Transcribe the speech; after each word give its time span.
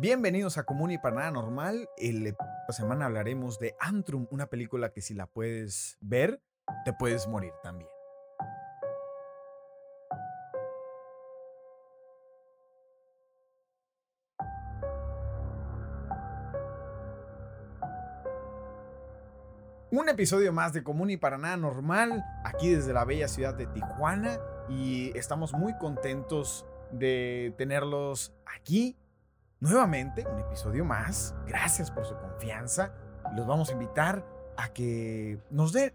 Bienvenidos 0.00 0.56
a 0.56 0.62
Común 0.62 0.92
y 0.92 0.96
para 0.96 1.16
Nada 1.16 1.30
Normal. 1.30 1.86
El, 1.98 2.26
esta 2.26 2.72
semana 2.72 3.04
hablaremos 3.04 3.58
de 3.58 3.76
Antrum, 3.78 4.26
una 4.30 4.46
película 4.46 4.94
que 4.94 5.02
si 5.02 5.12
la 5.12 5.26
puedes 5.26 5.98
ver, 6.00 6.40
te 6.86 6.94
puedes 6.94 7.28
morir 7.28 7.52
también. 7.62 7.90
Un 19.90 20.08
episodio 20.08 20.50
más 20.54 20.72
de 20.72 20.82
Común 20.82 21.10
y 21.10 21.18
para 21.18 21.36
Nada 21.36 21.58
Normal, 21.58 22.24
aquí 22.46 22.70
desde 22.70 22.94
la 22.94 23.04
bella 23.04 23.28
ciudad 23.28 23.52
de 23.52 23.66
Tijuana. 23.66 24.38
Y 24.70 25.12
estamos 25.14 25.52
muy 25.52 25.76
contentos 25.76 26.64
de 26.90 27.52
tenerlos 27.58 28.32
aquí 28.46 28.96
nuevamente. 29.60 30.26
Un 30.26 30.40
episodio 30.40 30.84
más. 30.84 31.34
Gracias 31.46 31.90
por 31.90 32.04
su 32.06 32.14
confianza. 32.16 32.92
Los 33.36 33.46
vamos 33.46 33.68
a 33.70 33.72
invitar 33.72 34.24
a 34.56 34.68
que 34.72 35.38
nos 35.50 35.72
den, 35.72 35.92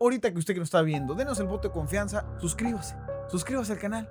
ahorita 0.00 0.30
que 0.32 0.38
usted 0.38 0.54
que 0.54 0.60
nos 0.60 0.68
está 0.68 0.82
viendo, 0.82 1.14
denos 1.14 1.38
el 1.40 1.46
voto 1.46 1.68
de 1.68 1.74
confianza. 1.74 2.24
Suscríbase. 2.38 2.96
Suscríbase 3.28 3.72
al 3.72 3.78
canal. 3.78 4.08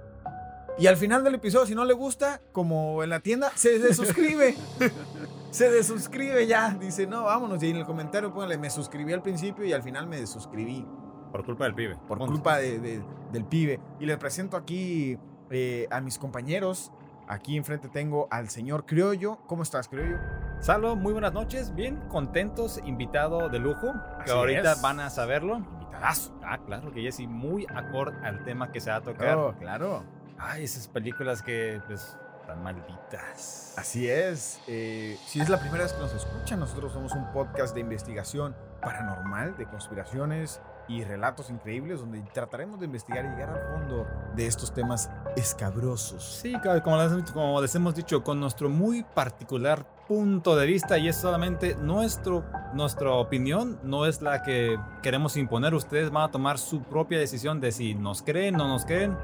Y 0.78 0.88
al 0.88 0.96
final 0.96 1.24
del 1.26 1.36
episodio, 1.36 1.66
si 1.66 1.76
no 1.76 1.84
le 1.84 1.94
gusta, 1.94 2.40
como 2.54 3.04
en 3.04 3.10
la 3.10 3.20
tienda, 3.20 3.52
se 3.56 3.80
desuscribe. 3.80 4.56
se 5.52 5.70
desuscribe 5.70 6.48
ya. 6.48 6.72
Dice, 6.80 7.06
no, 7.06 7.24
vámonos. 7.24 7.62
Y 7.64 7.70
en 7.70 7.76
el 7.78 7.86
comentario 7.86 8.34
póngale, 8.34 8.58
me 8.58 8.70
suscribí 8.70 9.12
al 9.12 9.22
principio 9.22 9.66
y 9.66 9.74
al 9.74 9.84
final 9.84 10.08
me 10.08 10.20
desuscribí. 10.20 10.88
Por 11.32 11.44
culpa 11.46 11.66
del 11.66 11.76
pibe. 11.76 11.98
Por 12.08 12.18
culpa 12.20 12.58
de- 12.58 12.80
de- 12.80 13.04
del 13.34 13.46
pibe. 13.46 13.80
Y 14.00 14.06
les 14.06 14.18
presento 14.18 14.56
aquí 14.58 15.18
eh, 15.52 15.88
a 15.92 16.00
mis 16.02 16.18
compañeros. 16.18 16.92
Aquí 17.30 17.58
enfrente 17.58 17.90
tengo 17.90 18.28
al 18.32 18.50
señor 18.50 18.88
Criollo. 18.88 19.38
¿Cómo 19.46 19.62
estás, 19.62 19.88
Criollo? 19.88 20.18
Salo, 20.62 20.96
muy 20.96 21.14
buenas 21.14 21.32
noches. 21.32 21.76
Bien, 21.76 21.98
contentos, 22.10 22.82
invitado 22.86 23.50
de 23.50 23.60
lujo. 23.60 23.94
Que 24.26 24.32
ahorita 24.32 24.72
es. 24.72 24.82
van 24.82 25.00
a 25.00 25.12
saberlo. 25.12 25.58
Invitadazo. 25.58 26.34
Ah, 26.44 26.58
claro 26.66 26.92
que 26.92 27.02
Jessy, 27.04 27.28
muy 27.28 27.68
acorde 27.72 28.18
al 28.26 28.44
tema 28.46 28.72
que 28.72 28.82
se 28.82 28.90
va 28.90 28.96
a 28.96 29.02
tocar. 29.02 29.38
Oh, 29.38 29.54
claro. 29.60 30.04
Ay, 30.40 30.64
esas 30.64 30.88
películas 30.88 31.44
que, 31.44 31.80
pues, 31.86 32.18
tan 32.48 32.64
malditas. 32.64 33.76
Así 33.78 34.10
es. 34.10 34.60
eh, 34.66 35.16
si 35.28 35.40
es 35.40 35.50
la 35.50 35.60
primera 35.60 35.84
vez 35.84 35.94
que 35.94 36.00
nos 36.02 36.16
escuchan, 36.16 36.60
nosotros 36.60 36.92
somos 36.94 37.12
un 37.14 37.32
podcast 37.32 37.76
de 37.76 37.82
investigación 37.82 38.56
paranormal, 38.82 39.56
de 39.56 39.68
conspiraciones 39.68 40.62
y 40.90 41.04
relatos 41.04 41.50
increíbles, 41.50 42.00
donde 42.00 42.20
trataremos 42.34 42.80
de 42.80 42.88
investigar 42.88 43.24
y 43.24 43.30
llegar 43.30 43.50
al 43.50 43.80
fondo 43.80 44.08
de 44.36 44.48
estos 44.48 44.74
temas 44.74 45.10
escabrosos. 45.38 46.42
Sí, 46.42 46.54
como 46.84 46.98
les, 46.98 47.32
como 47.32 47.62
les 47.62 47.76
hemos 47.76 47.96
dicho, 47.96 48.24
con 48.24 48.40
nuestro 48.40 48.70
muy 48.70 49.04
particular 49.04 49.86
punto 50.08 50.56
de 50.56 50.66
vista 50.66 50.98
y 50.98 51.08
es 51.08 51.16
solamente 51.16 51.76
nuestro, 51.76 52.44
nuestra 52.74 53.12
opinión, 53.12 53.80
no 53.84 54.08
es 54.08 54.24
la 54.24 54.42
que 54.42 54.80
queremos 55.04 55.38
imponer. 55.38 55.76
Ustedes 55.76 56.10
van 56.10 56.24
a 56.24 56.32
tomar 56.32 56.58
su 56.58 56.82
propia 56.82 57.20
decisión 57.20 57.62
de 57.62 57.72
si 57.72 57.94
nos 57.94 58.24
creen, 58.24 58.56
no 58.58 58.68
nos 58.68 58.86
creen. 58.86 59.16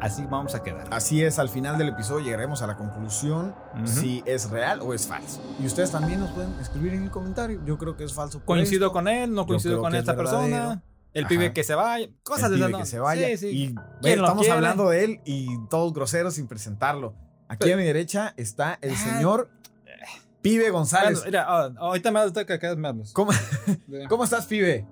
Así 0.00 0.24
vamos 0.28 0.54
a 0.54 0.62
quedar. 0.62 0.86
Así 0.90 1.22
es, 1.22 1.38
al 1.38 1.48
final 1.48 1.78
del 1.78 1.88
episodio 1.88 2.24
llegaremos 2.24 2.62
a 2.62 2.66
la 2.66 2.76
conclusión 2.76 3.54
si 3.84 4.22
es 4.26 4.50
real 4.50 4.80
o 4.82 4.92
es 4.94 5.06
falso. 5.06 5.40
Y 5.60 5.66
ustedes 5.66 5.90
también 5.90 6.20
nos 6.20 6.30
pueden 6.30 6.52
escribir 6.60 6.94
en 6.94 7.04
el 7.04 7.10
comentario. 7.10 7.60
Yo 7.64 7.78
creo 7.78 7.96
que 7.96 8.04
es 8.04 8.12
falso. 8.12 8.40
coincido 8.44 8.86
esto. 8.86 8.92
con 8.92 9.08
él, 9.08 9.32
no 9.32 9.46
coincido 9.46 9.80
con 9.80 9.94
esta 9.94 10.14
persona. 10.16 10.82
El 11.14 11.24
Ajá. 11.24 11.28
pibe 11.30 11.52
que 11.54 11.64
se 11.64 11.74
vaya, 11.74 12.08
cosas 12.22 12.52
El 12.52 12.60
de 12.60 12.66
pibe 12.66 12.78
que 12.78 12.86
se 12.86 12.98
vaya. 12.98 13.26
Sí, 13.28 13.36
sí. 13.38 13.48
Y 13.48 13.74
lo 14.16 14.22
estamos 14.24 14.48
hablando 14.50 14.90
de 14.90 15.04
él 15.04 15.20
y 15.24 15.46
todos 15.70 15.94
groseros 15.94 16.34
sin 16.34 16.46
presentarlo. 16.46 17.14
Aquí 17.48 17.72
a 17.72 17.76
mi 17.76 17.84
derecha 17.84 18.34
está 18.36 18.78
el 18.82 18.92
Ah. 18.92 18.96
señor 18.96 19.48
Pibe 20.42 20.70
González. 20.70 21.14
Bueno, 21.22 21.26
mira, 21.26 21.46
ah, 21.48 21.70
ahorita 21.78 22.10
me 22.12 22.20
das 22.20 22.32
que 22.44 22.52
acá 22.52 22.76
me. 22.76 22.92
¿Cómo, 23.14 23.32
¿Cómo 24.08 24.24
estás, 24.24 24.46
Pibe? 24.46 24.86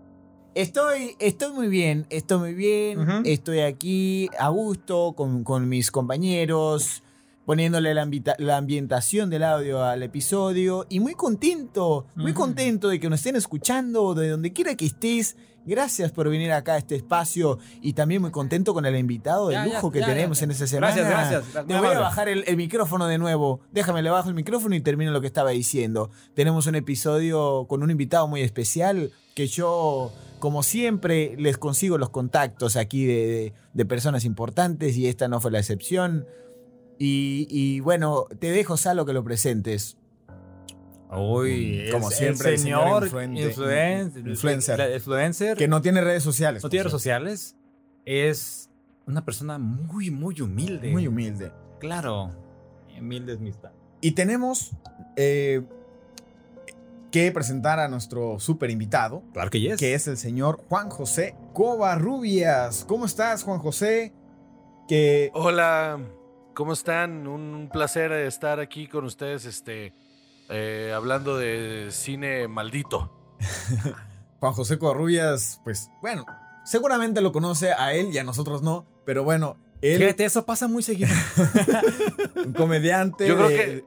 Estoy, 0.55 1.16
estoy 1.19 1.53
muy 1.53 1.66
bien, 1.66 2.06
estoy 2.10 2.38
muy 2.38 2.54
bien, 2.54 3.22
estoy 3.25 3.60
aquí 3.60 4.31
a 4.38 4.50
gusto 4.50 5.15
con, 5.16 5.42
con 5.42 5.69
mis 5.69 5.91
compañeros, 5.91 7.03
poniéndole 7.44 7.92
la, 7.92 8.56
ambientación 8.56 9.31
del 9.31 9.42
audio 9.42 9.82
al 9.82 10.04
episodio 10.04 10.87
y 10.88 11.00
muy 11.00 11.15
contento, 11.15 12.06
muy 12.15 12.32
contento 12.32 12.88
de 12.88 13.00
que 13.00 13.10
nos 13.10 13.19
estén 13.19 13.34
escuchando 13.34 14.15
de 14.15 14.28
donde 14.28 14.53
quiera 14.53 14.76
que 14.76 14.87
estés. 14.87 15.37
Gracias 15.66 16.12
por 16.12 16.28
venir 16.28 16.53
acá 16.53 16.75
a 16.75 16.78
este 16.78 16.94
espacio 16.94 17.59
y 17.81 17.94
también 17.94 18.21
muy 18.21 18.31
contento 18.31 18.75
con 18.75 18.84
el 18.84 18.94
invitado 18.97 19.48
de 19.48 19.54
Ya, 19.54 19.66
ya, 19.66 19.75
lujo 19.75 19.91
que 19.91 20.00
ya, 20.00 20.06
tenemos 20.06 20.41
en 20.42 20.50
esta 20.50 20.66
semana. 20.66 20.94
Gracias, 20.94 21.10
gracias. 21.53 21.66
Te 21.66 21.78
voy 21.78 21.88
a 21.88 21.98
bajar 21.98 22.28
el, 22.28 22.44
el 22.47 22.56
micrófono 22.59 23.06
de 23.06 23.16
nuevo. 23.16 23.60
Déjame, 23.72 24.03
le 24.03 24.10
bajo 24.10 24.28
el 24.28 24.34
micrófono 24.34 24.75
y 24.76 24.82
termino 24.82 25.10
lo 25.10 25.22
que 25.22 25.26
estaba 25.26 25.50
diciendo. 25.50 26.10
Tenemos 26.34 26.66
un 26.66 26.75
episodio 26.75 27.65
con 27.66 27.82
un 27.82 27.91
invitado 27.91 28.28
muy 28.28 28.42
especial 28.42 29.10
que 29.34 29.47
yo, 29.48 30.12
como 30.39 30.62
siempre, 30.62 31.34
les 31.39 31.56
consigo 31.59 31.97
los 31.99 32.11
contactos 32.11 32.77
aquí 32.77 33.06
de, 33.06 33.15
de- 33.27 33.53
de 33.72 33.84
personas 33.87 34.25
importantes 34.25 34.97
y 34.97 35.06
esta 35.09 35.28
no 35.28 35.41
fue 35.41 35.50
la 35.50 35.59
excepción. 35.59 36.27
Y, 36.99 37.47
y 37.50 37.81
bueno, 37.81 38.27
te 38.39 38.50
dejo, 38.50 38.77
Salo, 38.77 39.05
que 39.06 39.12
lo 39.12 39.25
presentes. 39.25 39.97
Uy, 41.17 41.84
Mm, 41.89 41.93
como 41.93 42.11
es 42.11 42.17
siempre, 42.17 42.49
el 42.49 42.55
el 42.55 42.61
señor 42.61 42.83
señor 42.83 43.05
influente- 43.05 43.55
influen- 43.55 44.28
influencer. 44.97 45.56
Que 45.56 45.69
no 45.69 45.81
tiene 45.81 46.00
redes 46.00 46.22
sociales. 46.22 46.62
no 46.62 46.69
tiene 46.71 46.83
redes 46.84 46.93
sociales, 46.93 47.56
es 48.05 48.69
una 49.06 49.25
persona 49.25 49.59
muy, 49.59 50.11
muy 50.11 50.41
humilde. 50.41 50.91
Muy 50.91 51.06
humilde. 51.06 51.53
Claro, 51.78 52.31
humilde 52.99 53.34
es 53.34 53.41
mi 53.41 53.51
está. 53.51 53.72
Y 54.01 54.12
tenemos 54.12 54.72
eh, 55.16 55.62
que 57.14 57.30
presentar 57.30 57.78
a 57.78 57.86
nuestro 57.86 58.41
super 58.41 58.70
invitado, 58.72 59.22
Claro 59.32 59.48
que 59.48 59.60
yes. 59.60 59.76
que 59.76 59.94
es 59.94 60.08
el 60.08 60.16
señor 60.16 60.64
Juan 60.69 60.91
José 60.91 61.36
Covarrubias. 61.52 62.84
¿Cómo 62.88 63.06
estás, 63.06 63.44
Juan 63.44 63.60
José? 63.60 64.12
Que 64.88 65.30
Hola, 65.32 66.00
¿cómo 66.54 66.72
están? 66.72 67.28
Un 67.28 67.69
placer 67.72 68.10
estar 68.10 68.58
aquí 68.58 68.88
con 68.88 69.04
ustedes, 69.04 69.44
este, 69.44 69.94
eh, 70.50 70.92
hablando 70.92 71.36
de 71.38 71.86
cine 71.92 72.48
maldito. 72.48 73.16
Juan 74.41 74.53
José 74.53 74.76
Covarrubias, 74.80 75.60
pues 75.62 75.91
bueno, 76.03 76.26
seguramente 76.64 77.20
lo 77.20 77.30
conoce 77.30 77.72
a 77.74 77.92
él 77.94 78.08
y 78.12 78.19
a 78.19 78.24
nosotros 78.24 78.60
no, 78.62 78.86
pero 79.06 79.22
bueno, 79.22 79.56
él, 79.82 79.98
Fíjate, 80.00 80.24
eso 80.24 80.44
pasa 80.44 80.66
muy 80.66 80.82
seguido. 80.82 81.10
un 82.44 82.53
comediante. 82.54 83.28
Yo 83.28 83.36
creo 83.36 83.48
de- 83.50 83.56
que, 83.56 83.84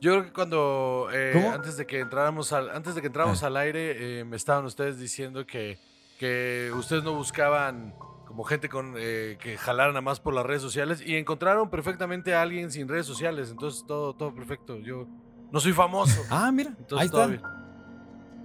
yo 0.00 0.12
creo 0.12 0.24
que 0.26 0.32
cuando 0.32 1.08
eh, 1.12 1.50
antes 1.52 1.76
de 1.76 1.86
que 1.86 2.00
entráramos 2.00 2.52
al, 2.52 2.70
antes 2.70 2.94
de 2.94 3.00
que 3.00 3.06
entráramos 3.08 3.42
Ah. 3.42 3.46
al 3.46 3.56
aire, 3.56 4.20
eh, 4.20 4.24
me 4.24 4.36
estaban 4.36 4.64
ustedes 4.64 4.98
diciendo 4.98 5.46
que, 5.46 5.78
que 6.18 6.70
ustedes 6.76 7.02
no 7.02 7.14
buscaban 7.14 7.94
como 8.26 8.44
gente 8.44 8.68
con 8.68 8.94
eh, 8.98 9.38
que 9.40 9.56
jalaran 9.56 9.96
a 9.96 10.00
más 10.00 10.20
por 10.20 10.34
las 10.34 10.44
redes 10.44 10.60
sociales 10.60 11.02
y 11.04 11.16
encontraron 11.16 11.70
perfectamente 11.70 12.34
a 12.34 12.42
alguien 12.42 12.70
sin 12.70 12.88
redes 12.88 13.06
sociales, 13.06 13.50
entonces 13.50 13.84
todo, 13.86 14.14
todo 14.14 14.34
perfecto. 14.34 14.78
Yo 14.78 15.06
no 15.50 15.60
soy 15.60 15.72
famoso, 15.72 16.22
ah, 16.30 16.50
mira, 16.52 16.70
entonces 16.78 16.98
ahí 16.98 17.06
está. 17.06 17.26
bien. 17.26 17.42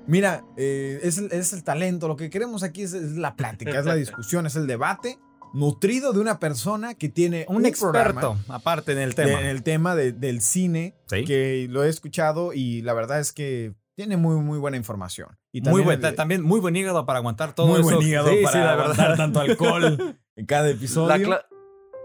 Mira, 0.07 0.43
eh, 0.57 0.99
es, 1.03 1.17
el, 1.19 1.31
es 1.31 1.53
el 1.53 1.63
talento. 1.63 2.07
Lo 2.07 2.15
que 2.15 2.29
queremos 2.29 2.63
aquí 2.63 2.81
es, 2.83 2.93
es 2.93 3.17
la 3.17 3.35
plática, 3.35 3.77
es 3.77 3.85
la 3.85 3.95
discusión, 3.95 4.45
es 4.45 4.55
el 4.55 4.65
debate 4.67 5.19
nutrido 5.53 6.13
de 6.13 6.19
una 6.19 6.39
persona 6.39 6.93
que 6.95 7.09
tiene 7.09 7.45
Un, 7.49 7.65
experto, 7.65 7.91
programa 7.91 8.39
aparte 8.49 8.91
en 8.93 8.99
el 8.99 9.09
de- 9.13 9.25
tema. 9.25 9.41
en 9.41 9.47
el 9.47 9.63
tema 9.63 9.95
de- 9.95 10.11
del 10.13 10.41
cine, 10.41 10.95
Sí. 11.07 11.23
que 11.25 11.67
lo 11.69 11.83
he 11.83 11.89
escuchado 11.89 12.53
y 12.53 12.81
la 12.81 12.93
verdad 12.93 13.19
es 13.19 13.31
que 13.33 13.73
tiene 13.95 14.17
muy, 14.17 14.35
muy 14.37 14.57
buena 14.57 14.77
información. 14.77 15.37
Y 15.51 15.59
muy 15.59 15.65
también 15.65 15.85
buen, 15.85 15.95
el- 15.97 16.01
ta- 16.01 16.15
también 16.15 16.41
muy 16.43 16.59
buen 16.59 16.75
hígado 16.75 17.05
para 17.05 17.19
aguantar 17.19 17.53
todo 17.53 17.67
muy 17.67 17.81
eso. 17.81 17.83
buen 17.95 18.01
hígado 18.07 18.29
Sí, 18.29 18.37
sí, 18.37 18.43
para 18.43 18.63
la 18.65 18.71
aguantar 18.73 18.97
verdad. 19.09 19.17
tanto 19.17 19.39
alcohol 19.41 20.17
en 20.35 20.45
cada 20.45 20.69
episodio. 20.69 21.39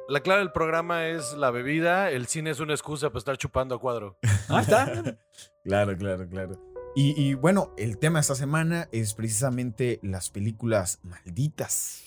La 0.08 0.20
clave 0.20 0.38
del 0.40 0.52
programa 0.52 1.08
es 1.08 1.32
la 1.32 1.50
bebida, 1.50 2.10
el 2.12 2.26
cine 2.26 2.50
es 2.50 2.60
una 2.60 2.74
excusa 2.74 3.08
para 3.08 3.18
estar 3.18 3.36
chupando 3.38 3.74
a 3.74 3.80
cuadro. 3.80 4.18
Ahí 4.48 4.62
está. 4.62 5.16
Claro, 5.64 5.96
claro, 5.96 6.28
claro. 6.28 6.60
Y, 6.94 7.20
y 7.20 7.34
bueno, 7.34 7.72
el 7.76 7.98
tema 7.98 8.18
de 8.18 8.22
esta 8.22 8.34
semana 8.36 8.88
es 8.92 9.14
precisamente 9.14 9.98
las 10.02 10.30
películas 10.30 11.00
malditas. 11.02 12.04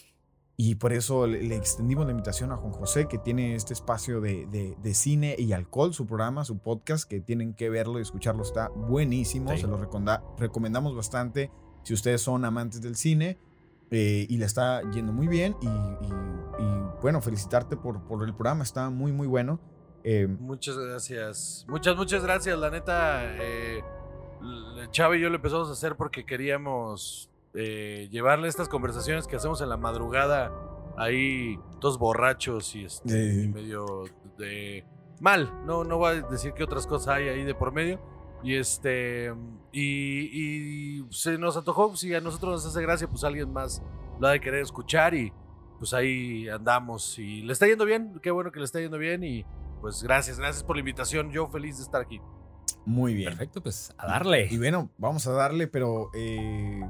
Y 0.62 0.76
por 0.76 0.92
eso 0.92 1.26
le, 1.26 1.42
le 1.42 1.56
extendimos 1.56 2.04
la 2.06 2.12
invitación 2.12 2.52
a 2.52 2.58
Juan 2.58 2.74
José, 2.74 3.08
que 3.08 3.18
tiene 3.18 3.56
este 3.56 3.72
espacio 3.74 4.20
de, 4.20 4.46
de- 4.48 4.76
de 4.84 4.94
cine 4.94 5.34
y 5.40 5.54
alcohol, 5.54 5.94
su 5.94 6.06
programa, 6.06 6.44
su 6.44 6.58
podcast, 6.58 7.10
que 7.10 7.22
tienen 7.22 7.54
que 7.54 7.70
verlo 7.70 7.98
y 7.98 8.02
escucharlo. 8.02 8.44
Está 8.44 8.68
buenísimo, 8.68 9.52
Sí. 9.52 9.60
se 9.60 9.68
lo 9.68 9.78
recomendamos 10.38 10.94
bastante 10.98 11.50
si 11.84 11.94
ustedes 11.94 12.20
son 12.22 12.44
amantes 12.44 12.82
del 12.82 12.96
cine. 12.98 13.38
eh, 13.92 14.28
y 14.30 14.38
le 14.38 14.46
está 14.46 14.82
yendo 14.92 15.12
muy 15.14 15.28
bien. 15.28 15.56
Y, 15.62 15.66
y- 15.68 16.60
y, 16.64 16.84
bueno, 17.02 17.22
felicitarte 17.22 17.78
por, 17.78 18.04
por 18.04 18.24
el 18.24 18.34
programa, 18.36 18.64
está 18.64 18.90
muy, 18.90 19.12
muy 19.14 19.26
bueno. 19.28 19.60
Eh, 20.04 20.28
Muchas 20.28 20.78
gracias. 20.78 21.66
Muchas, 21.70 21.96
muchas 21.96 22.22
gracias. 22.22 22.60
La 22.60 22.70
neta, 22.70 23.22
eh, 23.42 23.82
Chava 24.92 25.16
y 25.18 25.22
yo 25.22 25.30
lo 25.30 25.38
empezamos 25.38 25.70
a 25.70 25.72
hacer 25.72 25.96
porque 25.96 26.26
queríamos 26.26 27.29
eh, 27.54 28.08
llevarle 28.12 28.48
estas 28.48 28.70
conversaciones 28.70 29.28
que 29.28 29.36
hacemos 29.36 29.62
en 29.62 29.70
la 29.70 29.78
madrugada 29.78 30.52
ahí, 30.98 31.58
todos 31.80 31.98
borrachos 31.98 32.76
y, 32.76 32.86
este, 32.86 33.14
Eh. 33.14 33.44
y 33.44 33.48
medio 33.48 34.04
de 34.38 34.86
mal. 35.20 35.52
No, 35.66 35.84
no 35.84 35.98
voy 35.98 36.18
a 36.18 36.22
decir 36.22 36.54
que 36.54 36.64
otras 36.64 36.86
cosas 36.88 37.16
hay 37.16 37.28
ahí 37.30 37.44
de 37.44 37.56
por 37.56 37.72
medio. 37.72 38.00
Y 38.44 38.56
este. 38.56 39.34
Y, 39.72 41.00
y 41.02 41.06
se 41.12 41.38
nos 41.38 41.58
antojó, 41.58 41.96
si 41.96 42.14
a 42.16 42.22
nosotros 42.22 42.52
nos 42.54 42.66
hace 42.66 42.82
gracia, 42.82 43.08
pues 43.08 43.24
alguien 43.24 43.52
más 43.52 43.82
lo 44.20 44.28
ha 44.28 44.32
de 44.32 44.40
querer 44.40 44.62
escuchar 44.62 45.14
y 45.14 45.32
pues 45.78 45.94
ahí 45.94 46.48
andamos. 46.50 47.20
Y 47.20 47.42
le 47.42 47.54
está 47.54 47.68
yendo 47.68 47.86
bien, 47.86 48.20
qué 48.22 48.32
bueno 48.32 48.52
que 48.52 48.60
le 48.60 48.66
está 48.66 48.80
yendo 48.80 48.98
bien 48.98 49.24
y 49.24 49.46
pues 49.82 50.04
gracias, 50.04 50.40
gracias 50.40 50.64
por 50.64 50.76
la 50.76 50.82
invitación. 50.82 51.32
Yo 51.32 51.48
feliz 51.48 51.78
de 51.78 51.84
estar 51.84 52.02
aquí. 52.02 52.20
Muy 52.86 53.14
bien. 53.14 53.30
Perfecto, 53.30 53.62
pues 53.62 53.94
a 53.98 54.08
darle. 54.08 54.48
Y 54.50 54.58
bueno, 54.58 54.90
vamos 54.98 55.28
a 55.28 55.32
darle, 55.32 55.68
pero 55.68 56.10
eh, 56.14 56.82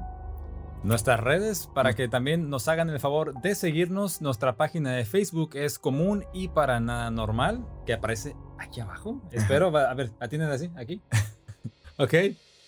Nuestras 0.82 1.20
redes, 1.20 1.68
para 1.74 1.92
que 1.92 2.08
también 2.08 2.48
nos 2.48 2.66
hagan 2.66 2.88
el 2.88 2.98
favor 3.00 3.34
de 3.42 3.54
seguirnos. 3.54 4.22
Nuestra 4.22 4.56
página 4.56 4.92
de 4.92 5.04
Facebook 5.04 5.50
es 5.54 5.78
común 5.78 6.24
y 6.32 6.48
para 6.48 6.80
nada 6.80 7.10
normal, 7.10 7.66
que 7.84 7.92
aparece 7.92 8.34
aquí 8.58 8.80
abajo. 8.80 9.20
Espero, 9.30 9.76
a 9.76 9.92
ver, 9.92 10.12
atienden 10.20 10.50
así, 10.50 10.70
aquí. 10.76 11.02
ok. 11.98 12.14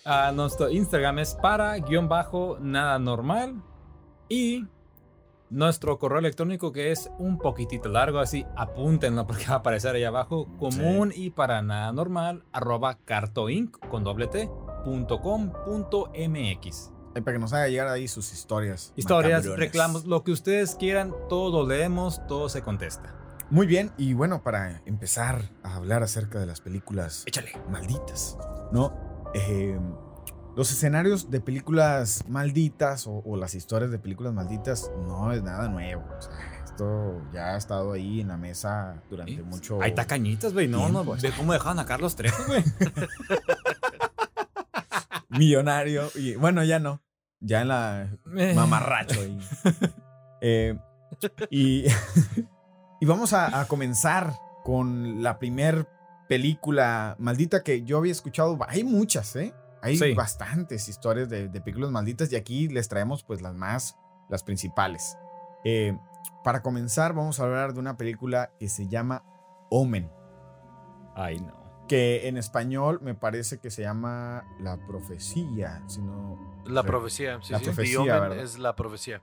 Ah, 0.04 0.30
nuestro 0.34 0.68
Instagram 0.68 1.20
es 1.20 1.34
para 1.34 1.74
guion 1.78 2.08
bajo 2.08 2.58
nada 2.60 2.98
normal. 2.98 3.62
Y 4.28 4.66
nuestro 5.48 5.98
correo 5.98 6.18
electrónico 6.18 6.70
que 6.72 6.92
es 6.92 7.10
un 7.18 7.38
poquitito 7.38 7.88
largo, 7.88 8.18
así 8.18 8.44
apúntenlo 8.56 9.26
porque 9.26 9.46
va 9.46 9.54
a 9.54 9.58
aparecer 9.58 9.94
ahí 9.94 10.04
abajo. 10.04 10.48
Común 10.58 11.12
y 11.14 11.30
para 11.30 11.62
nada 11.62 11.92
normal, 11.92 12.44
arroba 12.52 12.98
cartoinc 13.04 13.78
con 13.88 14.04
doble 14.04 14.26
t, 14.26 14.50
punto 14.84 15.20
com 15.20 15.50
punto 15.64 16.10
mx. 16.14 16.92
Para 17.20 17.32
que 17.32 17.38
nos 17.38 17.52
haga 17.52 17.68
llegar 17.68 17.88
ahí 17.88 18.08
sus 18.08 18.32
historias. 18.32 18.92
Historias, 18.96 19.44
reclamos, 19.46 20.06
lo 20.06 20.24
que 20.24 20.32
ustedes 20.32 20.74
quieran, 20.74 21.12
todo 21.28 21.62
lo 21.62 21.68
leemos, 21.68 22.26
todo 22.26 22.48
se 22.48 22.62
contesta. 22.62 23.14
Muy 23.50 23.66
bien, 23.66 23.92
y 23.98 24.14
bueno, 24.14 24.42
para 24.42 24.80
empezar 24.86 25.50
a 25.62 25.76
hablar 25.76 26.02
acerca 26.02 26.38
de 26.40 26.46
las 26.46 26.62
películas 26.62 27.24
Échale. 27.26 27.52
malditas, 27.70 28.38
¿no? 28.72 28.94
Eh, 29.34 29.78
los 30.56 30.70
escenarios 30.70 31.30
de 31.30 31.40
películas 31.40 32.24
malditas 32.28 33.06
o, 33.06 33.22
o 33.24 33.36
las 33.36 33.54
historias 33.54 33.90
de 33.90 33.98
películas 33.98 34.32
malditas 34.32 34.90
no 35.06 35.32
es 35.32 35.42
nada 35.42 35.68
nuevo. 35.68 36.02
O 36.18 36.22
sea, 36.22 36.62
esto 36.64 37.22
ya 37.32 37.54
ha 37.54 37.56
estado 37.58 37.92
ahí 37.92 38.20
en 38.20 38.28
la 38.28 38.38
mesa 38.38 39.02
durante 39.10 39.42
mucho 39.42 39.82
Hay 39.82 39.94
tacañitas, 39.94 40.54
güey. 40.54 40.68
No, 40.68 40.88
no, 40.88 41.04
ve 41.04 41.32
cómo 41.36 41.52
dejaban 41.52 41.78
a 41.78 41.84
Carlos 41.84 42.16
Trejo, 42.16 42.42
güey. 42.46 42.64
millonario. 45.32 46.10
Y 46.14 46.34
bueno, 46.36 46.62
ya 46.64 46.78
no. 46.78 47.02
Ya 47.40 47.62
en 47.62 47.68
la 47.68 48.08
Eh. 48.36 48.54
mamarracho. 48.54 49.20
Eh, 50.40 50.78
y, 51.50 51.84
y 53.00 53.06
vamos 53.06 53.32
a, 53.32 53.60
a 53.60 53.66
comenzar 53.66 54.32
con 54.64 55.22
la 55.22 55.38
primer 55.38 55.88
película 56.28 57.16
maldita 57.18 57.62
que 57.62 57.82
yo 57.82 57.98
había 57.98 58.12
escuchado. 58.12 58.58
Hay 58.68 58.84
muchas, 58.84 59.34
¿eh? 59.36 59.54
Hay 59.82 59.96
Sí. 59.98 60.14
bastantes 60.14 60.88
historias 60.88 61.28
de, 61.28 61.48
de 61.48 61.60
películas 61.60 61.90
malditas 61.90 62.32
y 62.32 62.36
aquí 62.36 62.68
les 62.68 62.88
traemos 62.88 63.24
pues 63.24 63.42
las 63.42 63.54
más, 63.54 63.96
las 64.28 64.44
principales. 64.44 65.16
Eh, 65.64 65.96
para 66.44 66.62
comenzar 66.62 67.12
vamos 67.14 67.40
a 67.40 67.44
hablar 67.44 67.72
de 67.74 67.80
una 67.80 67.96
película 67.96 68.52
que 68.58 68.68
se 68.68 68.86
llama 68.88 69.24
Omen, 69.70 70.10
Ay, 71.14 71.38
no. 71.40 71.61
Que 71.92 72.26
en 72.26 72.38
español 72.38 73.00
me 73.02 73.14
parece 73.14 73.58
que 73.58 73.70
se 73.70 73.82
llama 73.82 74.44
La 74.58 74.78
Profecía, 74.86 75.82
si 75.88 76.00
no 76.00 76.38
La 76.64 76.82
profecía, 76.84 77.38
sí, 77.42 77.52
La 77.52 77.58
sí. 77.58 77.64
profecía, 77.66 78.34
es 78.40 78.58
la 78.58 78.74
profecía. 78.74 79.20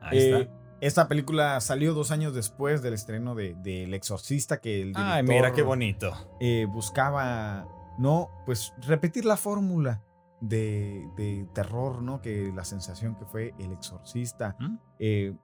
Ahí 0.00 0.18
Eh, 0.18 0.40
está. 0.42 0.52
Esta 0.80 1.08
película 1.08 1.60
salió 1.60 1.92
dos 1.92 2.12
años 2.12 2.34
después 2.34 2.82
del 2.82 2.94
estreno 2.94 3.34
de, 3.34 3.54
de 3.64 3.82
El 3.84 3.94
Exorcista, 3.94 4.60
que 4.60 4.80
el 4.82 4.88
director 4.92 5.12
Ay, 5.12 5.22
mira 5.24 5.52
qué 5.52 5.62
bonito. 5.62 6.12
eh, 6.38 6.66
buscaba, 6.70 7.66
¿no? 7.98 8.28
Pues 8.46 8.72
repetir 8.86 9.24
la 9.24 9.36
fórmula 9.36 10.02
de, 10.40 11.08
de 11.16 11.48
terror, 11.52 12.00
¿no? 12.00 12.20
Que 12.22 12.52
la 12.54 12.64
sensación 12.64 13.16
que 13.16 13.24
fue 13.26 13.54
El 13.58 13.72
Exorcista. 13.72 14.54
¿Mm? 14.60 14.76
Eh, 15.00 15.36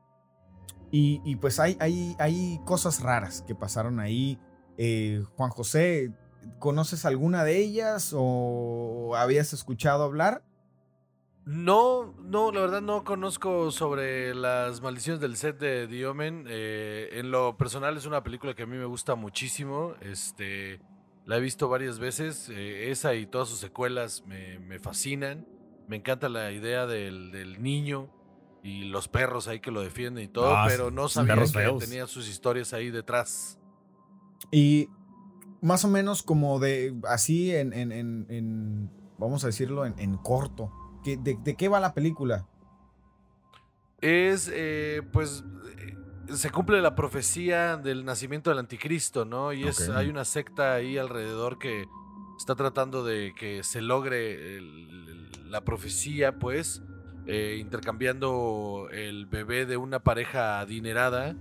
y, 0.92 1.20
y, 1.24 1.34
pues 1.36 1.58
hay, 1.58 1.76
hay, 1.80 2.14
hay 2.20 2.60
cosas 2.64 3.00
raras 3.02 3.42
que 3.42 3.54
pasaron 3.56 3.98
ahí. 3.98 4.38
Eh, 4.76 5.22
Juan 5.36 5.50
José, 5.50 6.12
¿conoces 6.58 7.04
alguna 7.04 7.44
de 7.44 7.58
ellas 7.58 8.12
o 8.16 9.14
habías 9.16 9.52
escuchado 9.52 10.04
hablar? 10.04 10.42
No, 11.44 12.14
no, 12.20 12.52
la 12.52 12.60
verdad 12.60 12.82
no 12.82 13.04
conozco 13.04 13.70
sobre 13.70 14.34
las 14.34 14.82
maldiciones 14.82 15.20
del 15.20 15.36
set 15.36 15.58
de 15.58 15.86
The 15.88 16.06
Omen. 16.06 16.44
Eh, 16.46 17.08
en 17.12 17.30
lo 17.30 17.56
personal 17.56 17.96
es 17.96 18.04
una 18.04 18.22
película 18.22 18.54
que 18.54 18.64
a 18.64 18.66
mí 18.66 18.76
me 18.76 18.84
gusta 18.84 19.14
muchísimo. 19.14 19.94
Este, 20.02 20.78
la 21.24 21.38
he 21.38 21.40
visto 21.40 21.68
varias 21.70 21.98
veces. 21.98 22.50
eh, 22.50 22.90
esa 22.90 23.14
y 23.14 23.26
todas 23.26 23.48
sus 23.48 23.58
secuelas 23.60 24.24
me, 24.26 24.58
me 24.58 24.78
fascinan. 24.78 25.46
Me 25.86 25.96
encanta 25.96 26.28
la 26.28 26.52
idea 26.52 26.86
del, 26.86 27.30
del 27.32 27.62
niño 27.62 28.10
y 28.62 28.84
los 28.84 29.08
perros 29.08 29.48
ahí 29.48 29.60
que 29.60 29.70
lo 29.70 29.80
defienden 29.80 30.24
y 30.24 30.28
todo, 30.28 30.54
Ah, 30.54 30.66
pero 30.68 30.90
no 30.90 31.08
sabía 31.08 31.34
que 31.36 31.46
feos. 31.46 31.82
tenía 31.82 32.06
sus 32.06 32.28
historias 32.28 32.74
ahí 32.74 32.90
detrás. 32.90 33.58
Y 34.52 34.90
más 35.60 35.84
o 35.84 35.88
menos 35.88 36.22
como 36.22 36.58
de 36.58 36.94
así 37.08 37.54
en, 37.54 37.72
en- 37.72 37.92
en- 37.92 38.26
en- 38.28 38.90
vamos 39.18 39.42
a 39.44 39.48
decirlo, 39.48 39.84
en, 39.86 39.98
en 39.98 40.16
corto. 40.16 40.72
¿Qué- 41.04 41.16
de, 41.16 41.36
de 41.42 41.56
qué 41.56 41.68
va 41.68 41.80
la 41.80 41.94
película? 41.94 42.46
Es, 44.00 44.50
eh, 44.52 45.02
pues, 45.12 45.44
eh, 45.78 45.96
se 46.34 46.50
cumple 46.50 46.80
la 46.80 46.94
profecía 46.94 47.76
del 47.76 48.04
nacimiento 48.04 48.50
del 48.50 48.60
anticristo, 48.60 49.24
¿no? 49.24 49.52
Y 49.52 49.66
es, 49.66 49.88
hay 49.90 50.08
una 50.08 50.24
secta 50.24 50.74
ahí 50.74 50.98
alrededor 50.98 51.58
que 51.58 51.86
está 52.38 52.54
tratando 52.54 53.02
de 53.04 53.32
que 53.36 53.64
se 53.64 53.80
logre 53.82 54.56
el- 54.56 54.88
el- 55.08 55.50
la 55.50 55.62
profecía, 55.64 56.38
pues, 56.38 56.82
eh, 57.26 57.56
intercambiando 57.60 58.88
el 58.92 59.26
bebé 59.26 59.66
de 59.66 59.76
una 59.76 59.98
pareja 60.00 60.60
adinerada 60.60 61.36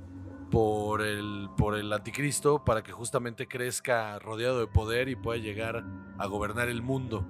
por 0.49 1.01
el, 1.01 1.49
por 1.57 1.75
el 1.75 1.91
anticristo 1.91 2.63
para 2.63 2.83
que 2.83 2.91
justamente 2.91 3.47
crezca 3.47 4.17
rodeado 4.19 4.59
de 4.59 4.67
poder 4.67 5.09
y 5.09 5.15
pueda 5.15 5.39
llegar 5.41 5.83
a 6.17 6.27
gobernar 6.27 6.69
el 6.69 6.81
mundo. 6.81 7.25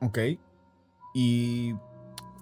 Ok. 0.00 0.18
Y 1.14 1.74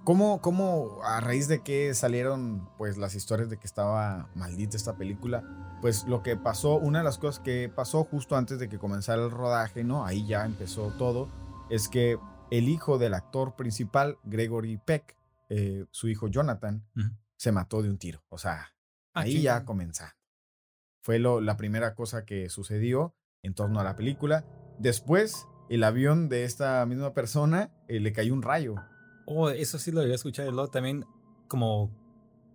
cómo, 0.05 0.41
cómo, 0.41 1.01
a 1.05 1.21
raíz 1.21 1.49
de 1.49 1.63
qué 1.63 1.95
salieron 1.95 2.69
pues 2.79 2.97
las 2.97 3.15
historias 3.15 3.51
de 3.51 3.59
que 3.59 3.67
estaba 3.67 4.31
maldita 4.35 4.77
esta 4.77 4.97
película. 4.97 5.45
Pues 5.81 6.05
lo 6.07 6.23
que 6.23 6.37
pasó, 6.37 6.77
una 6.77 6.99
de 6.99 7.05
las 7.05 7.19
cosas 7.19 7.41
que 7.41 7.71
pasó 7.75 8.05
justo 8.05 8.37
antes 8.37 8.59
de 8.59 8.69
que 8.69 8.79
comenzara 8.79 9.23
el 9.23 9.31
rodaje, 9.31 9.85
¿no? 9.85 10.05
Ahí 10.05 10.27
ya 10.27 10.45
empezó 10.45 10.93
todo. 10.99 11.29
Es 11.71 11.89
que 11.89 12.19
el 12.51 12.69
hijo 12.69 12.99
del 12.99 13.15
actor 13.15 13.55
principal, 13.57 14.19
Gregory 14.25 14.79
Peck, 14.79 15.17
eh, 15.49 15.85
su 15.91 16.09
hijo 16.09 16.29
Jonathan, 16.29 16.85
se 17.37 17.53
mató 17.53 17.83
de 17.83 17.89
un 17.89 17.99
tiro. 17.99 18.23
O 18.29 18.39
sea, 18.39 18.73
Ah, 19.15 19.21
ahí 19.23 19.33
chinga. 19.33 19.43
ya 19.43 19.65
comenzando. 19.65 20.15
Fue 21.03 21.19
lo, 21.19 21.41
la 21.41 21.57
primera 21.57 21.95
cosa 21.95 22.25
que 22.25 22.49
sucedió 22.49 23.15
en 23.43 23.55
torno 23.55 23.81
a 23.81 23.85
la 23.85 23.97
película. 23.97 24.45
Después, 24.79 25.47
el 25.69 25.83
avión 25.85 26.29
de 26.29 26.45
esta 26.45 26.85
misma 26.87 27.15
persona 27.15 27.71
eh, 27.89 28.01
le 28.01 28.13
cayó 28.13 28.35
un 28.35 28.43
rayo. 28.43 28.75
Oh, 29.27 29.49
eso 29.51 29.79
sí 29.79 29.91
lo 29.93 30.01
había 30.01 30.15
escuchado. 30.15 30.51
Luego 30.51 30.69
también, 30.71 31.05
como 31.49 31.91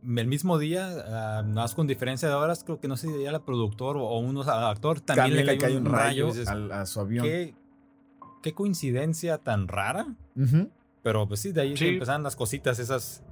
el 0.03 0.27
mismo 0.27 0.59
día, 0.59 0.87
nada 0.87 1.43
más 1.43 1.73
con 1.73 1.87
diferencia 1.87 2.27
de 2.29 2.35
horas, 2.35 2.63
creo 2.63 2.79
que 2.79 2.87
no 2.87 2.97
sé 2.97 3.07
si 3.07 3.23
era 3.23 3.37
el 3.37 3.43
productor 3.43 3.97
o, 3.97 4.03
o 4.03 4.19
un 4.19 4.37
actor, 4.47 5.01
también, 5.01 5.45
le 5.45 5.57
cayó 5.57 5.77
un 5.77 5.85
rayo. 5.85 6.25
y 6.27 6.31
dices, 6.31 6.47
al- 6.47 6.71
a 6.71 6.85
su 6.85 6.99
avión. 6.99 7.25
¿qué, 7.25 7.55
qué 8.43 8.53
coincidencia 8.53 9.39
tan 9.39 9.67
rara. 9.67 10.05
Ujú. 10.35 10.69
Pero 11.01 11.27
pues 11.27 11.39
sí, 11.39 11.51
de 11.51 11.61
ahí 11.61 11.77
Sí. 11.77 11.87
empezaron 11.87 12.21
las 12.23 12.35
cositas 12.35 12.77
esas. 12.79 13.23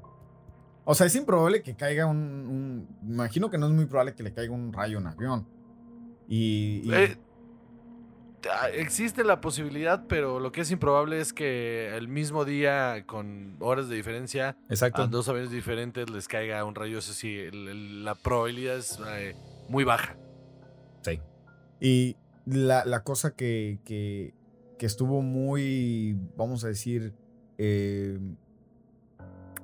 O 0.86 0.96
sea, 0.96 1.08
es 1.08 1.16
improbable 1.16 1.62
que 1.64 1.76
caiga 1.76 2.06
un, 2.06 2.18
un- 2.18 2.88
Imagino 3.10 3.50
que 3.50 3.58
no 3.58 3.68
es 3.68 3.72
muy 3.74 3.86
probable 3.86 4.16
que 4.16 4.24
le 4.24 4.34
caiga 4.34 4.54
un 4.54 4.74
rayo 4.74 4.98
a 4.98 5.02
un 5.02 5.08
avión. 5.08 5.48
Y. 6.28 6.82
y- 6.84 6.94
Eh, 6.94 7.18
ah, 8.52 8.70
existe 8.70 9.24
la 9.24 9.40
posibilidad, 9.40 10.06
pero 10.08 10.40
lo 10.42 10.52
que 10.52 10.62
es 10.62 10.72
improbable 10.72 11.20
es 11.22 11.32
que 11.32 11.96
el 11.96 12.08
mismo 12.10 12.44
día, 12.44 13.04
con 13.06 13.56
horas 13.62 13.88
de 13.88 13.96
diferencia, 13.96 14.58
Exacto. 14.70 15.04
a 15.04 15.08
dos 15.08 15.30
aviones 15.30 15.52
diferentes 15.52 16.10
les 16.10 16.28
caiga 16.28 16.64
un 16.66 16.76
rayo. 16.76 16.98
Eso 16.98 17.14
sí, 17.14 17.34
el- 17.38 17.68
el- 17.70 18.04
la 18.06 18.16
probabilidad 18.16 18.78
es 18.78 19.00
eh, 19.08 19.36
muy 19.70 19.86
baja. 19.86 20.18
Sí. 21.04 21.20
Y 21.80 22.18
la, 22.46 22.84
la 22.84 23.04
cosa 23.04 23.36
que, 23.36 23.80
que, 23.86 24.34
que 24.78 24.86
estuvo 24.86 25.22
muy, 25.22 26.18
vamos 26.36 26.66
a 26.66 26.68
decir, 26.68 27.14
eh, 27.58 28.20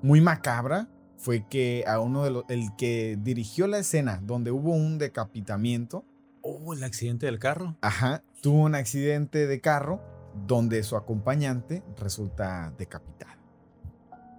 muy 0.02 0.22
macabra 0.22 0.88
fue 1.20 1.46
que 1.48 1.84
a 1.86 2.00
uno 2.00 2.24
de 2.24 2.32
los, 2.32 2.46
el 2.50 2.76
que 2.78 3.18
dirigió 3.22 3.68
la 3.68 3.78
escena 3.78 4.20
donde 4.24 4.50
hubo 4.52 4.72
un 4.72 4.98
decapitamiento, 4.98 6.04
Oh, 6.42 6.74
el 6.74 6.84
accidente 6.86 7.26
del 7.26 7.38
carro. 7.38 7.76
ajá, 7.82 8.24
tuvo 8.42 8.64
un 8.64 8.74
accidente 8.74 9.46
de 9.46 9.60
carro 9.62 10.02
donde 10.48 10.82
su 10.84 10.96
acompañante 10.96 11.84
resulta 12.00 12.74
decapitado. 12.78 13.34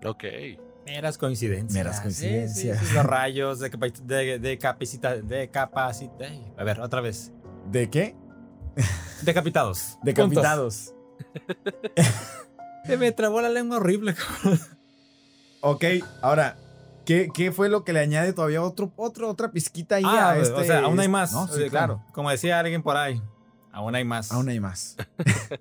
Ok. 0.07 0.25
Meras 0.87 1.19
coincidencias. 1.19 1.73
Meras 1.75 2.01
coincidencias. 2.01 2.79
sí, 2.81 2.87
sí, 2.87 2.95
Los 2.95 3.05
rayos 3.05 3.59
de, 3.61 3.69
de, 4.05 4.39
de 4.39 4.59
capacita, 4.59 5.17
de 5.17 5.51
capacita. 5.51 6.25
A 6.57 6.65
ver, 6.65 6.81
otra 6.81 7.03
vez. 7.03 7.33
¿De 7.71 7.91
qué? 7.91 8.17
Decapitados. 9.23 9.99
Decapitados. 10.03 10.95
Se 12.87 12.97
me 12.97 13.13
trabó 13.13 13.43
la 13.43 13.51
lengua 13.51 13.77
horrible. 13.77 14.15
Ok, 15.61 15.85
ahora, 16.23 16.57
¿qué, 17.05 17.31
qué 17.33 17.53
fue 17.53 17.69
lo 17.69 17.85
que 17.85 17.93
le 17.93 18.01
añade 18.01 18.33
todavía 18.33 18.63
otro, 18.63 18.93
otro, 18.97 19.29
otra 19.29 19.51
pizquita 19.53 19.97
ahí 19.97 20.05
Ah, 20.07 20.31
a 20.31 20.39
este? 20.39 20.53
o 20.55 20.65
sea, 20.65 20.81
aún 20.85 20.99
hay 21.01 21.09
más. 21.09 21.33
No, 21.33 21.47
sí, 21.49 21.69
claro. 21.71 21.97
Como, 21.99 22.13
como 22.13 22.31
decía 22.31 22.59
alguien 22.59 22.83
por 22.83 22.97
ahí, 22.97 23.23
aún 23.73 23.95
hay 23.95 24.05
más. 24.05 24.33
Aún 24.33 24.49
hay 24.49 24.61
más. 24.61 24.97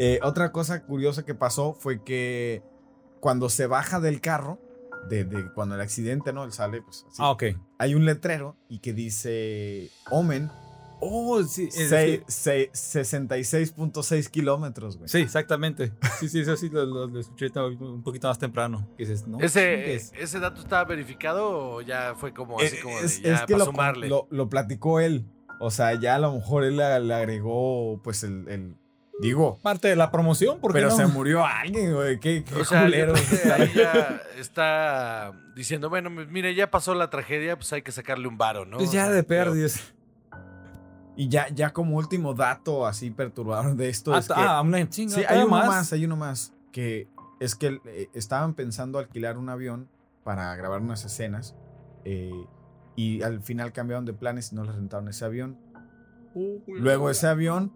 Eh, 0.00 0.20
otra 0.22 0.52
cosa 0.52 0.84
curiosa 0.84 1.24
que 1.24 1.34
pasó 1.34 1.74
fue 1.74 2.04
que 2.04 2.62
cuando 3.18 3.48
se 3.48 3.66
baja 3.66 3.98
del 3.98 4.20
carro, 4.20 4.60
de, 5.08 5.24
de 5.24 5.52
cuando 5.54 5.74
el 5.74 5.80
accidente, 5.80 6.32
¿no? 6.32 6.44
Él 6.44 6.52
sale, 6.52 6.82
pues 6.82 7.04
así. 7.08 7.16
Ah, 7.18 7.30
ok. 7.32 7.42
Hay 7.78 7.96
un 7.96 8.04
letrero 8.04 8.56
y 8.68 8.78
que 8.78 8.92
dice 8.92 9.90
Omen, 10.10 10.52
Oh, 11.00 11.42
sí. 11.44 11.68
es 11.68 11.88
se- 11.88 12.22
que- 12.24 12.24
se- 12.28 12.70
66.6 12.72 14.28
kilómetros, 14.30 14.96
güey. 14.96 15.08
sí, 15.08 15.18
exactamente. 15.18 15.92
Sí, 16.20 16.28
sí, 16.28 16.40
eso 16.40 16.56
sí 16.56 16.68
lo, 16.70 16.84
lo- 16.84 17.06
lo 17.06 17.20
escuché 17.20 17.50
un 17.56 18.02
poquito 18.02 18.28
más 18.28 18.38
temprano. 18.38 18.88
Que 18.96 19.04
dices, 19.06 19.26
no, 19.26 19.38
¿Ese. 19.40 19.94
¿Ese 19.94 20.40
dato 20.40 20.60
estaba 20.60 20.84
verificado 20.84 21.48
o 21.76 21.80
ya 21.82 22.14
fue 22.16 22.32
como 22.34 22.58
así 22.60 22.76
Eh, 22.76 22.80
como 22.82 22.98
es, 22.98 23.22
de 23.22 23.28
ya 23.28 23.34
es 23.36 23.40
que 23.42 23.52
para 23.54 23.58
lo, 23.58 23.64
sumarle? 23.66 24.08
lo, 24.08 24.26
lo 24.30 24.48
platicó 24.48 25.00
él. 25.00 25.24
O 25.60 25.70
sea, 25.70 25.94
ya 25.94 26.14
a 26.16 26.18
lo 26.18 26.32
mejor 26.34 26.64
él 26.64 26.76
le, 26.76 27.00
le 27.00 27.14
agregó, 27.14 28.00
pues, 28.02 28.22
el, 28.24 28.48
el- 28.48 28.76
Digo, 29.20 29.58
parte 29.62 29.88
de 29.88 29.96
la 29.96 30.12
promoción, 30.12 30.60
porque 30.60 30.74
pero 30.78 30.90
no? 30.90 30.96
se 30.96 31.06
murió 31.08 31.44
alguien, 31.44 31.92
güey. 31.92 32.20
Qué, 32.20 32.44
qué 32.44 32.54
O 32.54 32.64
sea, 32.64 32.82
culero. 32.84 33.14
está 34.38 35.32
diciendo, 35.56 35.88
bueno, 35.88 36.08
mire, 36.10 36.54
ya 36.54 36.70
pasó 36.70 36.94
la 36.94 37.10
tragedia, 37.10 37.56
pues 37.56 37.72
hay 37.72 37.82
que 37.82 37.92
sacarle 37.92 38.28
un 38.28 38.38
varo, 38.38 38.64
¿no? 38.64 38.76
Pues 38.78 38.90
O 38.90 38.92
ya 38.92 39.06
sea, 39.06 39.12
de 39.12 39.22
pero- 39.24 39.50
pérdidas. 39.50 39.92
Y 41.18 41.28
ya, 41.28 41.48
ya 41.48 41.72
como 41.72 41.96
último 41.96 42.32
dato 42.32 42.86
así 42.86 43.10
perturbador 43.10 43.74
de 43.74 43.88
esto 43.88 44.16
es 44.16 44.30
Ah, 44.30 44.34
que... 44.34 44.40
ah, 44.40 44.60
una 44.62 44.88
chinga. 44.88 45.14
Sí, 45.16 45.22
hay 45.28 45.38
uno 45.42 45.48
más? 45.48 45.92
hay 45.92 46.04
uno 46.04 46.16
más. 46.16 46.54
Que 46.72 47.08
es 47.40 47.54
que 47.56 47.80
eh, 47.86 48.08
estaban 48.14 48.54
pensando 48.54 48.98
alquilar 49.00 49.36
un 49.36 49.48
avión 49.48 49.88
para 50.22 50.54
grabar 50.56 50.80
unas 50.80 51.04
escenas. 51.04 51.56
eh, 52.04 52.30
y 52.96 53.22
al 53.22 53.42
final 53.42 53.72
cambiaron 53.72 54.04
de 54.04 54.12
planes 54.12 54.50
y 54.52 54.56
no 54.56 54.64
les 54.64 54.74
rentaron 54.74 55.08
ese 55.08 55.24
avión. 55.24 55.56
Luego 56.66 57.10
ese 57.10 57.26
avión 57.28 57.72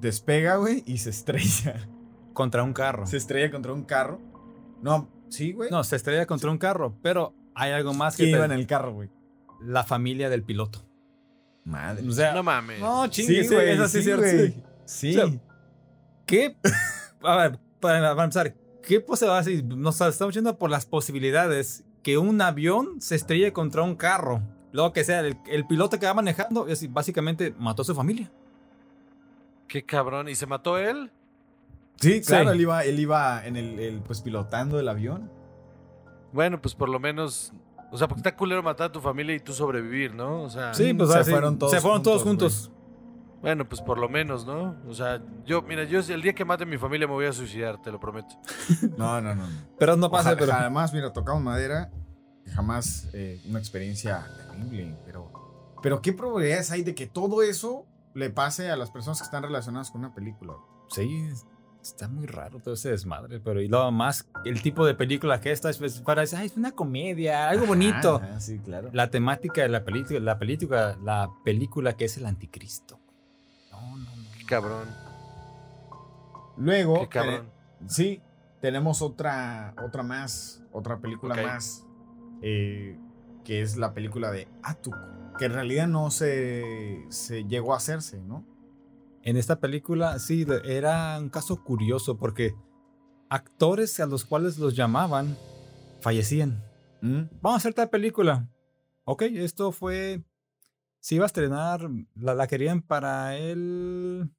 despega, 0.00 0.56
güey, 0.56 0.82
y 0.86 0.98
se 0.98 1.10
estrella. 1.10 1.88
Contra 2.32 2.62
un 2.62 2.72
carro. 2.72 3.06
Se 3.06 3.18
estrella 3.18 3.50
contra 3.50 3.72
un 3.74 3.84
carro. 3.84 4.18
No, 4.80 5.08
sí, 5.28 5.52
güey. 5.52 5.70
No, 5.70 5.84
se 5.84 5.96
estrella 5.96 6.24
contra 6.26 6.50
un 6.50 6.56
carro, 6.58 6.94
pero 7.02 7.34
hay 7.54 7.72
algo 7.72 7.92
más 7.92 8.16
que 8.16 8.24
¿Quién 8.24 8.32
te- 8.32 8.36
iba 8.38 8.44
en 8.46 8.52
el 8.52 8.66
carro, 8.66 8.94
güey? 8.94 9.10
la 9.60 9.84
familia 9.84 10.28
del 10.30 10.42
piloto. 10.42 10.84
Madre. 11.64 12.06
O 12.08 12.12
sea, 12.12 12.32
No 12.32 12.42
mames. 12.42 12.80
no, 12.80 13.06
chingue, 13.08 13.44
sí, 13.44 13.54
güey, 13.54 13.70
eso 13.70 13.88
sí 13.88 13.98
es 13.98 14.04
cierto. 14.04 14.22
güey. 14.22 14.48
sí. 14.84 15.12
Sí. 15.12 15.18
O 15.18 15.28
sea, 15.28 15.38
¿Qué? 16.26 16.56
A 17.22 17.36
ver, 17.36 17.58
para, 17.80 18.00
para 18.14 18.24
empezar, 18.24 18.54
¿qué 18.82 19.00
posibilidades? 19.00 19.46
hay? 19.46 19.62
Nos 19.62 20.00
estamos 20.00 20.34
yendo 20.34 20.58
por 20.58 20.70
las 20.70 20.86
posibilidades 20.86 21.84
que 22.02 22.18
un 22.18 22.40
avión 22.40 23.00
se 23.00 23.14
estrelle 23.14 23.52
contra 23.52 23.82
un 23.82 23.94
carro. 23.94 24.42
Luego 24.72 24.92
que 24.92 25.04
sea, 25.04 25.20
el, 25.20 25.36
el 25.48 25.66
piloto 25.66 25.98
que 26.00 26.06
va 26.06 26.14
manejando, 26.14 26.66
básicamente 26.90 27.54
mató 27.58 27.82
a 27.82 27.84
su 27.84 27.94
familia. 27.94 28.30
Qué 29.68 29.84
cabrón. 29.84 30.28
¿Y 30.28 30.34
se 30.34 30.46
mató 30.46 30.78
él? 30.78 31.10
Sí, 32.00 32.20
claro, 32.22 32.50
Sí. 32.50 32.54
Él, 32.56 32.60
iba, 32.62 32.84
él 32.84 32.98
iba 32.98 33.46
en 33.46 33.56
el, 33.56 33.78
el, 33.78 34.00
pues 34.00 34.20
pilotando 34.22 34.80
el 34.80 34.88
avión. 34.88 35.30
Bueno, 36.32 36.60
pues 36.60 36.74
por 36.74 36.88
lo 36.88 36.98
menos. 36.98 37.52
O 37.92 37.98
sea, 37.98 38.08
porque 38.08 38.20
está 38.20 38.34
culero 38.34 38.62
matar 38.62 38.88
a 38.88 38.92
tu 38.92 39.00
familia 39.00 39.36
y 39.36 39.40
tú 39.40 39.52
sobrevivir, 39.52 40.14
¿no? 40.14 40.42
O 40.42 40.50
sea. 40.50 40.72
Sí, 40.72 40.94
pues 40.94 41.10
se 41.10 41.18
así, 41.18 41.30
fueron 41.30 41.58
todos 41.58 41.72
se 41.72 41.80
fueron 41.80 42.02
todos 42.02 42.22
juntos, 42.22 42.70
juntos. 42.70 42.82
Bueno, 43.42 43.68
pues 43.68 43.80
por 43.82 43.98
lo 43.98 44.08
menos, 44.08 44.46
¿no? 44.46 44.76
O 44.88 44.94
sea, 44.94 45.20
yo, 45.44 45.60
mira, 45.62 45.84
yo 45.84 45.98
el 46.00 46.22
día 46.22 46.32
que 46.32 46.44
mate 46.44 46.62
a 46.62 46.66
mi 46.66 46.78
familia 46.78 47.06
me 47.06 47.12
voy 47.12 47.26
a 47.26 47.32
suicidar, 47.32 47.82
te 47.82 47.90
lo 47.92 48.00
prometo. 48.00 48.34
No, 48.96 49.20
no, 49.20 49.34
no. 49.34 49.46
Pero 49.78 49.96
no 49.96 50.10
pasa, 50.10 50.30
Ojalá- 50.30 50.38
pero... 50.40 50.52
Jamás, 50.52 50.94
mira, 50.94 51.12
tocamos 51.12 51.42
madera. 51.42 51.90
Jamás 52.54 53.08
eh, 53.12 53.40
una 53.48 53.58
experiencia 53.58 54.26
terrible. 54.50 54.96
Pero, 55.04 55.30
pero, 55.82 56.00
¿qué 56.00 56.12
probabilidades 56.12 56.70
hay 56.70 56.82
de 56.82 56.94
que 56.94 57.06
todo 57.06 57.42
eso 57.42 57.86
le 58.14 58.30
pase 58.30 58.70
a 58.70 58.76
las 58.76 58.90
personas 58.90 59.18
que 59.18 59.24
están 59.24 59.42
relacionadas 59.42 59.90
con 59.90 60.00
una 60.00 60.14
película? 60.14 60.54
Sí, 60.88 61.28
está 61.82 62.08
muy 62.08 62.26
raro 62.26 62.60
todo 62.60 62.74
ese 62.74 62.90
desmadre, 62.90 63.40
pero 63.40 63.60
y 63.60 63.68
luego 63.68 63.90
más 63.90 64.28
el 64.44 64.62
tipo 64.62 64.86
de 64.86 64.94
película 64.94 65.40
que 65.40 65.50
esta 65.50 65.68
es 65.68 65.78
pues, 65.78 66.00
para 66.00 66.20
decir, 66.22 66.38
"Ay, 66.38 66.46
es 66.46 66.56
una 66.56 66.70
comedia, 66.72 67.48
algo 67.48 67.66
bonito. 67.66 68.16
Ajá, 68.16 68.40
sí, 68.40 68.58
claro. 68.60 68.88
La 68.92 69.10
temática 69.10 69.62
de 69.62 69.68
la 69.68 69.84
película, 69.84 70.20
la 70.20 70.38
película, 70.38 70.96
la 71.02 71.30
película 71.44 71.94
que 71.96 72.04
es 72.06 72.16
el 72.16 72.26
anticristo. 72.26 73.00
No, 73.72 73.96
no, 73.98 74.16
no. 74.16 74.22
Qué 74.38 74.44
cabrón. 74.46 74.88
Luego, 76.56 77.00
Qué 77.00 77.08
cabrón. 77.08 77.46
eh, 77.46 77.84
sí, 77.88 78.22
tenemos 78.60 79.02
otra, 79.02 79.74
otra 79.82 80.02
más, 80.02 80.62
otra 80.70 80.98
película 80.98 81.34
más, 81.42 81.84
eh, 82.42 82.96
que 83.44 83.62
es 83.62 83.76
la 83.76 83.92
película 83.94 84.30
de 84.30 84.46
Atuk, 84.62 84.96
que 85.38 85.46
en 85.46 85.52
realidad 85.54 85.88
no 85.88 86.10
se, 86.10 87.04
se 87.08 87.44
llegó 87.44 87.74
a 87.74 87.78
hacerse, 87.78 88.20
¿no? 88.20 88.44
En 89.22 89.36
esta 89.36 89.60
película 89.60 90.18
sí 90.18 90.46
era 90.64 91.16
un 91.18 91.28
caso 91.28 91.62
curioso 91.62 92.16
porque 92.18 92.54
actores 93.28 93.98
a 94.00 94.06
los 94.06 94.24
cuales 94.24 94.58
los 94.58 94.74
llamaban 94.74 95.36
fallecían. 96.00 96.62
¿Mm? 97.00 97.22
Vamos 97.40 97.54
a 97.54 97.56
hacer 97.58 97.74
tal 97.74 97.88
película. 97.88 98.48
Ok, 99.04 99.22
esto 99.22 99.72
fue. 99.72 100.22
Se 101.00 101.14
iba 101.16 101.24
a 101.24 101.26
estrenar. 101.26 101.88
La, 102.14 102.34
la 102.34 102.46
querían 102.46 102.82
para 102.82 103.36
el. 103.36 104.30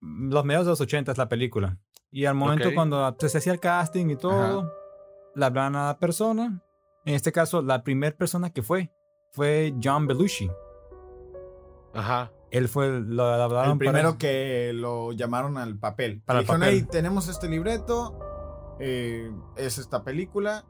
Los 0.00 0.44
mediados 0.44 0.66
de 0.66 0.70
los 0.72 0.80
80 0.80 1.14
la 1.16 1.28
película. 1.28 1.78
Y 2.10 2.26
al 2.26 2.34
momento 2.34 2.68
Ok. 2.68 2.74
cuando 2.74 3.16
se 3.18 3.38
hacía 3.38 3.52
el 3.52 3.60
casting 3.60 4.10
y 4.10 4.16
todo, 4.16 4.70
la 5.34 5.46
hablaban 5.46 5.76
a 5.76 5.86
la 5.86 5.98
persona. 5.98 6.62
En 7.04 7.14
este 7.14 7.32
caso, 7.32 7.62
la 7.62 7.82
primera 7.82 8.14
persona 8.16 8.50
que 8.50 8.62
fue 8.62 8.90
fue 9.32 9.74
John 9.82 10.06
Belushi. 10.06 10.50
Aja. 11.94 12.30
Él 12.52 12.68
fue. 12.68 12.88
Lo 13.00 13.34
El 13.42 13.48
para- 13.50 13.74
primero 13.76 14.18
que 14.18 14.72
lo 14.74 15.10
llamaron 15.12 15.58
al 15.58 15.76
papel. 15.78 16.22
Para 16.24 16.38
el 16.40 16.44
dijeron, 16.44 16.60
papel. 16.60 16.74
"Hey, 16.80 16.86
tenemos 16.90 17.26
este 17.28 17.48
libreto, 17.48 18.18
eh, 18.78 19.30
es 19.56 19.78
esta 19.78 20.04
película, 20.04 20.64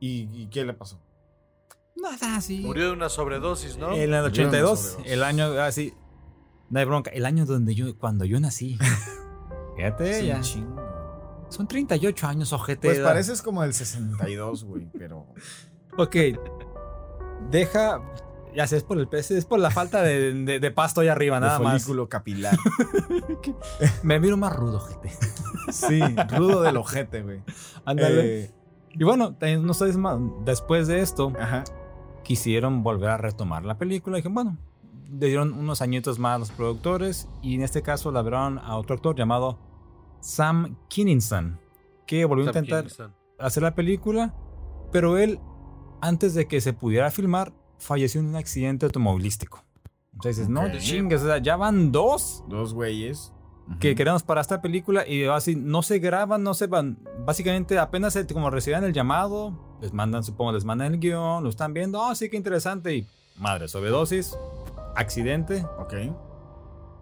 ¿y, 0.00 0.28
y 0.42 0.48
qué 0.48 0.64
le 0.64 0.74
pasó? 0.74 1.00
Nada 1.96 2.36
así. 2.36 2.60
Murió 2.60 2.86
de 2.86 2.92
una 2.92 3.08
sobredosis, 3.08 3.76
¿no? 3.78 3.88
En 3.88 3.94
el 3.94 4.08
Murieron 4.10 4.26
82, 4.26 4.78
sobredosis. 4.80 5.12
el 5.12 5.22
año 5.22 5.46
así. 5.60 5.94
No 6.70 6.80
hay 6.80 6.84
bronca. 6.84 7.10
El 7.10 7.24
año 7.24 7.46
donde 7.46 7.74
yo, 7.74 7.96
cuando 7.98 8.24
yo 8.24 8.38
nací. 8.40 8.76
Fíjate, 9.76 10.20
Sí, 10.20 10.26
ya. 10.26 10.40
chingo. 10.40 10.76
Son 11.50 11.66
38 11.66 12.26
años, 12.26 12.52
ojete. 12.52 12.88
Pues 12.88 13.00
pareces 13.00 13.40
como 13.42 13.64
el 13.64 13.72
62, 13.72 14.64
güey, 14.64 14.90
pero... 14.98 15.26
Ok. 15.96 16.14
Deja. 17.50 18.00
Ya 18.54 18.66
sé, 18.66 18.76
es 18.78 18.82
por 18.84 18.98
el 18.98 19.08
pez, 19.08 19.30
es 19.30 19.44
por 19.44 19.58
la 19.60 19.70
falta 19.70 20.02
de, 20.02 20.32
de- 20.32 20.58
de 20.60 20.70
pasto 20.70 21.00
ahí 21.00 21.08
arriba, 21.08 21.36
de 21.36 21.46
nada 21.46 21.58
más. 21.60 21.82
folículo 21.82 22.08
capilar. 22.08 22.56
Me 24.02 24.18
miro 24.20 24.36
más 24.36 24.54
rudo, 24.54 24.78
ojete. 24.78 25.10
Sí, 25.72 26.00
rudo 26.36 26.62
del 26.62 26.76
ojete, 26.76 27.22
güey. 27.22 27.42
Ándale. 27.84 28.44
Eh, 28.44 28.54
y 28.94 29.04
bueno, 29.04 29.34
también 29.34 29.64
no 29.64 29.74
sabes 29.74 29.96
más. 29.96 30.18
Después 30.44 30.88
de 30.88 31.00
esto, 31.00 31.32
ajá. 31.38 31.64
quisieron 32.24 32.82
volver 32.82 33.10
a 33.10 33.16
retomar 33.16 33.64
la 33.64 33.76
película. 33.78 34.18
Y 34.18 34.20
dije, 34.22 34.32
bueno, 34.32 34.56
le 35.10 35.26
dieron 35.26 35.52
unos 35.52 35.82
añitos 35.82 36.18
más 36.18 36.36
a 36.36 36.38
los 36.38 36.50
productores. 36.50 37.28
Y 37.42 37.54
en 37.54 37.62
este 37.62 37.82
caso 37.82 38.10
la 38.10 38.22
vieron 38.22 38.58
a 38.58 38.76
otro 38.76 38.96
actor 38.96 39.14
llamado 39.14 39.58
Sam 40.20 40.76
Kinninson, 40.88 41.60
que 42.06 42.24
volvió 42.24 42.44
a 42.46 42.48
intentar 42.48 42.84
Kinison. 42.84 43.14
hacer 43.38 43.62
la 43.62 43.74
película, 43.74 44.34
pero 44.90 45.18
él, 45.18 45.38
antes 46.00 46.34
de 46.34 46.48
que 46.48 46.60
se 46.60 46.72
pudiera 46.72 47.10
filmar, 47.10 47.52
falleció 47.78 48.20
en 48.20 48.28
un 48.28 48.36
accidente 48.36 48.86
automovilístico. 48.86 49.64
Entonces 50.12 50.36
dices, 50.36 50.48
no 50.48 50.68
chingues, 50.78 51.22
o 51.22 51.26
sea, 51.26 51.38
ya 51.38 51.56
van 51.56 51.92
dos 51.92 52.42
Dos 52.48 52.74
güeyes. 52.74 53.32
que 53.80 53.94
queremos 53.94 54.22
para 54.24 54.40
esta 54.40 54.60
película 54.60 55.06
y 55.06 55.24
así 55.26 55.54
no 55.54 55.82
se 55.82 55.98
graban, 56.00 56.42
no 56.42 56.54
se 56.54 56.66
van. 56.66 56.98
Básicamente 57.24 57.78
apenas 57.78 58.14
se- 58.14 58.26
como 58.26 58.50
reciban 58.50 58.82
el 58.84 58.92
llamado, 58.92 59.76
les 59.80 59.92
mandan, 59.92 60.24
supongo, 60.24 60.52
les 60.52 60.64
mandan 60.64 60.94
el 60.94 60.98
guion, 61.00 61.44
lo 61.44 61.50
están 61.50 61.72
viendo, 61.72 62.00
oh, 62.00 62.14
sí, 62.14 62.28
qué 62.28 62.36
interesante. 62.36 62.96
Y 62.96 63.06
madre, 63.36 63.68
sobredosis, 63.68 64.36
accidente. 64.96 65.64
Ok. 65.78 65.94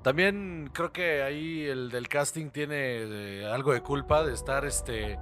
También 0.02 0.70
creo 0.72 0.92
que 0.92 1.22
ahí 1.22 1.62
el 1.64 1.90
del 1.90 2.08
casting 2.08 2.50
tiene 2.50 2.74
eh, 2.76 3.46
algo 3.52 3.72
de 3.72 3.80
culpa 3.82 4.24
de 4.24 4.34
estar 4.34 4.64
este 4.64 5.18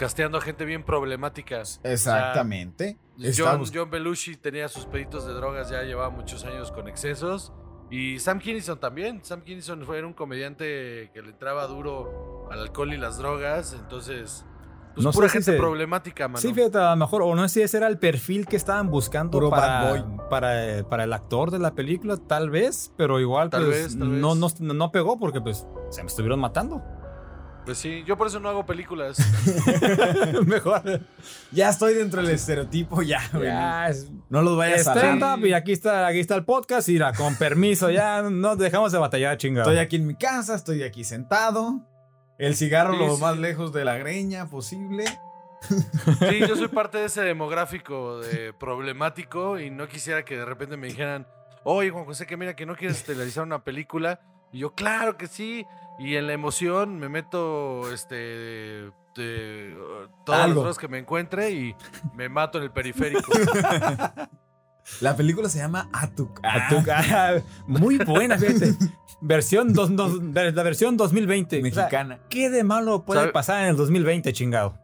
casteando 0.00 0.38
a 0.38 0.40
gente 0.40 0.64
bien 0.64 0.82
problemática. 0.82 1.60
Exactamente. 1.84 2.96
O 3.18 3.20
sea, 3.32 3.52
John, 3.58 3.64
John 3.72 3.90
Belushi 3.90 4.36
tenía 4.36 4.66
sus 4.68 4.86
peditos 4.86 5.26
de 5.26 5.34
drogas, 5.34 5.68
ya 5.68 5.82
llevaba 5.82 6.08
muchos 6.08 6.42
años 6.46 6.72
con 6.72 6.88
excesos. 6.88 7.52
Y 7.90 8.18
Sam 8.18 8.38
Kinison 8.38 8.80
también. 8.80 9.22
Sam 9.22 9.42
Kinison 9.42 9.84
fue 9.84 9.98
era 9.98 10.06
un 10.06 10.14
comediante 10.14 11.10
que 11.12 11.20
le 11.22 11.30
entraba 11.30 11.66
duro 11.66 12.48
al 12.50 12.60
alcohol 12.60 12.94
y 12.94 12.96
las 12.96 13.18
drogas. 13.18 13.74
Entonces, 13.78 14.46
Pues 14.94 15.04
No 15.04 15.12
pura 15.12 15.28
sé 15.28 15.32
si 15.32 15.38
gente 15.38 15.52
se- 15.52 15.58
problemática, 15.58 16.26
mano. 16.28 16.38
Sí, 16.40 16.52
fíjate, 16.54 16.78
a 16.78 16.90
lo 16.90 16.96
mejor, 16.96 17.22
o 17.22 17.34
no 17.36 17.42
sé 17.48 17.54
si 17.54 17.62
ese 17.62 17.76
era 17.76 17.86
el 17.86 17.98
perfil 17.98 18.46
que 18.46 18.56
estaban 18.56 18.90
buscando 18.90 19.50
para, 19.50 20.16
para, 20.28 20.82
para 20.88 21.04
el 21.04 21.12
actor 21.12 21.50
de 21.52 21.58
la 21.60 21.74
película, 21.76 22.16
tal 22.16 22.50
vez, 22.50 22.92
pero 22.96 23.20
igual 23.20 23.50
Tal 23.50 23.66
pues 23.66 23.76
vez, 23.84 23.98
tal 23.98 24.20
no, 24.20 24.34
vez. 24.34 24.60
no, 24.60 24.74
no 24.74 24.90
pegó 24.90 25.16
porque 25.18 25.40
pues 25.40 25.64
se 25.90 26.02
me 26.02 26.08
estuvieron 26.08 26.40
matando. 26.40 26.82
Pues 27.64 27.78
sí, 27.78 28.02
yo 28.06 28.16
por 28.16 28.26
eso 28.26 28.40
no 28.40 28.48
hago 28.48 28.64
películas. 28.66 29.18
Mejor. 30.46 31.00
Ya 31.52 31.68
estoy 31.68 31.94
dentro 31.94 32.22
del 32.22 32.32
estereotipo, 32.32 33.02
ya, 33.02 33.20
güey. 33.32 33.44
Ya, 33.44 33.88
es- 33.88 34.10
No 34.28 34.42
los 34.42 34.56
vayas 34.56 34.86
a 34.88 35.34
up 35.36 35.44
y 35.46 35.52
aquí 35.52 35.72
está, 35.72 36.06
aquí 36.06 36.20
está 36.20 36.34
el 36.36 36.44
podcast 36.44 36.88
y 36.88 36.92
mira, 36.94 37.12
con 37.12 37.36
permiso, 37.36 37.90
ya 37.90 38.22
no 38.22 38.56
dejamos 38.56 38.92
de 38.92 38.98
batallar, 38.98 39.36
chingado. 39.36 39.70
Estoy 39.70 39.84
aquí 39.84 39.96
en 39.96 40.06
mi 40.06 40.14
casa, 40.14 40.54
estoy 40.54 40.82
aquí 40.82 41.04
sentado. 41.04 41.86
El 42.38 42.56
cigarro 42.56 42.94
Sí, 42.94 42.98
lo 42.98 43.16
sí. 43.16 43.20
más 43.22 43.38
lejos 43.38 43.72
de 43.72 43.84
la 43.84 43.98
greña 43.98 44.46
posible. 44.48 45.04
Sí, 45.68 46.40
yo 46.40 46.56
soy 46.56 46.68
parte 46.68 46.96
de 46.98 47.04
ese 47.04 47.20
demográfico 47.22 48.18
de 48.20 48.54
problemático 48.54 49.58
y 49.58 49.70
no 49.70 49.86
quisiera 49.88 50.24
que 50.24 50.38
de 50.38 50.46
repente 50.46 50.78
me 50.78 50.86
dijeran, 50.86 51.26
oye, 51.64 51.90
Juan 51.90 52.06
José, 52.06 52.26
que 52.26 52.38
mira 52.38 52.56
que 52.56 52.64
no 52.64 52.74
quieres 52.76 52.96
estelarizar 52.96 53.44
una 53.44 53.62
película. 53.62 54.20
Y 54.52 54.60
yo, 54.60 54.74
claro 54.74 55.16
que 55.18 55.26
sí. 55.26 55.66
Y 56.00 56.16
en 56.16 56.26
la 56.26 56.32
emoción 56.32 56.98
me 56.98 57.08
meto 57.08 57.92
este 57.92 58.14
de, 58.16 59.76
uh, 59.76 60.24
todas 60.24 60.40
Algo. 60.42 60.54
las 60.54 60.54
drogas 60.54 60.78
que 60.78 60.88
me 60.88 60.98
encuentre 60.98 61.50
y 61.50 61.76
me 62.16 62.28
mato 62.28 62.58
en 62.58 62.64
el 62.64 62.70
periférico. 62.70 63.30
La 65.00 65.14
película 65.14 65.48
se 65.48 65.58
llama 65.58 65.88
Atuk. 65.92 66.40
A 66.42 66.68
tu 66.68 66.82
cara. 66.82 67.42
Muy 67.66 67.98
buena, 67.98 68.36
fíjate. 68.38 68.74
Versión 69.20 69.72
dos- 69.72 69.94
dos- 69.94 70.20
la 70.22 70.62
versión 70.62 70.96
2020. 70.96 71.58
O 71.58 71.60
sea, 71.60 71.62
mexicana. 71.84 72.18
¿Qué 72.28 72.50
de 72.50 72.64
malo 72.64 73.04
puede 73.04 73.20
¿Sabe? 73.20 73.32
pasar 73.32 73.62
en 73.62 73.68
el 73.68 73.76
2020, 73.76 74.32
chingado? 74.32 74.78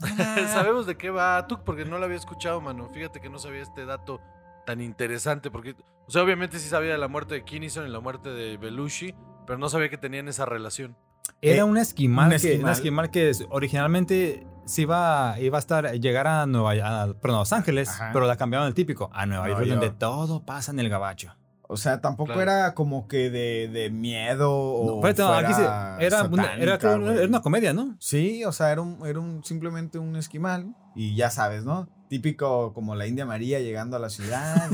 Sabemos 0.52 0.86
de 0.86 0.96
qué 0.96 1.10
va 1.10 1.46
Tuk 1.48 1.62
porque 1.64 1.84
no 1.84 1.98
lo 1.98 2.04
había 2.04 2.16
escuchado, 2.18 2.60
mano. 2.60 2.90
Fíjate 2.92 3.20
que 3.20 3.28
no 3.30 3.38
sabía 3.38 3.62
este 3.62 3.86
dato 3.86 4.20
tan 4.66 4.80
interesante 4.80 5.50
porque, 5.50 5.74
o 6.06 6.10
sea, 6.10 6.22
obviamente 6.22 6.58
sí 6.58 6.68
sabía 6.68 6.92
de 6.92 6.98
la 6.98 7.08
muerte 7.08 7.34
de 7.34 7.42
Kinnison 7.44 7.86
y 7.86 7.90
la 7.90 8.00
muerte 8.00 8.28
de 8.28 8.56
Belushi, 8.56 9.14
pero 9.50 9.58
no 9.58 9.68
sabía 9.68 9.88
que 9.90 9.98
tenían 9.98 10.28
esa 10.28 10.46
relación. 10.46 10.96
Era 11.42 11.56
Eh, 11.58 11.64
un 11.64 11.76
esquimal, 11.76 12.26
un 12.26 12.30
que, 12.30 12.36
esquimal. 12.36 12.64
un 12.66 12.70
esquimal 12.70 13.10
que 13.10 13.32
originalmente 13.48 14.46
se 14.64 14.82
iba, 14.82 15.34
iba 15.40 15.58
a 15.58 15.60
estar, 15.60 15.90
llegar 15.98 16.28
a 16.28 16.46
Nueva 16.46 16.70
a, 17.02 17.14
perdón, 17.14 17.38
a 17.38 17.40
Los 17.40 17.52
Ángeles, 17.52 17.88
Ajá. 17.88 18.10
pero 18.12 18.28
la 18.28 18.36
cambiaron 18.36 18.68
el 18.68 18.74
típico 18.74 19.10
a 19.12 19.26
Nueva, 19.26 19.46
Nueva 19.48 19.60
York, 19.64 19.70
donde 19.80 19.90
todo 19.90 20.44
pasa 20.46 20.70
en 20.70 20.78
el 20.78 20.88
gabacho. 20.88 21.34
O 21.66 21.76
sea, 21.76 22.00
tampoco 22.00 22.32
Claro. 22.34 22.42
era 22.42 22.74
como 22.74 23.08
que 23.08 23.28
de, 23.28 23.66
de 23.66 23.90
miedo 23.90 24.52
o. 24.52 24.96
No, 24.96 25.02
fíjate, 25.02 25.22
no, 25.22 25.32
aquí 25.32 25.48
se- 25.52 25.62
fuera 25.62 25.96
era, 25.98 26.22
una, 26.22 26.54
era, 26.54 26.74
era 26.76 27.26
una 27.26 27.42
comedia, 27.42 27.72
¿no? 27.72 27.96
Sí, 27.98 28.44
o 28.44 28.52
sea, 28.52 28.70
era, 28.70 28.82
un, 28.82 29.04
era 29.04 29.18
un, 29.18 29.42
simplemente 29.42 29.98
un 29.98 30.14
esquimal. 30.14 30.76
Y 30.94 31.16
ya 31.16 31.28
sabes, 31.30 31.64
¿no? 31.64 31.88
Típico 32.08 32.72
como 32.72 32.94
la 32.94 33.08
India 33.08 33.26
María 33.26 33.58
llegando 33.58 33.96
a 33.96 34.00
la 34.00 34.10
ciudad 34.10 34.68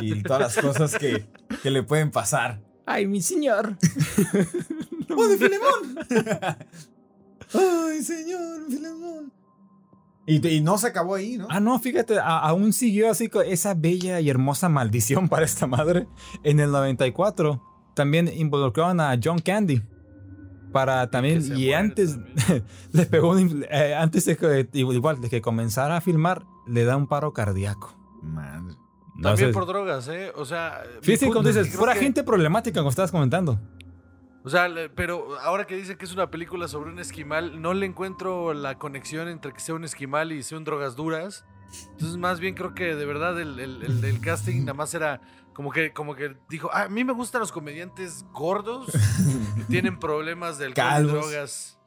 y, 0.00 0.06
y 0.16 0.22
todas 0.22 0.40
las 0.40 0.56
cosas 0.56 0.96
que, 0.96 1.26
que 1.62 1.70
le 1.70 1.82
pueden 1.82 2.10
pasar. 2.10 2.60
Ay, 2.86 3.06
mi 3.06 3.20
señor. 3.22 3.76
¡Oh, 5.16 5.26
de 5.28 5.36
Filemón! 5.36 5.98
¡Ay, 7.54 8.02
señor, 8.02 8.66
Filemón! 8.68 9.32
Y, 10.26 10.46
y 10.48 10.60
no 10.60 10.78
se 10.78 10.86
acabó 10.88 11.16
ahí, 11.16 11.36
¿no? 11.36 11.46
Ah, 11.50 11.60
no, 11.60 11.78
fíjate, 11.78 12.18
a- 12.18 12.38
aún 12.38 12.72
siguió 12.72 13.10
así 13.10 13.28
con 13.28 13.44
esa 13.46 13.74
bella 13.74 14.20
y 14.20 14.30
hermosa 14.30 14.68
maldición 14.68 15.28
para 15.28 15.44
esta 15.44 15.66
madre. 15.66 16.06
En 16.44 16.60
el 16.60 16.70
94 16.70 17.60
también 17.94 18.30
involucraron 18.34 19.00
a 19.00 19.18
John 19.22 19.38
Candy. 19.40 19.82
Para 20.72 21.10
también, 21.10 21.44
y 21.44 21.48
muere 21.50 21.74
antes 21.74 22.14
también. 22.14 22.64
le 22.92 23.04
pegó 23.06 23.32
un, 23.32 23.66
eh, 23.70 23.94
antes 23.94 24.24
de 24.24 24.36
que, 24.38 24.66
igual 24.72 25.20
de 25.20 25.28
que 25.28 25.42
comenzara 25.42 25.98
a 25.98 26.00
filmar, 26.00 26.46
le 26.66 26.84
da 26.84 26.96
un 26.96 27.08
paro 27.08 27.32
cardíaco. 27.34 27.94
Madre. 28.22 28.76
No 29.14 29.28
También 29.28 29.48
sé- 29.50 29.52
por 29.52 29.66
drogas, 29.66 30.08
¿eh? 30.08 30.32
O 30.36 30.44
sea, 30.44 30.82
mi 31.00 31.02
Fíjate, 31.02 31.26
como 31.26 31.34
punto 31.34 31.50
es 31.50 31.56
dices, 31.56 31.76
fuera 31.76 31.92
que- 31.94 32.00
gente 32.00 32.24
problemática, 32.24 32.80
como 32.80 32.90
estabas 32.90 33.10
comentando. 33.10 33.58
O 34.44 34.50
sea, 34.50 34.68
pero 34.96 35.38
ahora 35.40 35.66
que 35.66 35.76
dicen 35.76 35.96
que 35.96 36.04
es 36.04 36.12
una 36.12 36.30
película 36.30 36.66
sobre 36.66 36.90
un 36.90 36.98
esquimal, 36.98 37.60
no 37.62 37.74
le 37.74 37.86
encuentro 37.86 38.54
la 38.54 38.76
conexión 38.78 39.28
entre 39.28 39.52
que 39.52 39.60
sea 39.60 39.74
un 39.76 39.84
esquimal 39.84 40.32
y 40.32 40.42
sea 40.42 40.58
un 40.58 40.64
drogas 40.64 40.96
duras. 40.96 41.44
Entonces, 41.92 42.16
más 42.16 42.40
bien 42.40 42.54
creo 42.54 42.74
que 42.74 42.94
de 42.96 43.04
verdad 43.06 43.40
el, 43.40 43.58
el- 43.60 43.82
el- 43.82 44.04
el 44.04 44.20
casting 44.20 44.60
nada 44.60 44.74
más 44.74 44.92
era 44.94 45.20
como 45.54 45.70
que, 45.70 45.92
como 45.92 46.14
que 46.16 46.34
dijo, 46.48 46.70
"Ah, 46.72 46.84
a 46.84 46.88
mí 46.88 47.04
me 47.04 47.12
gustan 47.12 47.40
los 47.40 47.52
comediantes 47.52 48.24
gordos 48.32 48.86
que 49.56 49.64
tienen 49.68 49.98
problemas 49.98 50.58
del 50.58 50.72
alcohol 50.76 51.04
y 51.04 51.12
drogas. 51.12 51.78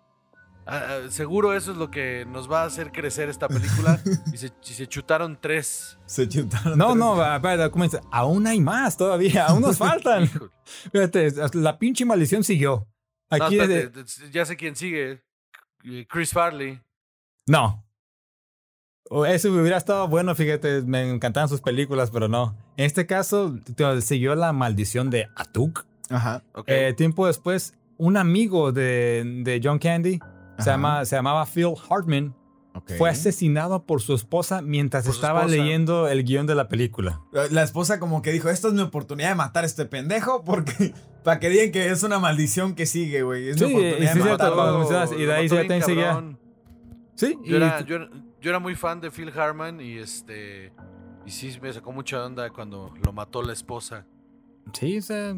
Ah, 0.67 0.81
ah, 1.05 1.11
seguro 1.11 1.53
eso 1.53 1.71
es 1.73 1.77
lo 1.77 1.91
que 1.91 2.25
nos 2.27 2.51
va 2.51 2.63
a 2.63 2.65
hacer 2.65 2.91
crecer 2.91 3.29
esta 3.29 3.47
película. 3.47 3.99
y, 4.33 4.37
se, 4.37 4.47
y 4.47 4.73
se 4.73 4.87
chutaron 4.87 5.37
tres. 5.39 5.97
Se 6.07 6.27
chutaron. 6.27 6.77
No, 6.77 6.87
tres- 6.87 6.97
no, 6.97 7.83
dices, 7.83 8.01
aún 8.11 8.47
hay 8.47 8.59
más 8.59 8.97
todavía, 8.97 9.45
aún 9.47 9.61
nos 9.61 9.77
faltan. 9.79 10.29
Fíjate, 10.91 11.31
la 11.53 11.77
pinche 11.77 12.03
maldición 12.05 12.43
siguió. 12.43 12.87
No, 13.31 13.45
Aquí 13.45 13.59
espérate, 13.59 13.89
desde- 14.03 14.31
ya 14.31 14.45
sé 14.45 14.55
quién 14.57 14.75
sigue. 14.75 15.23
Eh, 15.83 16.05
Chris 16.09 16.31
Farley. 16.31 16.81
No. 17.47 17.83
Eso 19.27 19.51
hubiera 19.51 19.77
estado 19.77 20.07
bueno, 20.07 20.33
fíjate, 20.33 20.81
me 20.81 21.07
encantaban 21.07 21.47
sus 21.47 21.61
películas, 21.61 22.09
pero 22.09 22.27
no. 22.27 22.57
En 22.75 22.85
este 22.85 23.05
caso, 23.05 23.55
siguió 24.01 24.33
la 24.33 24.51
maldición 24.51 25.11
de 25.11 25.27
Atuk. 25.35 25.85
Ajá. 26.09 26.43
Eh, 26.65 26.93
tiempo 26.97 27.27
después, 27.27 27.75
un 27.97 28.17
amigo 28.17 28.71
de, 28.71 29.41
de 29.43 29.61
John 29.63 29.77
Candy, 29.77 30.19
se, 30.59 30.69
llama, 30.69 31.05
se 31.05 31.15
llamaba 31.15 31.45
Phil 31.45 31.73
Hartman, 31.89 32.35
fue 32.97 33.09
asesinado 33.09 33.83
por 33.85 34.01
su 34.01 34.13
esposa 34.13 34.61
mientras 34.61 35.05
Por 35.05 35.15
estaba 35.15 35.41
esposa. 35.41 35.55
leyendo 35.57 36.07
el 36.09 36.23
guion 36.25 36.45
de 36.45 36.55
la 36.55 36.67
película. 36.67 37.21
La 37.51 37.63
esposa 37.63 37.99
como 37.99 38.21
que 38.21 38.31
dijo, 38.31 38.49
esta 38.49 38.67
es 38.67 38.73
mi 38.73 38.81
oportunidad 38.81 39.29
de 39.29 39.35
matar 39.35 39.63
a 39.63 39.67
este 39.67 39.85
pendejo 39.85 40.43
porque 40.43 40.93
para 41.23 41.39
que 41.39 41.49
digan 41.49 41.71
que 41.71 41.89
es 41.89 42.03
una 42.03 42.19
maldición 42.19 42.75
que 42.75 42.85
sigue, 42.85 43.23
güey. 43.23 43.49
Es 43.49 43.57
Sí, 43.57 43.65
mi 43.65 43.71
y 43.71 43.75
oportunidad 43.75 44.13
de 44.13 44.19
matarlo. 44.31 45.17
y 45.17 45.25
de 45.25 45.33
ahí 45.33 45.47
también 45.49 45.83
seguía-. 45.83 46.37
Sí, 47.15 47.37
Yo 47.45 47.53
y- 47.53 47.55
era, 47.55 47.79
yo, 47.85 47.95
era, 47.95 48.09
yo 48.41 48.49
era 48.49 48.59
muy 48.59 48.75
fan 48.75 48.99
de 48.99 49.09
Phil 49.09 49.31
Harman 49.37 49.79
y 49.79 49.97
este. 49.97 50.73
Y 51.25 51.31
sí 51.31 51.57
me 51.61 51.71
sacó 51.71 51.91
mucha 51.93 52.23
onda 52.25 52.49
cuando 52.49 52.93
lo 53.03 53.13
mató 53.13 53.41
la 53.41 53.53
esposa. 53.53 54.05
sí, 54.73 54.97
o 54.97 55.01
sea, 55.01 55.35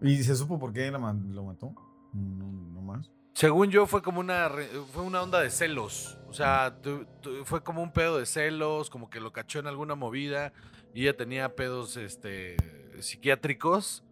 ¿Y 0.00 0.22
se 0.22 0.34
supo 0.36 0.58
por 0.58 0.72
qué 0.72 0.90
la 0.90 0.98
lo 0.98 1.44
mató? 1.44 1.74
No, 2.14 2.46
no 2.72 2.80
más. 2.80 3.10
Según 3.38 3.70
yo, 3.70 3.86
fue 3.86 4.02
como 4.02 4.18
una. 4.18 4.50
Fue 4.92 5.04
una 5.04 5.22
onda 5.22 5.40
de 5.40 5.50
celos. 5.50 6.18
O 6.28 6.32
sea, 6.34 6.74
tu- 6.82 7.04
tu- 7.22 7.44
fue 7.44 7.62
como 7.62 7.80
un 7.84 7.92
pedo 7.92 8.18
de 8.18 8.26
celos, 8.26 8.90
como 8.90 9.08
que 9.10 9.20
lo 9.20 9.32
cachó 9.32 9.60
en 9.60 9.68
alguna 9.68 9.94
movida. 9.94 10.52
Y 10.92 11.02
ella 11.02 11.16
tenía 11.16 11.54
pedos 11.54 11.96
este, 11.96 12.56
psiquiátricos. 12.98 14.02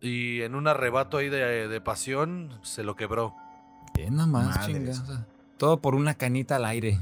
Y 0.00 0.42
en 0.42 0.54
un 0.54 0.68
arrebato 0.68 1.16
ahí 1.16 1.28
de, 1.28 1.66
de 1.66 1.80
pasión, 1.80 2.60
se 2.62 2.84
lo 2.84 2.94
quebró. 2.94 3.34
eh, 3.98 4.08
nada 4.08 4.28
más, 4.28 4.46
Madres. 4.46 4.66
chinga, 4.66 4.90
o 4.92 4.94
sea, 5.06 5.26
todo 5.58 5.80
por 5.80 5.96
una 5.96 6.14
canita 6.14 6.54
al 6.54 6.64
aire. 6.66 7.00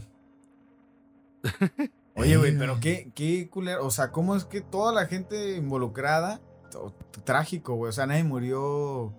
Oye, 2.16 2.36
güey, 2.38 2.56
pero 2.58 2.80
qué, 2.80 3.12
qué 3.14 3.48
culero. 3.50 3.84
O 3.86 3.90
sea, 3.90 4.10
¿cómo 4.10 4.34
es 4.36 4.46
que 4.46 4.62
toda 4.62 4.90
la 4.94 5.06
gente 5.06 5.54
involucrada, 5.56 6.40
trágico, 7.24 7.74
güey? 7.74 7.90
O 7.90 7.92
sea, 7.92 8.06
nadie 8.06 8.24
murió 8.24 9.12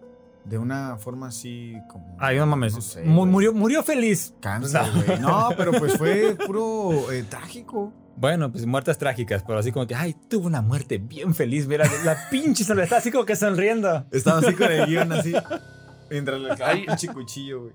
de 0.45 0.57
una 0.57 0.97
forma 0.97 1.27
así 1.27 1.75
como... 1.89 2.15
Ay, 2.19 2.37
no 2.37 2.45
mames. 2.45 2.73
No 2.75 2.81
sé, 2.81 3.03
mu- 3.03 3.19
güey. 3.21 3.31
murió, 3.31 3.53
murió 3.53 3.83
feliz. 3.83 4.33
Cáncer, 4.41 4.81
No. 4.81 5.03
güey. 5.03 5.19
No, 5.19 5.49
pero 5.57 5.71
pues 5.73 5.97
fue 5.97 6.35
puro 6.35 7.11
eh, 7.11 7.23
trágico. 7.23 7.93
Bueno, 8.15 8.51
pues 8.51 8.65
muertes 8.65 8.97
trágicas, 8.97 9.43
pero 9.47 9.59
así 9.59 9.71
como 9.71 9.87
que, 9.87 9.95
ay, 9.95 10.13
tuvo 10.29 10.47
una 10.47 10.61
muerte 10.61 10.97
bien 10.97 11.33
feliz. 11.33 11.67
Mira, 11.67 11.85
la 12.03 12.17
pinche 12.29 12.63
se 12.63 12.75
le 12.75 12.83
está 12.83 12.97
así 12.97 13.11
como 13.11 13.25
que 13.25 13.35
sonriendo. 13.35 14.05
Estaba 14.11 14.39
así 14.39 14.53
con 14.55 14.71
el 14.71 14.85
guion 14.87 15.11
así. 15.13 15.33
Mientras 16.09 16.39
le 16.41 16.51
un 16.51 16.85
pinche 16.85 17.07
cuchillo, 17.09 17.61
güey. 17.61 17.73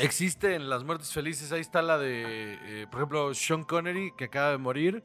Existe 0.00 0.54
en 0.54 0.70
las 0.70 0.84
muertes 0.84 1.12
felices, 1.12 1.50
ahí 1.50 1.60
está 1.60 1.82
la 1.82 1.98
de, 1.98 2.54
eh, 2.62 2.86
por 2.90 3.00
ejemplo, 3.00 3.34
Sean 3.34 3.64
Connery, 3.64 4.12
que 4.16 4.26
acaba 4.26 4.52
de 4.52 4.58
morir. 4.58 5.02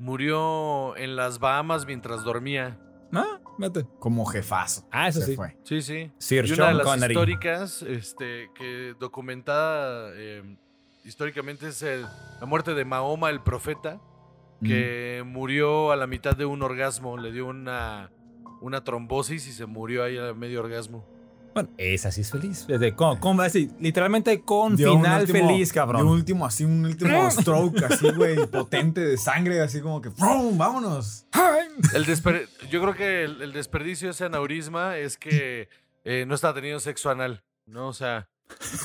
Murió 0.00 0.96
en 0.96 1.14
las 1.14 1.38
Bahamas 1.38 1.86
mientras 1.86 2.24
dormía. 2.24 2.78
Ah, 3.12 3.40
vete. 3.58 3.86
Como 3.98 4.24
jefazo. 4.24 4.86
Ah, 4.90 5.08
eso 5.08 5.20
Se 5.20 5.26
sí. 5.26 5.36
fue. 5.36 5.56
Sí, 5.64 5.82
sí. 5.82 6.12
Sir 6.18 6.44
y 6.46 6.52
una 6.52 6.56
Sean 6.56 6.68
de 6.68 6.74
las 6.78 6.86
Connery. 6.86 7.12
históricas, 7.14 7.82
este, 7.82 8.50
que 8.54 8.94
documentada 9.00 10.10
eh, 10.14 10.56
históricamente 11.04 11.68
es 11.68 11.82
el- 11.82 12.02
la 12.40 12.46
muerte 12.46 12.74
de 12.74 12.84
Mahoma, 12.84 13.30
el 13.30 13.40
profeta, 13.42 14.00
que 14.62 15.22
murió 15.26 15.90
a 15.90 15.96
la 15.96 16.06
mitad 16.06 16.36
de 16.36 16.44
un 16.44 16.62
orgasmo. 16.62 17.16
Le 17.16 17.32
dio 17.32 17.46
una, 17.46 18.10
una 18.60 18.84
trombosis 18.84 19.46
y 19.48 19.52
se 19.52 19.64
murió 19.66 20.04
ahí 20.04 20.18
a 20.18 20.34
medio 20.34 20.60
orgasmo. 20.60 21.04
Bueno, 21.52 21.68
esa 21.78 22.12
sí 22.12 22.20
es 22.20 22.30
feliz. 22.30 22.64
Fíjate, 22.66 22.94
con, 22.94 23.18
con- 23.18 23.40
así, 23.40 23.70
literalmente 23.80 24.40
con 24.42 24.76
Dio 24.76 24.92
final 24.96 25.22
último- 25.22 25.48
feliz, 25.48 25.72
dio 25.72 25.82
un 25.82 25.86
cabrón. 25.86 26.06
último, 26.08 26.46
así, 26.46 26.64
un 26.64 26.84
último 26.84 27.30
stroke, 27.30 27.82
así, 27.84 28.10
güey, 28.12 28.46
potente 28.46 29.00
de 29.00 29.16
sangre, 29.16 29.60
así 29.60 29.80
como 29.80 30.00
que 30.00 30.10
¡frum! 30.10 30.56
¡Vámonos! 30.56 31.26
El 31.94 32.06
desper- 32.06 32.46
Yo 32.70 32.80
creo 32.82 32.94
que 32.94 33.24
el, 33.24 33.42
el 33.42 33.52
desperdicio 33.52 34.08
de 34.08 34.12
ese 34.12 34.24
aneurisma 34.26 34.96
es 34.98 35.16
que 35.16 35.68
eh, 36.04 36.24
no 36.26 36.34
está 36.34 36.54
teniendo 36.54 36.78
sexo 36.80 37.10
anal, 37.10 37.42
¿no? 37.66 37.88
O 37.88 37.92
sea, 37.92 38.28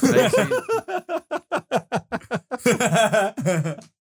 ahí 0.03 0.29
sí. 0.29 0.41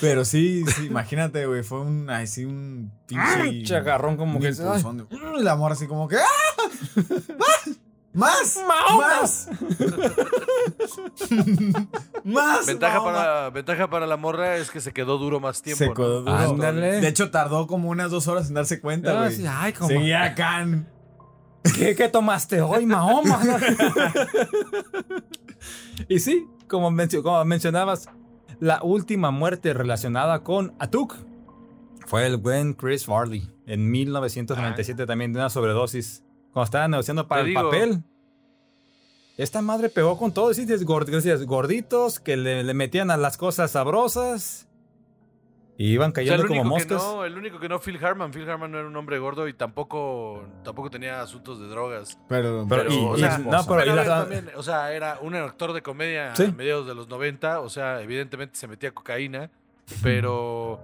Pero 0.00 0.24
sí, 0.24 0.64
sí, 0.76 0.86
imagínate, 0.86 1.46
güey, 1.46 1.62
fue 1.62 1.80
un, 1.80 2.08
así 2.10 2.44
un 2.44 2.92
pinche... 3.06 3.62
Chagarrón 3.64 4.16
como 4.16 4.36
un 4.36 4.42
que... 4.42 4.52
de- 4.52 4.64
¡Mm! 4.64 5.38
La 5.42 5.56
morra 5.56 5.74
así 5.74 5.86
como 5.86 6.08
que... 6.08 6.16
¡Ah! 6.16 6.22
¡Ah! 7.40 7.70
¡Más! 8.14 8.58
¡Más! 8.66 9.48
¡Más! 12.24 12.66
Ventaja 12.66 12.94
Mahoma! 12.98 13.12
para, 13.12 13.50
ventaja 13.50 13.90
para 13.90 14.06
la 14.06 14.16
morra 14.16 14.56
es 14.56 14.70
que 14.70 14.80
se 14.80 14.92
quedó 14.92 15.18
duro 15.18 15.40
más 15.40 15.62
tiempo. 15.62 15.78
Se 15.78 15.86
¿no? 15.88 15.94
quedó 15.94 16.20
duro. 16.22 16.34
Ándale. 16.36 17.00
De 17.00 17.08
hecho, 17.08 17.30
tardó 17.30 17.66
como 17.66 17.90
unas 17.90 18.10
dos 18.10 18.26
horas 18.28 18.48
en 18.48 18.54
darse 18.54 18.80
cuenta, 18.80 19.12
Ah, 19.22 19.24
güey. 19.28 19.46
Ay, 19.46 19.72
como... 19.72 19.88
Seguía 19.88 20.24
acá. 20.24 20.62
en- 20.62 20.88
¿Qué, 21.76 21.94
qué 21.94 22.08
tomaste 22.08 22.60
hoy, 22.62 22.86
Mahoma? 22.86 23.40
y 26.08 26.18
sí, 26.18 26.46
como, 26.66 26.90
mencio- 26.90 27.22
como 27.22 27.44
mencionabas, 27.44 28.08
la 28.60 28.82
última 28.82 29.30
muerte 29.30 29.72
relacionada 29.74 30.42
con 30.42 30.74
Atuk 30.78 31.14
fue 32.06 32.26
el 32.26 32.36
buen 32.36 32.74
Chris 32.74 33.04
Farley 33.06 33.48
en 33.66 33.90
1997 33.90 35.06
también 35.06 35.32
de 35.32 35.38
una 35.40 35.50
sobredosis. 35.50 36.22
Cuando 36.52 36.64
estaba 36.64 36.88
negociando 36.88 37.28
para 37.28 37.42
Te 37.42 37.48
el 37.48 37.54
digo. 37.54 37.62
papel. 37.70 38.02
Esta 39.36 39.62
madre 39.62 39.88
pegó 39.88 40.18
con 40.18 40.32
todo, 40.32 40.52
¿sí? 40.54 40.64
Decías, 40.64 40.84
gord- 40.86 41.06
decías, 41.06 41.44
gorditos 41.44 42.18
que 42.18 42.36
le, 42.36 42.64
le 42.64 42.74
metían 42.74 43.10
a 43.10 43.16
las 43.16 43.36
cosas 43.36 43.70
sabrosas. 43.72 44.67
Y 45.80 45.92
iban 45.92 46.10
O 46.10 46.14
sea, 46.14 46.24
cayendo 46.24 46.46
como 46.48 46.64
moscas. 46.64 47.00
no, 47.00 47.24
el 47.24 47.38
único 47.38 47.60
que 47.60 47.68
no, 47.68 47.78
Phil 47.78 48.04
Harman. 48.04 48.32
Phil 48.32 48.50
Harman 48.50 48.72
no 48.72 48.78
era 48.80 48.88
un 48.88 48.96
hombre 48.96 49.20
gordo 49.20 49.46
y 49.46 49.52
tampoco, 49.54 50.44
tampoco 50.64 50.90
tenía 50.90 51.22
asuntos 51.22 51.60
de 51.60 51.68
drogas. 51.68 52.18
Pero, 52.28 52.66
Pero- 52.68 52.92
y- 52.92 53.04
o 53.04 53.16
sea, 53.16 53.38
no, 53.38 53.50
pero- 53.64 53.78
Pero 53.82 53.92
y 53.92 53.96
la- 53.96 54.04
también, 54.04 54.50
o 54.56 54.62
sea, 54.64 54.92
era 54.92 55.20
un 55.22 55.36
actor 55.36 55.72
de 55.72 55.80
comedia 55.80 56.34
Sí. 56.34 56.46
a 56.46 56.50
mediados 56.50 56.84
de 56.88 56.96
los 56.96 57.08
90, 57.08 57.60
o 57.60 57.68
sea, 57.68 58.02
evidentemente 58.02 58.58
se 58.58 58.66
metía 58.66 58.90
cocaína, 58.92 59.50
pero, 60.02 60.80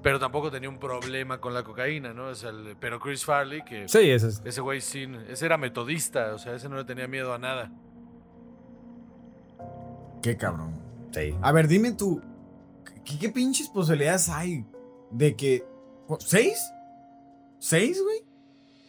pero 0.00 0.20
tampoco 0.20 0.48
tenía 0.48 0.68
un 0.68 0.78
problema 0.78 1.38
con 1.40 1.52
la 1.52 1.64
cocaína, 1.64 2.14
¿no? 2.14 2.26
O 2.28 2.34
sea, 2.36 2.50
el- 2.50 2.76
pero 2.78 3.00
Chris 3.00 3.24
Farley, 3.24 3.62
que 3.64 3.88
Sí, 3.88 4.08
eso 4.10 4.28
es. 4.28 4.40
ese 4.44 4.60
güey 4.60 4.80
sí, 4.80 5.08
ese 5.28 5.44
era 5.44 5.58
metodista, 5.58 6.32
o 6.34 6.38
sea, 6.38 6.54
ese 6.54 6.68
no 6.68 6.76
le 6.76 6.84
tenía 6.84 7.08
miedo 7.08 7.34
a 7.34 7.38
nada. 7.38 7.72
Qué 10.22 10.36
cabrón. 10.36 10.74
Sí. 11.12 11.34
A 11.42 11.52
ver, 11.52 11.66
dime 11.68 11.92
tú, 11.92 12.20
¿qué, 13.06 13.18
qué 13.18 13.28
pinches 13.30 13.68
posibilidades 13.68 14.28
hay 14.28 14.66
de 15.10 15.34
que... 15.36 15.64
¿Seis? 16.18 16.58
¿Seis, 17.58 18.00
güey? 18.02 18.18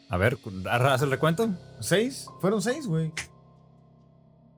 A 0.10 0.18
ver, 0.18 0.38
¿haz 0.70 1.02
el 1.02 1.12
recuento? 1.12 1.50
¿Seis? 1.80 2.30
Fueron 2.42 2.62
seis, 2.62 2.86
güey. 2.88 3.14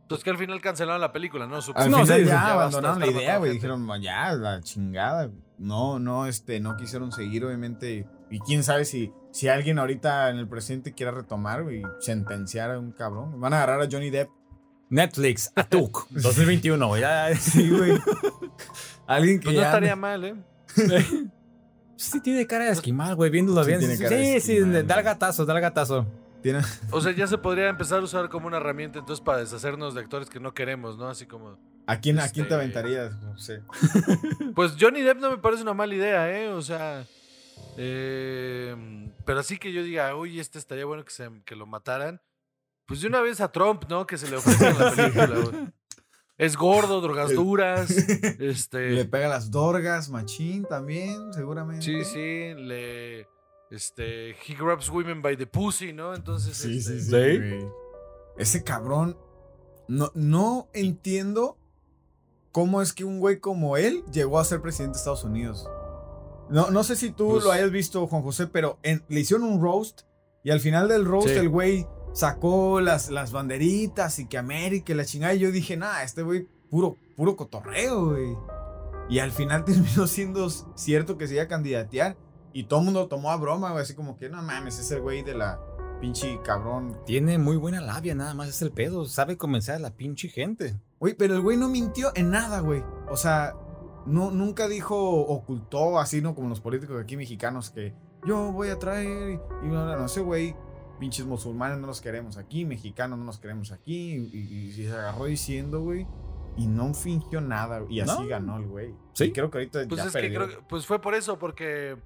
Entonces 0.02 0.24
que 0.24 0.30
al 0.32 0.38
final 0.40 0.60
cancelaron 0.62 1.00
la 1.02 1.12
película, 1.12 1.46
¿no? 1.46 1.62
Supongo. 1.62 1.86
Al 1.86 1.92
No, 1.92 1.98
final 2.04 2.20
sí, 2.22 2.26
ya 2.26 2.52
abandonaron 2.54 3.00
la 3.00 3.08
idea, 3.08 3.38
güey. 3.38 3.52
Dijeron, 3.52 3.82
"Ma, 3.84 4.00
ya, 4.00 4.34
la 4.34 4.62
chingada. 4.62 5.30
No, 5.60 6.00
no, 6.00 6.26
este, 6.26 6.60
no 6.60 6.78
quisieron 6.78 7.12
seguir, 7.12 7.46
obviamente. 7.46 8.08
Y 8.32 8.40
quién 8.40 8.64
sabe 8.64 8.86
si, 8.86 9.12
si 9.32 9.48
alguien 9.50 9.78
ahorita 9.78 10.30
en 10.32 10.38
el 10.38 10.48
presente 10.48 10.94
quiera 10.94 11.12
retomar, 11.12 11.64
güey, 11.64 11.82
y 11.82 11.84
sentenciar 12.00 12.72
a 12.72 12.80
un 12.80 12.92
cabrón. 12.92 13.40
Van 13.40 13.54
a 13.54 13.58
agarrar 13.58 13.82
a 13.82 13.88
Johnny 13.92 14.10
Depp. 14.10 14.30
Netflix, 14.92 15.52
Atuk, 15.56 16.08
2021, 16.10 16.88
güey. 16.88 17.02
ya- 17.02 17.36
Sí, 17.36 17.70
güey. 17.70 17.92
alguien 19.16 19.40
que 19.40 19.46
Pues 19.46 19.56
no 19.58 19.62
estaría 19.64 19.94
ande- 19.94 20.00
mal, 20.00 20.24
¿eh? 20.26 20.36
Sí 21.96 22.22
tiene 22.22 22.48
cara 22.48 22.66
de 22.66 22.72
esquimal, 22.72 23.16
güey, 23.16 23.30
viéndolo 23.30 23.62
Sí 23.64 23.68
bien. 23.68 23.80
tiene 23.82 23.96
Sí, 23.98 24.06
de 24.06 24.40
sí, 24.40 24.60
da 24.86 24.98
el 24.98 25.04
gatazo, 25.04 25.46
da 25.46 25.54
el 25.56 25.62
gatazo. 25.62 26.08
tiene- 26.42 26.62
O 26.92 27.02
sea, 27.02 27.12
ya 27.12 27.28
se 27.28 27.38
podría 27.38 27.68
empezar 27.68 28.00
a 28.00 28.04
usar 28.04 28.30
como 28.30 28.48
una 28.48 28.56
herramienta 28.58 29.00
entonces 29.00 29.22
para 29.24 29.40
deshacernos 29.40 29.94
de 29.96 30.00
actores 30.02 30.30
que 30.30 30.40
no 30.40 30.54
queremos, 30.54 30.98
¿no? 30.98 31.10
Así 31.10 31.26
como... 31.26 31.58
¿A 31.88 32.00
quién, 32.00 32.20
¿A 32.20 32.30
quién 32.30 32.48
te 32.48 32.54
Este- 32.54 32.56
aventarías? 32.56 33.18
No 33.22 33.38
sé. 33.38 33.62
Pues 34.56 34.76
Johnny 34.80 35.02
Depp 35.02 35.20
no 35.20 35.32
me 35.32 35.38
parece 35.40 35.64
una 35.64 35.74
mala 35.74 35.94
idea, 35.94 36.32
¿eh? 36.32 36.48
O 36.50 36.62
sea... 36.62 37.06
eh, 37.78 39.10
pero 39.26 39.40
así 39.42 39.58
que 39.58 39.74
yo 39.74 39.84
diga, 39.84 40.16
uy, 40.16 40.40
este 40.40 40.58
estaría 40.60 40.86
bueno 40.86 41.04
que, 41.04 41.12
se, 41.12 41.30
que 41.46 41.56
lo 41.56 41.66
mataran. 41.66 42.22
Pues 42.86 43.02
de 43.02 43.08
una 43.08 43.22
vez 43.22 43.42
a 43.42 43.52
Trump, 43.52 43.84
¿no? 43.90 44.08
Que 44.08 44.18
se 44.18 44.30
le 44.30 44.38
ofrezca 44.38 44.72
la 44.74 44.92
película, 44.96 45.28
güey. 45.28 45.68
Es 46.40 46.56
gordo, 46.58 47.02
drogas 47.02 47.32
duras. 47.36 47.90
Le 48.40 48.50
Este. 48.50 49.06
pega 49.06 49.28
las 49.28 49.52
dorgas, 49.52 50.10
machín 50.10 50.66
también, 50.66 51.32
seguramente. 51.34 51.86
Sí, 51.86 52.04
sí. 52.04 52.54
Le. 52.56 53.28
Este. 53.70 54.32
He 54.32 54.56
grabs 54.58 54.90
women 54.90 55.22
by 55.22 55.38
the 55.38 55.46
pussy, 55.46 55.94
¿no? 55.94 56.16
Entonces. 56.16 56.58
Sí, 56.58 56.78
este, 56.80 57.00
sí, 57.02 57.12
sí. 57.12 57.68
Ese 58.38 58.64
cabrón. 58.64 59.16
No, 59.88 60.12
no 60.16 60.70
entiendo 60.74 61.58
cómo 62.52 62.82
es 62.82 62.94
que 62.94 63.04
un 63.04 63.20
güey 63.20 63.40
como 63.40 63.76
él 63.78 64.04
llegó 64.12 64.40
a 64.40 64.46
ser 64.46 64.62
presidente 64.62 64.94
de 64.96 65.00
Estados 65.00 65.24
Unidos. 65.24 65.68
No, 66.50 66.72
no 66.72 66.84
sé 66.84 66.96
si 66.96 67.12
tú 67.12 67.30
Pues- 67.32 67.44
lo 67.44 67.52
hayas 67.52 67.70
visto, 67.72 68.06
Juan 68.08 68.22
José, 68.24 68.48
pero 68.48 68.80
en- 68.84 69.04
le 69.10 69.20
hicieron 69.20 69.46
un 69.48 69.62
roast 69.62 70.02
y 70.44 70.52
al 70.52 70.60
final 70.60 70.88
del 70.88 71.06
roast 71.06 71.28
Sí. 71.30 71.36
el 71.36 71.50
güey 71.50 71.88
sacó 72.14 72.82
las, 72.82 73.10
las 73.10 73.32
banderitas 73.32 74.20
y 74.20 74.28
que 74.28 74.38
América 74.38 74.94
y 74.94 74.96
la 74.96 75.06
chingada. 75.06 75.34
Y 75.34 75.40
yo 75.40 75.52
dije, 75.52 75.78
nah, 75.78 76.04
este 76.04 76.22
güey 76.22 76.48
puro, 76.70 76.98
puro 77.16 77.36
cotorreo, 77.36 78.10
güey. 78.10 78.38
Y 79.10 79.20
al 79.20 79.32
final 79.32 79.64
terminó 79.66 80.08
siendo 80.08 80.50
cierto 80.50 81.18
que 81.18 81.28
se 81.28 81.36
iba 81.36 81.44
a 81.44 81.48
candidatear. 81.48 82.18
Y 82.52 82.64
todo 82.64 82.80
el 82.80 82.86
mundo 82.86 83.08
tomó 83.08 83.32
a 83.32 83.38
broma, 83.38 83.72
güey. 83.72 83.84
Así 83.84 83.94
como 83.94 84.18
que, 84.18 84.30
no 84.30 84.42
mames, 84.42 84.80
es 84.80 84.92
el 84.92 85.02
güey 85.02 85.24
de 85.24 85.36
la 85.36 85.60
pinche 86.00 86.40
cabrón. 86.44 86.98
Tiene 87.06 87.38
muy 87.38 87.58
buena 87.58 87.82
labia, 87.82 88.16
nada 88.16 88.34
más 88.34 88.50
es 88.50 88.62
el 88.62 88.72
pedo. 88.72 89.06
Sabe 89.06 89.38
convencer 89.38 89.76
a 89.76 89.80
la 89.80 89.92
pinche 89.92 90.30
gente. 90.30 90.80
Güey, 91.00 91.14
pero 91.14 91.36
el 91.36 91.42
güey 91.42 91.58
no 91.58 91.70
mintió 91.70 92.12
en 92.16 92.32
nada, 92.32 92.60
güey. 92.60 92.84
O 93.10 93.18
sea, 93.18 93.54
no, 94.06 94.32
nunca 94.32 94.68
dijo, 94.68 94.98
ocultó 94.98 96.00
así, 96.00 96.22
¿no? 96.22 96.36
Como 96.36 96.50
los 96.50 96.62
políticos 96.62 97.00
aquí 97.02 97.18
mexicanos 97.18 97.70
que 97.70 97.94
yo 98.26 98.52
voy 98.52 98.70
a 98.70 98.80
traer 98.80 99.40
y 99.64 99.68
no, 99.68 99.86
no, 99.86 99.98
no, 99.98 100.06
ese 100.06 100.22
güey, 100.22 100.56
pinches 101.00 101.26
musulmanes 101.26 101.78
no 101.80 101.88
los 101.88 102.02
queremos 102.02 102.38
aquí, 102.38 102.66
mexicanos 102.66 103.18
no 103.18 103.26
los 103.26 103.40
queremos 103.40 103.72
aquí. 103.72 104.14
Y, 104.16 104.38
y- 104.38 104.68
y 104.68 104.72
se 104.86 104.92
agarró 104.92 105.26
diciendo, 105.26 105.82
güey. 105.82 106.06
Y 106.58 106.68
no 106.68 106.94
fingió 106.94 107.40
nada. 107.42 107.82
Y 107.90 108.02
así 108.02 108.22
No. 108.22 108.28
ganó 108.28 108.58
el 108.58 108.68
güey. 108.68 108.94
Sí. 109.14 109.26
Y 109.26 109.32
creo 109.32 109.50
que 109.50 109.60
ahorita 109.60 109.88
Pues 109.88 110.02
ya 110.02 110.08
es 110.08 110.14
que 110.14 110.20
perdió. 110.22 110.40
creo 110.46 110.50
que- 110.60 110.66
Pues 110.68 110.86
fue 110.86 111.00
por 111.00 111.16
eso, 111.16 111.40
porque. 111.40 111.98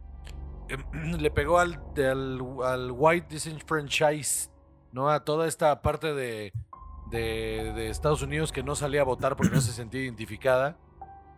em, 0.69 1.11
le 1.19 1.31
pegó 1.31 1.59
al, 1.59 1.81
al, 1.97 2.39
al 2.63 2.91
white 2.91 3.27
disenfranchise, 3.29 4.49
¿no? 4.91 5.09
A 5.09 5.23
toda 5.23 5.47
esta 5.47 5.81
parte 5.81 6.13
de, 6.13 6.53
de, 7.09 7.73
de 7.75 7.89
Estados 7.89 8.21
Unidos 8.21 8.51
que 8.51 8.63
no 8.63 8.75
salía 8.75 9.01
a 9.01 9.05
votar 9.05 9.35
porque 9.35 9.53
no 9.53 9.61
se 9.61 9.71
sentía 9.73 10.01
identificada, 10.03 10.77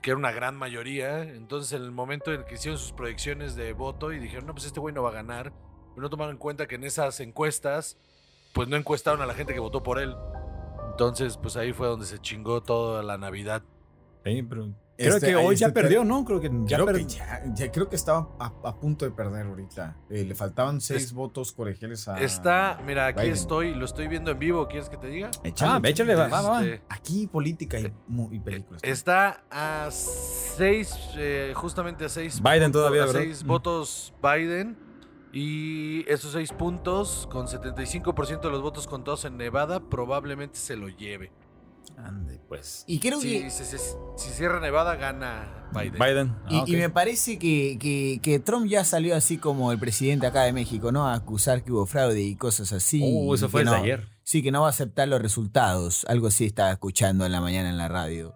que 0.02 0.12
era 0.12 0.18
una 0.18 0.32
gran 0.32 0.56
mayoría. 0.58 1.24
Entonces, 1.24 1.72
en 1.74 1.84
el 1.84 1.92
momento 1.92 2.34
en 2.34 2.44
que 2.46 2.56
hicieron 2.56 2.78
sus 2.80 2.92
proyecciones 2.92 3.56
de 3.56 3.74
voto 3.74 4.12
y 4.12 4.20
dijeron, 4.20 4.46
no, 4.46 4.54
pues 4.54 4.66
este 4.66 4.80
güey 4.80 4.94
no 4.94 5.04
va 5.04 5.10
a 5.10 5.14
ganar, 5.14 5.54
pero 5.96 6.04
no 6.04 6.10
tomaron 6.10 6.34
en 6.34 6.38
cuenta 6.38 6.68
que 6.68 6.76
en 6.76 6.84
esas 6.84 7.20
encuestas, 7.22 7.98
pues 8.54 8.68
no 8.68 8.76
encuestaron 8.76 9.22
a 9.22 9.26
la 9.26 9.34
gente 9.34 9.54
que 9.54 9.60
votó 9.60 9.82
por 9.82 10.00
él. 10.00 10.16
Entonces, 10.92 11.38
pues 11.38 11.56
ahí 11.58 11.74
fue 11.74 11.88
donde 11.88 12.06
se 12.06 12.20
chingó 12.20 12.62
toda 12.62 13.02
la 13.04 13.18
Navidad. 13.18 13.64
Sí, 14.24 14.42
pero 14.44 14.70
creo 14.98 15.16
Este, 15.16 15.28
que 15.28 15.36
hoy 15.36 15.56
ya 15.56 15.68
este 15.68 15.82
perdió, 15.82 16.04
¿no? 16.06 16.24
Creo 16.26 16.40
que 16.40 16.50
ya 16.64 16.78
creo, 16.78 16.86
que 16.88 16.94
perdió. 16.94 17.08
ya, 17.08 17.44
ya 17.54 17.72
creo 17.72 17.90
que 17.90 17.96
estaba 17.98 18.30
a, 18.40 18.46
a 18.64 18.80
punto 18.80 19.04
de 19.06 19.12
perder 19.12 19.46
ahorita. 19.46 19.98
Eh, 20.10 20.24
le 20.24 20.34
faltaban 20.36 20.80
seis 20.82 21.04
Es- 21.04 21.14
votos 21.14 21.52
colegiales 21.52 22.08
a. 22.08 22.20
Está, 22.22 22.82
mira, 22.86 23.08
aquí 23.08 23.22
Biden. 23.22 23.34
estoy, 23.34 23.76
lo 23.76 23.86
estoy 23.86 24.08
viendo 24.08 24.32
en 24.32 24.40
vivo, 24.40 24.68
¿quieres 24.68 24.88
que 24.90 24.98
te 24.98 25.08
diga? 25.08 25.30
Échale, 25.44 25.86
Ah, 25.86 25.90
échale, 25.90 26.16
va, 26.16 26.28
va, 26.28 26.42
va. 26.42 26.64
Este, 26.66 26.82
Aquí 26.90 27.28
política 27.28 27.78
y, 27.80 28.40
películas. 28.40 28.82
Está 28.84 29.44
a 29.52 29.90
seis, 29.92 30.98
eh, 31.18 31.52
justamente 31.56 32.06
a 32.06 32.10
seis. 32.10 32.42
Biden 32.42 32.72
todavía, 32.72 33.04
a 33.04 33.08
¿verdad? 33.08 33.22
seis 33.22 33.44
Mm. 33.44 33.48
votos 33.48 34.14
Biden. 34.24 34.78
Y 35.38 36.06
esos 36.10 36.32
seis 36.32 36.52
puntos, 36.54 37.28
con 37.30 37.48
75% 37.48 38.42
de 38.42 38.50
los 38.50 38.62
votos 38.62 38.88
contados 38.88 39.26
en 39.26 39.36
Nevada, 39.38 39.82
probablemente 39.82 40.58
se 40.58 40.76
lo 40.78 40.88
lleve. 40.88 41.32
Ande, 41.98 42.40
pues. 42.48 42.84
Y 42.88 43.00
creo 43.00 43.20
Si, 43.22 43.42
que. 43.42 43.50
si- 43.50 43.64
si- 43.66 43.78
si 44.18 44.30
cierra 44.32 44.60
Nevada, 44.60 44.96
gana 44.96 45.70
Biden. 45.74 45.94
Biden. 45.94 46.36
Y, 46.50 46.56
Ah, 46.60 46.64
y 46.68 46.76
me 46.78 46.90
parece 46.90 47.38
que, 47.38 47.78
que- 47.80 48.20
que 48.24 48.40
Trump 48.40 48.68
ya 48.68 48.84
salió 48.86 49.16
así 49.16 49.38
como 49.38 49.72
el 49.72 49.80
presidente 49.80 50.26
acá 50.26 50.44
de 50.44 50.54
México, 50.54 50.92
¿no? 50.92 51.06
A 51.08 51.14
acusar 51.14 51.64
que 51.64 51.72
hubo 51.72 51.86
fraude 51.86 52.22
y 52.22 52.36
cosas 52.36 52.72
así. 52.74 53.02
Uh, 53.04 53.34
eso 53.36 53.48
fue 53.50 53.64
no- 53.66 53.74
ayer. 53.74 54.08
Sí, 54.24 54.42
que 54.42 54.52
no 54.52 54.62
va 54.62 54.68
a 54.68 54.70
aceptar 54.72 55.08
los 55.08 55.22
resultados. 55.22 56.06
Algo 56.10 56.28
así 56.28 56.46
estaba 56.46 56.72
escuchando 56.72 57.26
en 57.26 57.32
la 57.32 57.42
mañana 57.42 57.70
en 57.70 57.78
la 57.78 57.88
radio. 57.88 58.34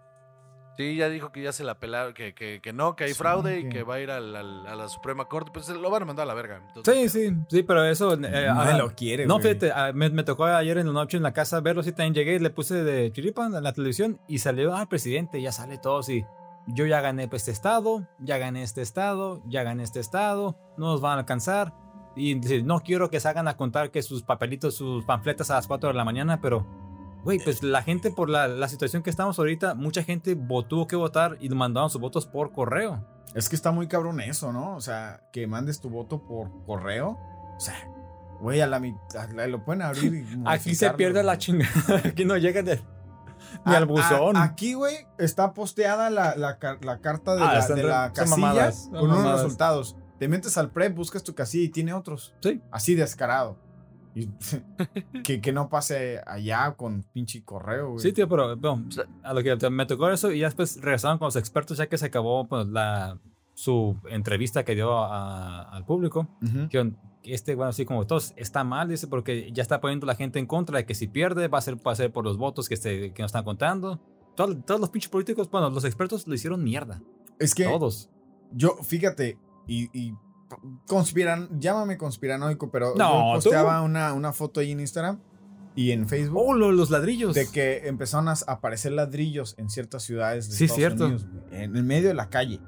Sí, 0.79 0.95
ya 0.95 1.09
dijo 1.09 1.33
que 1.33 1.41
ya 1.43 1.51
se 1.51 1.65
la 1.65 1.77
pelaron, 1.77 2.13
que, 2.13 2.33
que, 2.33 2.61
que 2.61 2.71
no, 2.71 2.95
que 2.95 3.03
hay 3.03 3.09
Sí, 3.09 3.15
fraude 3.17 3.59
y 3.59 3.67
que- 3.67 3.83
va 3.83 3.95
a 3.95 3.99
ir 3.99 4.09
al- 4.11 4.33
al- 4.33 4.65
a 4.65 4.75
la 4.75 4.87
Suprema 4.87 5.25
Corte. 5.25 5.51
Pues 5.53 5.67
lo 5.67 5.89
van 5.89 6.03
a 6.03 6.05
mandar 6.05 6.23
a 6.23 6.27
la 6.27 6.33
verga. 6.33 6.61
Entonces, 6.69 7.11
Sí, 7.11 7.27
sí, 7.29 7.35
sí, 7.49 7.63
pero 7.63 7.83
eso. 7.83 8.13
eh, 8.13 8.47
ajá. 8.47 8.77
lo 8.77 8.95
quiere, 8.95 9.25
No, 9.27 9.33
güey. 9.39 9.47
fíjate, 9.47 9.73
ah, 9.75 9.91
me, 9.93 10.09
me 10.09 10.23
tocó 10.23 10.45
ayer 10.45 10.77
en 10.77 10.87
la 10.87 10.93
noche 10.93 11.17
en 11.17 11.23
la 11.23 11.33
casa 11.33 11.59
verlo, 11.59 11.83
sí, 11.83 11.91
también 11.91 12.13
llegué, 12.13 12.39
le 12.39 12.49
puse 12.49 12.81
de 12.81 13.11
chiripa 13.11 13.45
en 13.47 13.61
la 13.61 13.73
televisión 13.73 14.21
y 14.29 14.37
salió, 14.37 14.73
ah, 14.73 14.87
presidente, 14.87 15.41
ya 15.41 15.51
sale 15.51 15.79
todo, 15.79 16.01
sí. 16.01 16.23
Yo 16.67 16.85
ya 16.85 17.01
gané 17.01 17.27
pues, 17.27 17.41
este 17.41 17.51
estado, 17.51 18.07
ya 18.19 18.37
gané 18.37 18.63
este 18.63 18.81
estado, 18.81 19.41
ya 19.47 19.63
gané 19.63 19.83
este 19.83 19.99
estado, 19.99 20.55
no 20.77 20.91
nos 20.91 21.01
van 21.01 21.17
a 21.17 21.19
alcanzar. 21.19 21.73
Y 22.15 22.35
dice, 22.35 22.63
no 22.63 22.79
quiero 22.79 23.09
que 23.09 23.19
salgan 23.19 23.49
a 23.49 23.57
contar 23.57 23.91
que 23.91 24.01
sus 24.01 24.23
papelitos, 24.23 24.75
sus 24.75 25.03
panfletas 25.03 25.51
a 25.51 25.55
las 25.55 25.67
4 25.67 25.89
de 25.89 25.95
la 25.95 26.05
mañana, 26.05 26.39
pero 26.39 26.65
güey, 27.23 27.39
pues 27.39 27.63
la 27.63 27.81
gente 27.83 28.11
por 28.11 28.29
la, 28.29 28.47
la 28.47 28.67
situación 28.69 29.03
que 29.03 29.09
estamos 29.09 29.37
ahorita, 29.39 29.75
mucha 29.75 30.03
gente 30.03 30.35
tuvo 30.67 30.87
que 30.87 30.95
votar 30.95 31.37
y 31.39 31.49
mandaron 31.49 31.89
sus 31.89 31.99
votos 32.01 32.25
por 32.25 32.51
correo. 32.51 33.05
Es 33.35 33.47
que 33.49 33.55
está 33.55 33.71
muy 33.71 33.87
cabrón 33.87 34.19
eso, 34.21 34.51
¿no? 34.51 34.75
O 34.75 34.81
sea, 34.81 35.21
que 35.31 35.45
mandes 35.47 35.79
tu 35.81 35.89
voto 35.89 36.25
por 36.25 36.49
correo. 36.65 37.17
O 37.55 37.59
sea, 37.59 37.75
güey, 38.39 38.61
a 38.61 38.67
la 38.67 38.79
mitad 38.79 39.29
lo 39.47 39.63
pueden 39.63 39.81
abrir 39.83 40.13
y 40.15 40.25
Aquí 40.45 40.73
se 40.75 40.89
pierde 40.91 41.21
la 41.23 41.37
chingada. 41.37 41.73
Aquí 42.05 42.25
no 42.25 42.37
llega 42.37 42.63
de, 42.63 42.81
ni 43.65 43.73
A- 43.73 43.77
al 43.77 43.85
buzón. 43.85 44.35
a- 44.35 44.43
aquí, 44.43 44.73
güey, 44.73 44.95
está 45.19 45.53
posteada 45.53 46.09
la, 46.09 46.35
la 46.35 46.57
la 46.81 46.99
carta 47.01 47.35
de 47.35 47.43
Ah, 47.43 47.53
la, 47.69 47.75
de 47.75 47.83
la 47.83 48.11
casilla 48.13 48.37
mamadas, 48.37 48.87
con 48.91 49.01
unos 49.03 49.17
mamadas. 49.17 49.41
resultados. 49.43 49.95
Te 50.17 50.27
metes 50.27 50.57
al 50.57 50.71
prep, 50.71 50.95
buscas 50.95 51.23
tu 51.23 51.33
casilla 51.35 51.65
y 51.65 51.69
tiene 51.69 51.93
otros. 51.93 52.33
Sí. 52.41 52.61
Así 52.71 52.95
descarado. 52.95 53.57
Y 54.15 54.27
que, 55.23 55.39
que 55.41 55.51
no 55.53 55.69
pase 55.69 56.19
allá 56.25 56.73
con 56.75 57.03
pinche 57.13 57.43
correo, 57.43 57.91
güey. 57.91 57.99
Sí, 57.99 58.11
tío, 58.11 58.27
pero 58.27 58.55
bueno, 58.57 58.85
a 59.23 59.33
lo 59.33 59.43
que 59.43 59.69
me 59.69 59.85
tocó 59.85 60.09
eso 60.09 60.31
y 60.31 60.39
ya 60.39 60.47
después 60.47 60.79
regresaron 60.81 61.17
con 61.19 61.27
los 61.27 61.35
expertos 61.35 61.77
ya 61.77 61.87
que 61.87 61.97
se 61.97 62.07
acabó 62.07 62.47
pues, 62.47 62.67
la, 62.67 63.19
su 63.53 63.95
entrevista 64.09 64.63
que 64.65 64.75
dio 64.75 64.97
a- 64.97 65.63
al 65.69 65.85
público. 65.85 66.27
Ujú. 66.41 66.69
Que 66.69 66.93
este, 67.23 67.53
bueno, 67.55 67.69
así 67.69 67.85
como 67.85 68.07
todos, 68.07 68.33
está 68.37 68.63
mal, 68.63 68.87
dice, 68.89 69.07
porque 69.07 69.51
ya 69.51 69.61
está 69.61 69.79
poniendo 69.81 70.05
la 70.07 70.15
gente 70.15 70.39
en 70.39 70.45
contra 70.47 70.77
de 70.77 70.85
que 70.85 70.95
si 70.95 71.07
pierde 71.07 71.47
va 71.47 71.57
a 71.59 71.61
ser, 71.61 71.75
va 71.85 71.91
a 71.91 71.95
ser 71.95 72.11
por 72.11 72.23
los 72.23 72.37
votos 72.37 72.67
que, 72.69 72.77
se, 72.77 73.13
que 73.13 73.21
no 73.21 73.25
están 73.27 73.43
contando. 73.43 73.99
Todo- 74.35 74.57
todos 74.57 74.79
los 74.79 74.89
pinches 74.89 75.09
políticos, 75.11 75.49
bueno, 75.51 75.69
los 75.69 75.83
expertos 75.85 76.25
lo 76.27 76.33
hicieron 76.33 76.63
mierda. 76.63 77.01
Es 77.37 77.53
que 77.53 77.65
Todos. 77.65 78.09
yo, 78.51 78.75
fíjate, 78.83 79.37
y, 79.67 79.89
y 79.97 80.13
conspiran, 80.87 81.59
llámame 81.59 81.97
conspiranoico, 81.97 82.69
pero 82.71 82.93
No, 82.95 83.29
yo 83.29 83.41
posteaba 83.41 83.81
una, 83.81 84.13
una 84.13 84.33
foto 84.33 84.59
ahí 84.59 84.71
en 84.71 84.79
Instagram 84.79 85.19
y 85.75 85.91
en 85.91 86.07
Facebook. 86.07 86.41
Oh, 86.45 86.53
lo- 86.53 86.71
los 86.71 86.89
ladrillos. 86.89 87.35
De 87.35 87.47
que 87.47 87.87
empezaron 87.87 88.27
a 88.27 88.33
aparecer 88.47 88.91
ladrillos 88.93 89.55
en 89.57 89.69
ciertas 89.69 90.03
ciudades 90.03 90.49
de 90.49 90.55
Sí, 90.55 90.63
Estados 90.65 90.77
cierto. 90.77 91.05
Unidos, 91.05 91.27
en 91.51 91.75
el 91.75 91.83
medio 91.83 92.07
de 92.09 92.13
la 92.15 92.29
calle. 92.29 92.59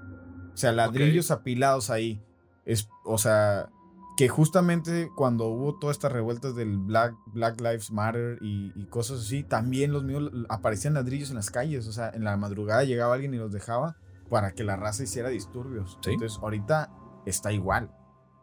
O 0.53 0.57
sea, 0.57 0.71
ladrillos 0.71 1.31
apilados 1.31 1.89
ahí. 1.89 2.21
Es, 2.65 2.87
o 3.05 3.17
sea, 3.17 3.69
que 4.17 4.29
justamente 4.29 5.09
cuando 5.15 5.47
hubo 5.47 5.79
todas 5.79 5.95
estas 5.97 6.11
revueltas 6.11 6.55
del 6.55 6.77
Black, 6.77 7.15
Black 7.27 7.59
Lives 7.59 7.91
Matter 7.91 8.37
y, 8.41 8.71
y 8.75 8.85
cosas 8.85 9.21
así, 9.21 9.43
también 9.43 9.91
los 9.93 10.03
míos 10.03 10.29
aparecían 10.49 10.93
ladrillos 10.93 11.29
en 11.29 11.37
las 11.37 11.49
calles. 11.49 11.87
O 11.87 11.91
sea, 11.91 12.11
en 12.13 12.23
la 12.23 12.37
madrugada 12.37 12.83
llegaba 12.83 13.15
alguien 13.15 13.33
y 13.33 13.37
los 13.37 13.51
dejaba 13.51 13.97
para 14.29 14.51
que 14.53 14.63
la 14.63 14.75
raza 14.75 15.03
hiciera 15.03 15.29
disturbios. 15.29 15.97
Sí. 16.03 16.11
Entonces, 16.11 16.37
ahorita 16.41 16.91
está 17.25 17.51
igual. 17.51 17.91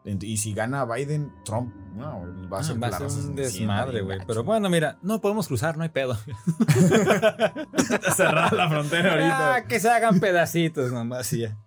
Y 0.05 0.37
si 0.37 0.53
gana 0.53 0.85
Biden, 0.85 1.31
Trump, 1.43 1.75
no, 1.93 2.23
va 2.51 2.59
a 2.59 2.63
ser, 2.63 2.77
Ah, 2.77 2.79
va 2.79 2.87
a 2.87 3.09
ser 3.09 3.25
un 3.25 3.35
desmadre, 3.35 4.01
güey. 4.01 4.19
Pero 4.25 4.43
bueno, 4.43 4.69
mira, 4.69 4.97
no 5.01 5.19
podemos 5.19 5.47
cruzar, 5.47 5.77
no 5.77 5.83
hay 5.83 5.89
pedo. 5.89 6.17
cerrada 8.15 8.49
la 8.55 8.69
frontera 8.69 9.11
ahorita. 9.11 9.55
Ah, 9.55 9.63
que 9.65 9.79
se 9.79 9.89
hagan 9.89 10.19
pedacitos 10.19 10.91
nomás 10.91 11.31
y 11.33 11.41
ya. 11.41 11.57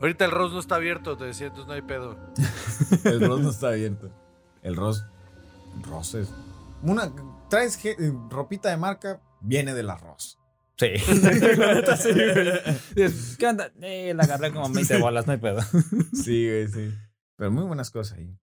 Ahorita 0.00 0.24
el 0.24 0.30
Rose 0.30 0.54
no 0.54 0.60
está 0.60 0.76
abierto, 0.76 1.16
te 1.16 1.24
decía, 1.26 1.46
entonces 1.48 1.68
no 1.68 1.74
hay 1.74 1.82
pedo. 1.82 2.16
El 3.04 3.20
Ross 3.20 3.40
no 3.40 3.50
está 3.50 3.68
abierto. 3.68 4.10
El 4.62 4.74
Ross. 4.74 5.04
Ross 5.82 6.14
es. 6.14 6.34
Una. 6.82 7.12
Traes 7.50 7.82
eh, 7.84 7.96
ropita 8.30 8.70
de 8.70 8.78
marca, 8.78 9.20
viene 9.40 9.74
del 9.74 9.90
arroz. 9.90 10.39
Sí. 10.80 10.88
Güey. 12.94 13.10
¿Qué 13.38 13.46
onda? 13.46 13.70
Eh, 13.82 14.14
la 14.14 14.22
agarré 14.22 14.50
como 14.50 14.70
20 14.70 14.98
bolas, 14.98 15.26
no 15.26 15.34
hay 15.34 15.38
pedo. 15.38 15.60
Sí, 16.14 16.48
güey, 16.48 16.68
sí. 16.68 16.94
Pero 17.36 17.50
muy 17.50 17.64
buenas 17.64 17.90
cosas 17.90 18.16
ahí. 18.16 18.34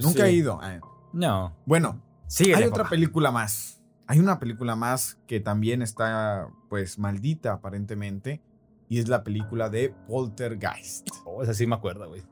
Nunca 0.00 0.22
sí. 0.22 0.22
he 0.22 0.32
ido. 0.32 0.60
Ah, 0.62 0.78
No. 1.12 1.56
Bueno, 1.66 2.00
hay 2.38 2.64
otra 2.64 2.88
película 2.88 3.32
más. 3.32 3.82
Hay 4.06 4.20
una 4.20 4.38
película 4.38 4.76
más 4.76 5.18
que 5.26 5.40
también 5.40 5.82
está, 5.82 6.48
pues, 6.68 7.00
maldita 7.00 7.52
aparentemente. 7.52 8.40
Y 8.88 9.00
es 9.00 9.08
la 9.08 9.24
película 9.24 9.68
de 9.68 9.92
Poltergeist. 10.06 11.08
Oh, 11.24 11.42
esa 11.42 11.54
sí 11.54 11.66
me 11.66 11.74
acuerdo, 11.74 12.08
güey. 12.08 12.22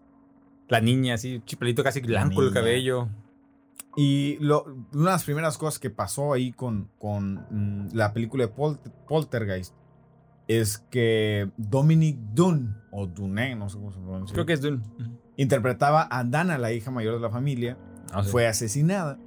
La 0.69 0.81
niña, 0.81 1.15
así, 1.15 1.43
chipelito 1.45 1.83
casi 1.83 2.01
blanco 2.01 2.41
el 2.41 2.53
cabello. 2.53 3.09
Y 3.97 4.37
lo- 4.41 4.65
una 4.65 4.83
de 4.93 5.11
las 5.13 5.25
primeras 5.25 5.57
cosas 5.59 5.79
que 5.79 5.91
pasó 5.91 6.33
ahí 6.33 6.53
con, 6.53 6.91
con 6.99 7.35
mm, 7.51 7.95
la 7.95 8.13
película 8.13 8.47
de 8.47 8.53
Pol- 8.53 8.81
Poltergeist 9.09 9.75
es 10.49 10.79
que 10.79 11.51
Dominic 11.57 12.19
Dunn, 12.35 12.77
o 12.91 13.07
Dunne, 13.07 13.55
no 13.57 13.69
sé 13.69 13.77
cómo 13.79 13.93
se 13.93 13.99
pronuncia, 14.01 14.35
Creo 14.35 14.47
que 14.47 14.53
es 14.55 14.61
de 14.63 14.73
un. 14.73 14.83
interpretaba 15.37 16.07
a 16.11 16.25
Dana, 16.25 16.59
la 16.59 16.73
hija 16.73 16.91
mayor 16.91 17.15
de 17.15 17.21
la 17.21 17.31
familia, 17.31 17.79
Ah, 18.13 18.23
sí. 18.23 18.31
fue 18.31 18.47
asesinada. 18.47 19.19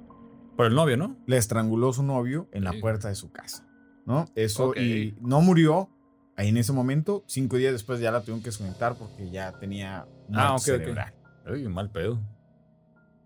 Por 0.56 0.66
el 0.66 0.74
novio, 0.74 0.96
¿no? 0.96 1.16
Le 1.26 1.36
estranguló 1.36 1.92
su 1.92 2.02
novio 2.02 2.48
en 2.52 2.64
la 2.64 2.72
puerta 2.80 3.08
de 3.08 3.14
su 3.14 3.30
casa. 3.30 3.64
¿No? 4.06 4.24
Eso, 4.34 4.70
Ok. 4.70 4.78
y 4.78 5.14
no 5.20 5.40
murió 5.40 5.90
ahí 6.36 6.48
en 6.48 6.56
ese 6.56 6.72
momento. 6.72 7.24
Cinco 7.26 7.56
días 7.58 7.72
después 7.72 8.00
ya 8.00 8.10
la 8.10 8.20
tuvieron 8.20 8.40
que 8.40 8.46
desconectar 8.46 8.94
porque 8.96 9.30
ya 9.30 9.52
tenía 9.58 10.06
Ah, 10.32 10.52
ok, 10.52 10.56
ok. 10.58 10.62
cerebral. 10.62 11.14
Uy, 11.50 11.68
mal 11.68 11.90
pedo. 11.90 12.18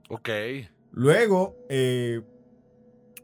Ok. 0.09 0.29
Luego, 0.93 1.57
eh, 1.69 2.23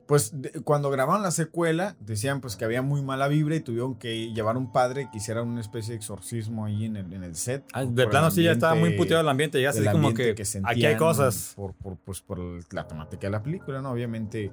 pues 0.06 0.40
de- 0.40 0.50
cuando 0.64 0.88
grabaron 0.90 1.22
la 1.22 1.30
secuela, 1.30 1.94
decían 2.00 2.40
pues 2.40 2.56
que 2.56 2.64
había 2.64 2.80
muy 2.80 3.02
mala 3.02 3.28
vibra 3.28 3.56
y 3.56 3.60
tuvieron 3.60 3.94
que 3.96 4.32
llevar 4.32 4.56
un 4.56 4.72
padre 4.72 5.08
que 5.12 5.18
hiciera 5.18 5.42
una 5.42 5.60
especie 5.60 5.90
de 5.92 5.96
exorcismo 5.96 6.64
ahí 6.64 6.86
en 6.86 6.96
el, 6.96 7.12
en 7.12 7.24
el 7.24 7.34
set. 7.36 7.62
Ah, 7.74 7.82
por 7.84 7.92
de 7.92 8.06
plano 8.06 8.30
sí 8.30 8.42
ya 8.42 8.52
estaba 8.52 8.74
muy 8.74 8.90
puteado 8.96 9.20
el 9.20 9.28
ambiente. 9.28 9.60
Ya 9.60 9.68
así 9.70 9.80
como 9.92 10.08
que, 10.34 10.44
sentían 10.46 10.72
aquí 10.72 10.86
hay 10.86 10.96
cosas. 10.96 11.52
Por, 11.56 11.74
por, 11.74 11.96
pues, 11.98 12.22
por 12.22 12.38
la 12.72 12.86
temática 12.88 13.26
de 13.26 13.30
la 13.30 13.42
película, 13.42 13.82
¿no? 13.82 13.90
Obviamente. 13.92 14.50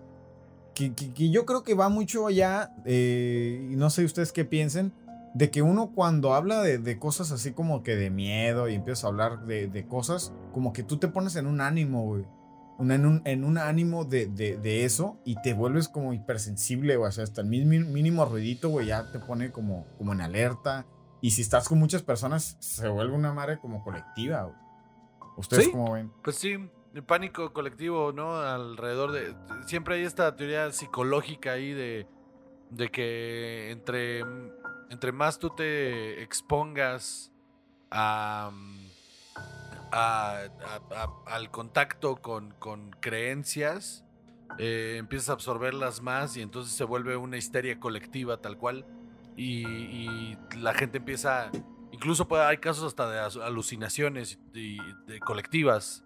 Que, 0.73 0.93
que- 0.93 1.13
que 1.13 1.29
yo 1.29 1.45
creo 1.45 1.63
que 1.63 1.73
va 1.73 1.87
mucho 1.87 2.27
allá, 2.27 2.73
eh, 2.83 3.69
y 3.71 3.77
no 3.77 3.89
sé 3.89 4.03
ustedes 4.03 4.33
qué 4.33 4.43
piensen, 4.43 4.91
de 5.33 5.49
que 5.49 5.61
uno 5.61 5.93
cuando 5.95 6.33
habla 6.33 6.61
de, 6.61 6.79
de 6.79 6.99
cosas 6.99 7.31
así 7.31 7.53
como 7.53 7.81
que 7.81 7.95
de 7.95 8.09
miedo 8.09 8.67
y 8.67 8.73
empiezas 8.75 9.05
a 9.05 9.07
hablar 9.07 9.45
de, 9.45 9.67
de 9.67 9.87
cosas, 9.87 10.33
como 10.51 10.73
que 10.73 10.83
tú 10.83 10.97
te 10.97 11.07
pones 11.07 11.37
en 11.37 11.47
un 11.47 11.61
ánimo, 11.61 12.03
güey. 12.03 12.25
En, 12.77 13.05
un, 13.05 13.21
en 13.25 13.43
un 13.45 13.57
ánimo 13.57 14.03
de, 14.05 14.25
de- 14.27 14.57
de 14.57 14.83
eso 14.85 15.17
y 15.23 15.35
te 15.41 15.53
vuelves 15.53 15.87
como 15.87 16.13
hipersensible, 16.13 16.97
güey. 16.97 17.07
O 17.07 17.11
sea, 17.11 17.23
hasta 17.23 17.41
el 17.41 17.47
mínimo, 17.47 17.89
mínimo 17.89 18.25
ruidito, 18.25 18.69
güey, 18.69 18.87
ya 18.87 19.11
te 19.11 19.19
pone 19.19 19.51
como, 19.51 19.85
como 19.97 20.11
en 20.13 20.21
alerta. 20.21 20.85
Y 21.21 21.31
si 21.31 21.41
estás 21.41 21.69
con 21.69 21.79
muchas 21.79 22.03
personas, 22.03 22.57
se 22.59 22.87
vuelve 22.89 23.15
una 23.15 23.31
madre 23.33 23.59
como 23.59 23.83
colectiva, 23.83 24.43
güey. 24.43 24.55
¿Ustedes 25.37 25.65
Sí. 25.65 25.71
cómo 25.71 25.93
ven? 25.93 26.11
Pues 26.23 26.35
sí, 26.35 26.55
el 26.93 27.03
pánico 27.03 27.51
colectivo, 27.53 28.11
¿no? 28.11 28.35
Alrededor 28.37 29.11
de... 29.13 29.35
Siempre 29.65 29.95
hay 29.95 30.03
esta 30.03 30.35
teoría 30.35 30.71
psicológica 30.71 31.53
ahí 31.53 31.71
de, 31.73 32.07
de 32.71 32.89
que 32.89 33.71
entre, 33.71 34.23
entre 34.89 35.11
más 35.13 35.39
tú 35.39 35.49
te 35.49 36.21
expongas 36.23 37.31
a, 37.89 38.51
a- 39.91 40.41
a- 40.63 40.81
a- 40.95 41.35
al 41.35 41.51
contacto 41.51 42.17
con, 42.17 42.51
con 42.59 42.91
creencias, 43.01 44.03
eh, 44.59 44.95
empiezas 44.99 45.29
a 45.29 45.33
absorberlas 45.33 46.01
más 46.01 46.37
y 46.37 46.41
entonces 46.41 46.73
se 46.75 46.83
vuelve 46.83 47.17
una 47.17 47.37
histeria 47.37 47.79
colectiva 47.79 48.37
tal 48.41 48.57
cual. 48.57 48.85
Y, 49.37 49.65
y 49.67 50.37
la 50.57 50.73
gente 50.73 50.97
empieza... 50.99 51.51
Incluso 51.91 52.27
puede, 52.27 52.43
hay 52.43 52.57
casos 52.57 52.85
hasta 52.85 53.09
de 53.09 53.19
alucinaciones 53.43 54.39
y, 54.53 54.77
de 55.07 55.19
colectivas 55.19 56.03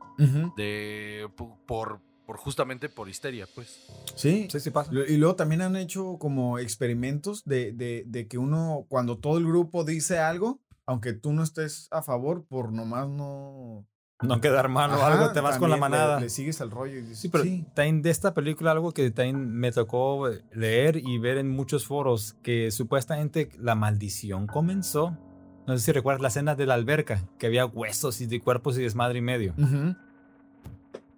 de 0.56 1.28
po- 1.36 1.58
por, 1.66 2.00
por 2.26 2.38
justamente 2.38 2.90
por 2.90 3.08
histeria, 3.10 3.48
pues. 3.56 3.88
Sí. 4.16 4.48
Sí, 4.52 4.60
sí 4.60 4.70
pasa. 4.70 4.92
Y 5.08 5.18
luego 5.18 5.36
también 5.36 5.62
han 5.62 5.76
hecho 5.76 6.18
como 6.20 6.60
experimentos 6.60 7.44
de, 7.46 7.72
de- 7.72 8.04
de 8.06 8.28
que 8.28 8.38
uno, 8.38 8.86
cuando 8.90 9.18
todo 9.18 9.38
el 9.38 9.46
grupo 9.46 9.84
dice 9.84 10.20
algo, 10.20 10.60
aunque 10.90 11.14
tú 11.14 11.34
no 11.34 11.44
estés 11.44 11.88
a 11.92 12.02
favor, 12.02 12.46
por 12.48 12.72
nomás 12.74 13.08
no... 13.08 13.86
No 14.24 14.42
quedar 14.42 14.70
mal 14.70 14.90
o 14.92 15.06
algo, 15.06 15.32
te 15.32 15.40
vas 15.40 15.60
con 15.60 15.70
la 15.70 15.76
le- 15.76 15.80
manada. 15.80 16.20
Le, 16.20 16.30
sigues 16.30 16.60
el 16.62 16.72
rollo 16.72 16.98
y 16.98 17.02
dices, 17.02 17.20
Sí, 17.20 17.30
pero 17.30 17.44
también 17.76 18.02
de 18.02 18.10
esta 18.10 18.34
película 18.34 18.72
algo 18.72 18.92
que 18.92 19.12
también 19.12 19.52
me 19.54 19.72
tocó 19.72 20.28
leer 20.52 20.98
y 20.98 21.20
ver 21.20 21.38
en 21.38 21.52
muchos 21.52 21.86
foros, 21.86 22.36
que 22.42 22.72
supuestamente 22.72 23.50
la 23.60 23.76
maldición 23.76 24.48
comenzó. 24.48 25.16
No 25.68 25.78
sé 25.78 25.84
si 25.86 25.92
recuerdas 25.92 26.22
la 26.24 26.30
escena 26.30 26.56
de 26.56 26.66
la 26.66 26.74
alberca, 26.74 27.24
que 27.38 27.46
había 27.46 27.68
huesos 27.68 28.20
y 28.20 28.26
de 28.26 28.42
cuerpos 28.42 28.76
y 28.80 28.82
desmadre 28.82 29.20
y 29.20 29.22
medio. 29.22 29.54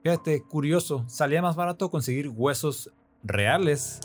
Fíjate, 0.03 0.43
curioso, 0.43 1.05
salía 1.07 1.41
más 1.41 1.55
barato 1.55 1.89
conseguir 1.89 2.27
huesos 2.27 2.91
reales 3.23 4.01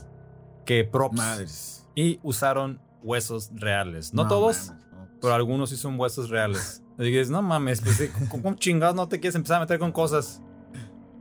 que 0.64 0.85
props. 0.85 1.16
Madres. 1.16 1.87
Y 1.96 2.20
usaron 2.22 2.81
huesos 3.02 3.50
reales. 3.55 4.14
No, 4.14 4.29
todos. 4.29 4.72
Pero 5.26 5.34
algunos 5.34 5.70
sí 5.70 5.76
son 5.76 5.98
huesos 5.98 6.30
reales. 6.30 6.84
Y 6.98 7.02
dices, 7.06 7.30
no 7.30 7.42
mames, 7.42 7.80
pues, 7.80 8.10
¿cómo, 8.30 8.30
cómo 8.30 8.54
chingados 8.54 8.94
no 8.94 9.08
te 9.08 9.18
quieres 9.18 9.34
empezar 9.34 9.56
a 9.56 9.60
meter 9.60 9.80
con 9.80 9.90
cosas? 9.90 10.40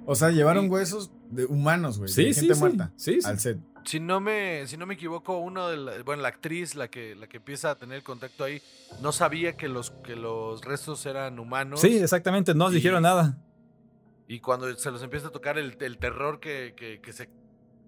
O 0.05 0.13
sea, 0.13 0.29
llevaron 0.29 0.69
huesos 0.69 1.11
de 1.31 1.45
humanos, 1.45 1.97
güey. 1.97 2.09
Sí, 2.09 2.25
de 2.25 2.33
sí, 2.35 2.41
gente 2.41 2.53
sí. 2.53 2.59
muerta. 2.59 2.91
Sí, 2.97 3.19
sí. 3.19 3.27
Al 3.27 3.39
set. 3.39 3.57
Si 3.83 3.99
no 3.99 4.19
me, 4.19 4.67
si 4.67 4.77
no 4.77 4.85
me 4.85 4.93
equivoco, 4.93 5.39
uno 5.39 5.69
de 5.69 5.77
la, 5.77 6.03
bueno, 6.03 6.21
la 6.21 6.27
actriz, 6.27 6.75
la 6.75 6.87
que, 6.87 7.15
la 7.15 7.25
que 7.25 7.37
empieza 7.37 7.71
a 7.71 7.75
tener 7.75 8.03
contacto 8.03 8.43
ahí, 8.43 8.61
no 9.01 9.11
sabía 9.11 9.57
que 9.57 9.67
los, 9.67 9.89
que 9.89 10.15
los 10.15 10.63
restos 10.63 11.03
eran 11.07 11.39
humanos. 11.39 11.81
Sí, 11.81 11.97
exactamente, 11.97 12.53
no 12.53 12.65
nos 12.65 12.73
Y- 12.73 12.75
dijeron 12.75 13.01
nada. 13.01 13.39
Y 14.27 14.39
cuando 14.39 14.71
se 14.75 14.91
los 14.91 15.01
empieza 15.01 15.29
a 15.29 15.31
tocar 15.31 15.57
el, 15.57 15.75
el 15.81 15.97
terror 15.97 16.39
que, 16.39 16.75
que, 16.77 17.01
que 17.01 17.11
se 17.11 17.27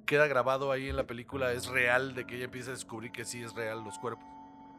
queda 0.08 0.26
grabado 0.26 0.72
ahí 0.72 0.90
en 0.90 0.96
la 0.96 1.06
película 1.06 1.52
es 1.54 1.68
real, 1.68 2.16
de 2.16 2.26
que 2.26 2.38
ella 2.38 2.46
empieza 2.46 2.72
a 2.72 2.74
descubrir 2.74 3.12
que 3.12 3.24
sí 3.24 3.44
es 3.44 3.54
real 3.54 3.84
los 3.84 4.00
cuerpos. 4.00 4.26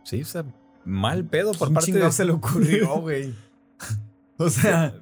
Sí, 0.03 0.23
o 0.23 0.25
sea, 0.25 0.45
mal 0.89 1.25
pedo 1.25 1.53
por 1.53 1.69
¿Quién 1.69 1.75
parte 1.75 1.93
de... 1.93 2.13
se 2.13 2.25
le 2.25 2.33
ocurrió, 2.33 2.97
güey? 3.01 3.35
O 4.39 4.49
sea, 4.49 4.95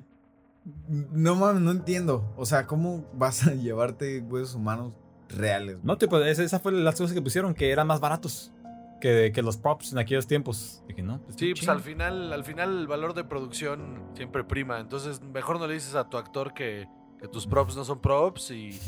no 1.12 1.34
mames, 1.36 1.62
no 1.62 1.70
entiendo. 1.70 2.32
O 2.36 2.44
sea, 2.44 2.66
¿cómo 2.66 3.06
vas 3.14 3.46
a 3.46 3.54
llevarte 3.54 4.20
huesos 4.20 4.56
humanos 4.56 4.94
reales? 5.28 5.76
güey? 5.76 5.86
No, 5.86 5.96
tipo, 5.96 6.18
esa, 6.18 6.42
esa 6.42 6.58
fue 6.58 6.72
las 6.72 6.96
cosas 6.96 7.14
que 7.14 7.22
pusieron, 7.22 7.54
que 7.54 7.70
eran 7.70 7.86
más 7.86 8.00
baratos 8.00 8.52
que, 9.00 9.30
que 9.32 9.42
los 9.42 9.56
props 9.56 9.92
en 9.92 9.98
aquellos 9.98 10.26
tiempos. 10.26 10.82
Dije, 10.88 11.02
no, 11.02 11.20
pues, 11.20 11.36
Sí, 11.38 11.52
pues 11.54 11.68
al 11.68 11.80
final, 11.80 12.32
al 12.32 12.44
final 12.44 12.78
el 12.78 12.86
valor 12.86 13.14
de 13.14 13.24
producción 13.24 14.02
siempre 14.14 14.42
prima. 14.44 14.80
Entonces, 14.80 15.22
mejor 15.22 15.60
no 15.60 15.66
le 15.66 15.74
dices 15.74 15.94
a 15.94 16.08
tu 16.08 16.16
actor 16.16 16.52
que, 16.54 16.88
que 17.20 17.28
tus 17.28 17.46
props 17.46 17.74
no 17.76 17.84
son 17.84 18.00
props 18.00 18.50
y, 18.50 18.78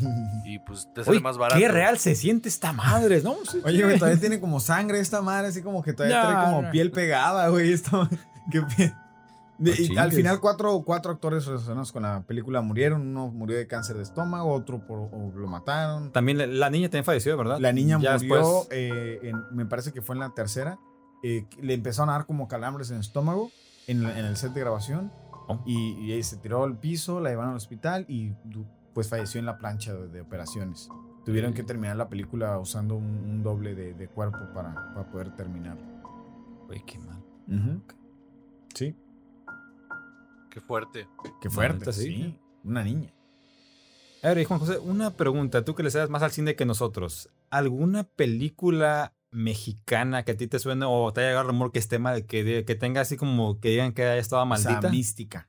y, 0.45 0.59
pues 0.61 0.89
te 0.95 1.03
sale 1.05 1.17
Uy, 1.17 1.23
más 1.23 1.39
barato. 1.39 1.59
qué 1.61 1.69
real 1.69 1.99
se 1.99 2.15
siente 2.15 2.49
esta 2.49 2.73
madre, 2.73 3.23
¿no? 3.23 3.37
Sí, 3.51 3.59
Oye, 3.65 3.83
güey, 3.85 3.99
todavía 3.99 4.21
tiene 4.21 4.39
como 4.41 4.61
sangre 4.61 5.01
esta 5.01 5.23
madre, 5.23 5.49
así 5.49 5.63
como 5.63 5.83
que 5.83 5.93
todavía 5.93 6.23
No, 6.23 6.29
trae 6.31 6.45
como 6.47 6.63
no. 6.63 6.71
piel 6.71 6.91
pegada, 6.91 7.49
güey. 7.49 7.73
Esta, 7.73 8.09
qué 8.51 8.63
De- 9.59 9.75
y 9.77 9.97
al 9.97 10.13
final 10.13 10.39
cuatro, 10.41 10.83
cuatro 10.87 11.11
actores 11.11 11.45
relacionados 11.47 11.91
con 11.91 12.05
la 12.05 12.23
película 12.23 12.61
murieron. 12.61 13.01
Uno 13.03 13.27
murió 13.29 13.57
de 13.57 13.67
cáncer 13.67 13.97
de 13.97 14.05
estómago, 14.05 14.53
otro 14.53 14.87
por, 14.87 14.99
o 15.01 15.33
lo 15.35 15.49
mataron. 15.49 16.13
También 16.13 16.39
la, 16.39 16.47
la 16.47 16.71
niña 16.71 16.89
también 16.89 17.05
falleció, 17.05 17.37
¿verdad? 17.37 17.59
La 17.59 17.73
niña 17.73 17.99
Ya 18.01 18.13
murió, 18.19 18.37
después- 18.37 18.69
eh, 18.71 19.19
en- 19.25 19.43
me 19.57 19.67
parece 19.67 19.93
que 19.93 20.01
fue 20.01 20.15
en 20.15 20.21
la 20.21 20.31
tercera. 20.35 20.79
eh, 21.25 21.47
le 21.61 21.75
empezaron 21.75 22.11
a 22.11 22.13
dar 22.13 22.27
como 22.27 22.47
calambres 22.47 22.91
en 22.91 22.97
el 22.97 23.01
estómago 23.01 23.51
en 23.89 24.05
el 24.05 24.37
set 24.37 24.53
de 24.53 24.61
grabación. 24.61 25.11
Oh. 25.49 25.61
Y, 25.67 25.93
y 26.05 26.13
ahí 26.13 26.23
se 26.23 26.37
tiró 26.37 26.63
al 26.65 26.79
piso, 26.79 27.21
la 27.21 27.31
llevaron 27.31 27.51
al 27.53 27.57
hospital 27.57 28.05
y 28.09 28.33
pues 28.95 29.09
falleció 29.09 29.39
en 29.41 29.47
la 29.47 29.59
plancha 29.59 29.95
de, 29.95 30.09
de 30.09 30.21
operaciones. 30.21 30.89
Tuvieron 31.25 31.53
que 31.53 31.63
terminar 31.63 31.97
la 31.97 32.09
película 32.09 32.59
usando 32.59 32.97
un, 32.97 33.05
un 33.05 33.43
doble 33.43 33.75
de, 33.75 33.95
de 33.95 34.09
cuerpo 34.09 34.39
para, 34.55 34.75
para 34.95 35.11
poder 35.11 35.35
terminar. 35.37 35.77
Uy, 36.69 36.83
qué 36.87 36.99
mal. 36.99 37.23
Sí, 38.75 38.95
Qué 40.51 40.61
fuerte. 40.61 41.07
qué 41.41 41.51
fuerte. 41.51 41.79
neta, 41.81 41.93
sí. 41.93 42.03
sí. 42.05 42.39
Una 42.65 42.83
niña. 42.83 43.13
A 44.23 44.29
ver, 44.29 44.39
y 44.39 44.45
Juan 44.45 44.59
José, 44.59 44.79
una 44.79 45.11
pregunta. 45.17 45.65
Tú 45.65 45.75
que 45.75 45.83
le 45.83 45.91
sabes 45.91 46.11
más 46.11 46.23
al 46.23 46.33
cine 46.33 46.57
que 46.57 46.65
nosotros. 46.67 47.31
¿Alguna 47.51 48.05
película 48.05 49.15
mexicana 49.31 50.25
que 50.25 50.33
a 50.33 50.37
ti 50.37 50.47
te 50.49 50.59
suene 50.59 50.87
o 50.89 51.13
te 51.13 51.21
haya 51.21 51.31
llegado 51.31 51.43
el 51.47 51.49
rumor 51.49 51.73
que 51.73 51.79
esté 51.79 51.99
mal, 51.99 52.27
que, 52.27 52.45
de- 52.45 52.65
que 52.65 52.75
tenga 52.75 53.01
así 53.03 53.17
como 53.17 53.61
que 53.61 53.69
digan 53.71 53.93
que 53.93 54.03
haya 54.03 54.17
estado 54.17 54.43
O 54.43 54.57
sea, 54.57 54.71
maldita? 54.71 54.91
mística. 54.91 55.49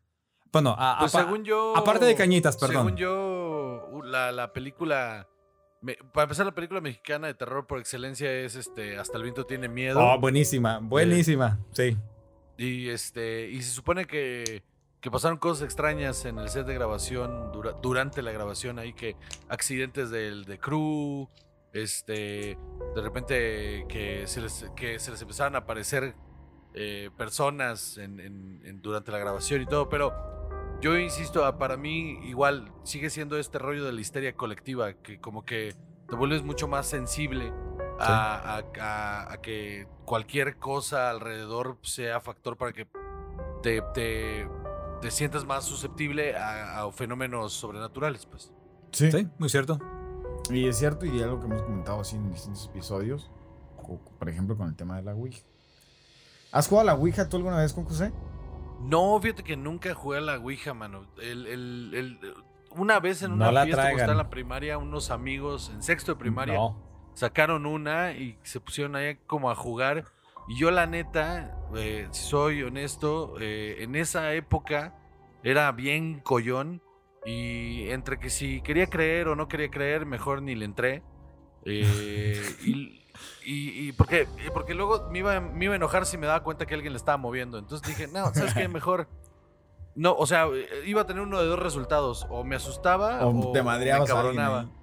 bueno, 0.51 0.75
a- 0.77 0.97
Pues 0.99 1.11
según 1.11 1.43
yo. 1.43 1.75
aparte 1.77 2.05
de 2.05 2.15
Cañitas, 2.15 2.57
perdón. 2.57 2.85
Según 2.87 2.97
yo, 2.97 4.01
la, 4.03 4.31
la 4.31 4.51
película. 4.53 5.27
me- 5.81 5.95
para 6.13 6.23
empezar, 6.23 6.45
la 6.45 6.55
película 6.55 6.81
mexicana 6.81 7.27
de 7.27 7.33
terror 7.35 7.67
por 7.67 7.79
excelencia 7.79 8.31
es 8.31 8.55
este 8.55 8.97
Hasta 8.97 9.17
el 9.17 9.23
viento 9.23 9.45
tiene 9.45 9.67
miedo. 9.69 9.99
Oh, 9.99 10.19
buenísima, 10.19 10.79
buenísima. 10.79 11.59
Sí. 11.71 11.97
Y 12.57 12.89
este. 12.89 13.49
Y 13.49 13.61
se 13.61 13.71
supone 13.71 14.05
que. 14.05 14.63
Que 15.01 15.09
pasaron 15.09 15.37
cosas 15.37 15.63
extrañas 15.63 16.25
en 16.25 16.39
el 16.39 16.49
set 16.49 16.65
de 16.65 16.73
grabación 16.73 17.53
dura- 17.53 17.71
durante 17.81 18.21
la 18.21 18.33
grabación 18.33 18.79
ahí 18.79 18.91
que 18.91 19.15
accidentes 19.47 20.09
del 20.09 20.43
de 20.43 20.59
crew, 20.59 21.29
este, 21.73 22.57
de 22.95 23.01
repente 23.01 23.85
que 23.87 24.25
se 24.27 24.41
les, 24.41 24.65
que 24.75 24.99
se 24.99 25.11
les 25.11 25.21
empezaron 25.21 25.55
a 25.55 25.59
aparecer 25.59 26.15
eh, 26.73 27.09
personas 27.17 27.97
en- 27.97 28.19
en- 28.19 28.61
en- 28.63 28.81
durante 28.81 29.11
la 29.11 29.17
grabación 29.17 29.61
y 29.61 29.65
todo, 29.65 29.89
pero 29.89 30.13
yo 30.81 30.97
insisto, 30.97 31.43
ah, 31.45 31.57
para 31.57 31.77
mí 31.77 32.19
igual 32.29 32.71
sigue 32.83 33.09
siendo 33.09 33.37
este 33.37 33.57
rollo 33.59 33.83
de 33.85 33.91
la 33.91 34.01
histeria 34.01 34.33
colectiva, 34.33 34.93
que 34.93 35.19
como 35.19 35.43
que 35.45 35.75
te 36.07 36.15
vuelves 36.15 36.43
mucho 36.43 36.67
más 36.67 36.87
sensible 36.87 37.51
a, 37.99 38.57
a- 38.57 38.63
a- 38.79 39.33
a 39.33 39.41
que 39.41 39.87
cualquier 40.05 40.57
cosa 40.57 41.09
alrededor 41.09 41.77
sea 41.81 42.19
factor 42.21 42.55
para 42.55 42.71
que 42.71 42.87
te, 43.61 43.81
te- 43.93 44.47
te 45.01 45.11
sientas 45.11 45.45
más 45.45 45.65
susceptible 45.65 46.35
a, 46.37 46.81
a 46.83 46.91
fenómenos 46.91 47.51
sobrenaturales, 47.53 48.25
pues. 48.25 48.53
Sí. 48.91 49.11
Sí, 49.11 49.27
muy 49.37 49.49
cierto. 49.49 49.79
Y 50.49 50.67
es 50.67 50.77
cierto, 50.77 51.05
y 51.05 51.21
algo 51.21 51.39
que 51.39 51.45
hemos 51.45 51.61
comentado 51.61 52.01
así 52.01 52.15
en 52.15 52.31
distintos 52.31 52.67
episodios, 52.67 53.29
por 54.17 54.29
ejemplo 54.29 54.57
con 54.57 54.67
el 54.67 54.75
tema 54.75 54.95
de 54.97 55.03
la 55.03 55.13
Ouija. 55.13 55.41
¿Has 56.51 56.67
jugado 56.67 56.89
a 56.89 56.93
la 56.93 56.99
Ouija 56.99 57.29
tú 57.29 57.37
alguna 57.37 57.57
vez 57.57 57.73
con 57.73 57.85
José? 57.85 58.11
No, 58.81 59.19
fíjate 59.21 59.43
que 59.43 59.57
nunca 59.57 59.93
jugué 59.93 60.17
a 60.19 60.21
la 60.21 60.37
Ouija, 60.39 60.73
mano. 60.73 61.05
El, 61.21 61.45
el- 61.47 61.91
el- 61.93 62.33
una 62.71 62.99
vez 62.99 63.21
en 63.23 63.33
una 63.33 63.45
No 63.47 63.51
la 63.51 63.63
fiesta 63.63 63.81
cuando 63.81 63.95
traigan. 63.95 63.99
estaba 63.99 64.11
en 64.13 64.17
la 64.25 64.29
primaria, 64.29 64.77
unos 64.77 65.11
amigos 65.11 65.69
en 65.73 65.83
sexto 65.83 66.13
de 66.13 66.19
primaria 66.19 66.55
No. 66.55 66.75
sacaron 67.13 67.65
una 67.65 68.13
y 68.13 68.37
se 68.43 68.59
pusieron 68.59 68.95
ahí 68.95 69.17
como 69.27 69.49
a 69.51 69.55
jugar. 69.55 70.05
Y 70.47 70.57
yo 70.57 70.71
la 70.71 70.87
neta, 70.87 71.57
eh, 71.75 72.07
si 72.11 72.23
soy 72.23 72.63
honesto, 72.63 73.35
eh, 73.39 73.77
en 73.83 73.95
esa 73.95 74.33
época 74.33 74.95
era 75.43 75.71
bien 75.71 76.19
collón. 76.21 76.81
Y 77.25 77.89
entre 77.89 78.17
que 78.19 78.29
si 78.29 78.61
quería 78.61 78.87
creer 78.87 79.27
o 79.27 79.35
no 79.35 79.47
quería 79.47 79.69
creer, 79.69 80.05
mejor 80.05 80.41
ni 80.41 80.55
le 80.55 80.65
entré. 80.65 81.03
Eh, 81.65 82.41
y, 82.63 83.05
y- 83.43 83.87
y 83.89 83.91
porque, 83.91 84.27
y 84.45 84.49
porque 84.51 84.73
luego 84.73 85.09
me 85.11 85.19
iba, 85.19 85.39
me 85.41 85.65
iba 85.65 85.73
a 85.73 85.77
enojar 85.77 86.05
si 86.05 86.17
me 86.17 86.27
daba 86.27 86.43
cuenta 86.43 86.65
que 86.65 86.75
alguien 86.75 86.93
le 86.93 86.97
estaba 86.97 87.17
moviendo. 87.17 87.57
Entonces 87.57 87.87
dije, 87.87 88.07
no, 88.07 88.33
¿sabes 88.33 88.53
qué? 88.53 88.67
Mejor... 88.67 89.07
No, 89.95 90.13
o 90.15 90.25
sea, 90.25 90.45
eh, 90.47 90.67
iba 90.85 91.01
a 91.01 91.05
tener 91.07 91.21
uno 91.23 91.39
de 91.41 91.47
dos 91.47 91.59
resultados. 91.59 92.25
O 92.29 92.43
me 92.43 92.55
asustaba 92.55 93.25
o, 93.25 93.49
O 93.49 93.51
te 93.51 93.61
madreabas 93.63 94.07
me 94.09 94.15
a 94.15 94.19
alguien 94.19 94.35
cabronaba. 94.37 94.59
ahí. 94.61 94.73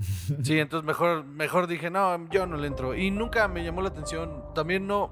Sí, 0.42 0.58
entonces 0.58 0.84
mejor, 0.86 1.24
mejor 1.24 1.66
dije, 1.66 1.90
no, 1.90 2.28
yo 2.30 2.46
no 2.46 2.56
le 2.56 2.66
entro. 2.66 2.94
Y 2.96 3.10
nunca 3.10 3.46
me 3.48 3.62
llamó 3.62 3.82
la 3.82 3.90
atención. 3.90 4.42
También 4.54 4.86
no. 4.86 5.10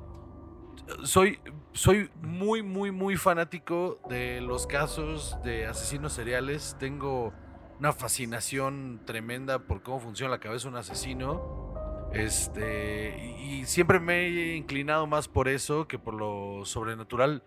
Soy, 1.04 1.38
soy 1.78 2.10
muy, 2.22 2.62
muy, 2.64 2.90
muy 2.90 3.16
fanático 3.16 4.00
de 4.08 4.40
los 4.40 4.66
casos 4.66 5.38
de 5.44 5.66
asesinos 5.66 6.12
seriales. 6.12 6.76
Tengo 6.80 7.32
una 7.78 7.92
fascinación 7.92 9.00
tremenda 9.04 9.60
por 9.60 9.82
cómo 9.82 10.00
funciona 10.00 10.32
la 10.32 10.40
cabeza 10.40 10.64
de 10.64 10.70
un 10.70 10.76
asesino. 10.78 12.08
Este. 12.12 13.16
Y, 13.40 13.60
y 13.60 13.64
siempre 13.66 14.00
me 14.00 14.26
he 14.26 14.56
inclinado 14.56 15.06
más 15.06 15.28
por 15.28 15.46
eso 15.46 15.86
que 15.86 16.00
por 16.00 16.14
lo 16.14 16.64
sobrenatural. 16.64 17.44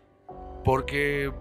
Porque 0.63 1.33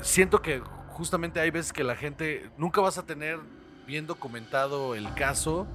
siento 0.00 0.42
que 0.42 0.60
justamente 0.90 1.40
hay 1.40 1.50
veces 1.50 1.72
que 1.72 1.82
la 1.82 1.96
gente. 1.96 2.50
Nunca 2.56 2.80
vas 2.80 2.98
a 2.98 3.04
tener 3.04 3.40
bien 3.84 4.06
documentado 4.06 4.94
el 4.94 5.12
caso. 5.14 5.66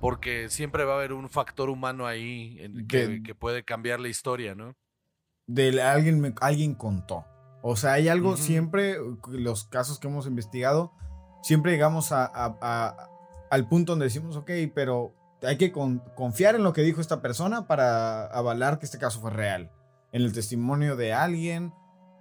Porque 0.00 0.48
siempre 0.48 0.82
va 0.82 0.94
a 0.94 0.96
haber 0.96 1.12
un 1.12 1.30
factor 1.30 1.70
humano 1.70 2.08
ahí 2.08 2.56
en- 2.58 2.88
que, 2.88 3.06
Que- 3.06 3.22
que 3.22 3.34
puede 3.36 3.62
cambiar 3.62 4.00
la 4.00 4.08
historia, 4.08 4.56
¿no? 4.56 4.74
De 5.54 5.82
alguien, 5.82 6.20
me- 6.20 6.34
alguien 6.40 6.74
contó. 6.74 7.24
O 7.62 7.76
sea, 7.76 7.92
hay 7.92 8.08
algo 8.08 8.36
siempre, 8.36 8.96
los 9.28 9.64
casos 9.64 9.98
que 9.98 10.08
hemos 10.08 10.26
investigado, 10.26 10.92
siempre 11.42 11.72
llegamos 11.72 12.10
a, 12.12 12.24
a- 12.24 12.56
a- 12.60 12.96
al 13.50 13.68
punto 13.68 13.92
donde 13.92 14.06
decimos, 14.06 14.36
ok, 14.36 14.50
pero 14.74 15.14
hay 15.42 15.56
que 15.58 15.70
con- 15.72 16.02
confiar 16.14 16.54
en 16.54 16.62
lo 16.64 16.72
que 16.72 16.82
dijo 16.82 17.00
esta 17.00 17.20
persona 17.20 17.66
para 17.66 18.26
avalar 18.26 18.78
que 18.78 18.86
este 18.86 18.98
caso 18.98 19.20
fue 19.20 19.30
real. 19.30 19.70
En 20.12 20.22
el 20.22 20.32
testimonio 20.32 20.96
de 20.96 21.12
alguien. 21.12 21.72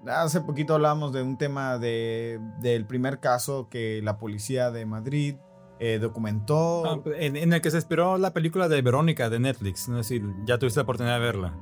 Hace 0.07 0.41
poquito 0.41 0.73
hablábamos 0.75 1.13
de 1.13 1.21
un 1.21 1.37
tema 1.37 1.77
de, 1.77 2.39
del 2.59 2.85
primer 2.87 3.19
caso 3.19 3.69
que 3.69 4.01
la 4.03 4.17
policía 4.17 4.71
de 4.71 4.85
Madrid 4.87 5.35
eh, 5.79 5.99
documentó. 5.99 6.85
Ah, 6.85 6.99
en, 7.17 7.35
en 7.35 7.53
el 7.53 7.61
que 7.61 7.69
se 7.69 7.77
inspiró 7.77 8.17
la 8.17 8.33
película 8.33 8.67
de 8.67 8.81
Verónica 8.81 9.29
de 9.29 9.39
Netflix. 9.39 9.87
No 9.89 10.01
sé 10.01 10.19
si 10.19 10.23
ya 10.45 10.57
tuviste 10.57 10.79
la 10.79 10.83
oportunidad 10.83 11.15
de 11.19 11.25
verla. 11.25 11.53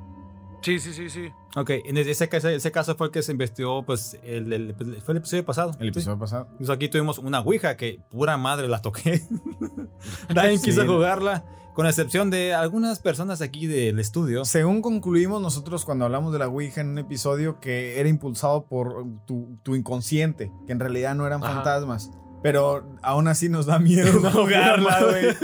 Sí, 0.61 0.77
sí, 0.79 0.93
sí, 0.93 1.09
sí. 1.09 1.29
Ok, 1.55 1.69
en 1.85 1.97
ese, 1.97 2.27
caso- 2.27 2.49
ese 2.49 2.71
caso 2.71 2.95
fue 2.95 3.07
el 3.07 3.13
que 3.13 3.21
se 3.23 3.31
investigó, 3.31 3.83
pues, 3.83 4.17
el, 4.23 4.51
el- 4.51 4.75
fue 5.01 5.13
el 5.13 5.17
episodio 5.17 5.45
pasado. 5.45 5.71
el 5.79 5.85
Sí. 5.85 5.87
episodio 5.87 6.19
pasado. 6.19 6.47
Entonces 6.51 6.69
aquí 6.75 6.89
tuvimos 6.89 7.17
una 7.17 7.39
Ouija 7.39 7.77
que 7.77 7.99
pura 8.09 8.37
madre 8.37 8.67
la 8.67 8.81
toqué. 8.81 9.21
Nadie 10.33 10.59
quiso 10.61 10.81
Sí. 10.81 10.87
jugarla, 10.87 11.45
con 11.73 11.85
excepción 11.87 12.29
de 12.29 12.53
algunas 12.53 12.99
personas 12.99 13.41
aquí 13.41 13.67
del 13.67 13.99
estudio. 13.99 14.43
Según 14.43 14.81
concluimos 14.81 15.41
nosotros 15.41 15.85
cuando 15.85 16.05
hablamos 16.05 16.33
de 16.33 16.39
la 16.39 16.47
Ouija 16.49 16.81
en 16.81 16.89
un 16.89 16.97
episodio 16.97 17.59
que 17.61 17.99
era 17.99 18.09
impulsado 18.09 18.65
por 18.65 19.05
tu, 19.25 19.57
tu 19.63 19.75
inconsciente, 19.75 20.51
que 20.67 20.73
en 20.73 20.79
realidad 20.81 21.15
no 21.15 21.25
eran 21.25 21.41
Ajá. 21.43 21.53
fantasmas. 21.55 22.11
Pero 22.43 22.85
aún 23.01 23.27
así 23.27 23.47
nos 23.49 23.65
da 23.65 23.79
miedo 23.79 24.11
No 24.21 24.29
jugarla, 24.31 24.93
jugarla, 24.99 25.01
güey. 25.09 25.35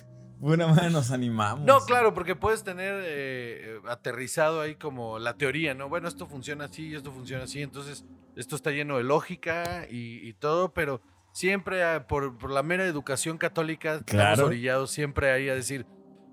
Buena 0.38 0.66
madre, 0.66 0.90
nos 0.90 1.10
animamos. 1.10 1.64
No, 1.64 1.80
claro, 1.80 2.14
porque 2.14 2.36
puedes 2.36 2.64
tener 2.64 3.02
eh, 3.06 3.78
aterrizado 3.88 4.60
ahí 4.60 4.74
como 4.74 5.18
la 5.18 5.36
teoría, 5.36 5.74
¿no? 5.74 5.88
Bueno, 5.88 6.08
esto 6.08 6.26
funciona 6.26 6.64
así 6.66 6.94
esto 6.94 7.12
funciona 7.12 7.44
así, 7.44 7.62
entonces 7.62 8.04
esto 8.36 8.56
está 8.56 8.70
lleno 8.70 8.96
de 8.96 9.04
lógica 9.04 9.86
y, 9.90 10.26
y 10.26 10.32
todo, 10.34 10.74
pero 10.74 11.00
siempre 11.32 11.82
ah, 11.84 12.06
por, 12.06 12.38
por 12.38 12.50
la 12.50 12.62
mera 12.62 12.84
educación 12.84 13.38
católica 13.38 13.96
estamos 13.96 14.38
orillados 14.40 14.90
siempre 14.90 15.30
ahí 15.30 15.48
a 15.48 15.54
decir, 15.54 15.86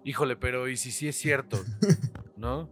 híjole, 0.04 0.36
pero 0.36 0.68
¿y 0.70 0.78
si 0.78 0.92
sí 0.92 1.08
es 1.08 1.18
cierto? 1.18 1.58
¿No? 2.38 2.70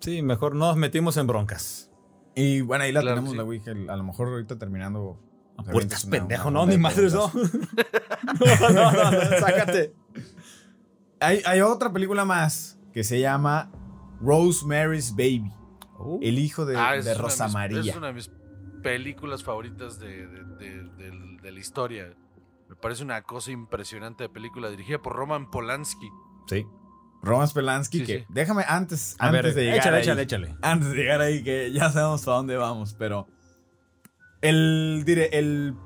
Sí, 0.00 0.22
mejor 0.22 0.54
no 0.54 0.66
nos 0.66 0.76
metimos 0.76 1.16
en 1.16 1.26
broncas. 1.26 1.90
Y 2.34 2.60
bueno, 2.62 2.84
ahí 2.84 2.92
la 2.92 3.02
Claro, 3.02 3.16
tenemos 3.16 3.32
sí. 3.32 3.36
la 3.36 3.44
Ouija. 3.44 3.70
A 3.70 3.96
lo 3.96 4.02
mejor 4.04 4.28
ahorita 4.28 4.58
terminando. 4.58 5.20
Puertas, 5.70 6.06
pendejo, 6.06 6.50
no, 6.50 6.66
ni 6.66 6.76
madres, 6.78 7.12
no, 7.14 7.30
no, 7.32 8.72
no, 8.72 9.12
no, 9.12 9.38
sácate. 9.38 9.92
Hay, 11.22 11.42
hay 11.46 11.60
otra 11.60 11.92
película 11.92 12.24
más 12.24 12.78
que 12.92 13.04
se 13.04 13.20
llama 13.20 13.70
Rosemary's 14.20 15.12
Baby. 15.12 15.52
Uh, 15.98 16.18
El 16.22 16.38
hijo 16.38 16.64
de, 16.66 16.76
Ah, 16.76 16.92
de 16.92 16.98
es 16.98 17.04
una 17.06 17.14
de 17.14 17.18
Rosa 17.20 17.44
mis- 17.46 17.54
María. 17.54 17.80
Es 17.80 17.96
una 17.96 18.06
de 18.08 18.12
mis 18.12 18.30
películas 18.82 19.42
favoritas 19.44 19.98
de, 19.98 20.26
de- 20.26 20.44
de- 20.58 20.84
del- 20.96 21.36
de 21.40 21.52
la 21.52 21.60
historia. 21.60 22.14
Me 22.68 22.76
parece 22.76 23.02
una 23.04 23.22
cosa 23.22 23.50
impresionante 23.50 24.24
de 24.24 24.28
película 24.28 24.68
dirigida 24.70 25.00
por 25.00 25.14
Roman 25.14 25.50
Polanski. 25.50 26.08
Sí. 26.48 26.66
Roman 27.22 27.46
Spelansky, 27.46 27.98
Sí, 28.00 28.04
que 28.04 28.18
sí. 28.20 28.24
déjame 28.30 28.64
antes, 28.66 29.14
a 29.20 29.28
antes 29.28 29.42
ver, 29.42 29.54
de 29.54 29.62
llegar 29.62 29.78
échale, 29.78 29.96
ahí, 29.98 30.02
échale, 30.02 30.22
échale. 30.22 30.56
antes 30.60 30.88
de 30.90 30.96
llegar 30.96 31.20
ahí, 31.20 31.44
que 31.44 31.70
ya 31.70 31.88
sabemos 31.90 32.24
para 32.24 32.38
dónde 32.38 32.56
vamos, 32.56 32.96
pero 32.98 33.28
el, 34.40 35.04
dire- 35.06 35.28
el 35.32 35.76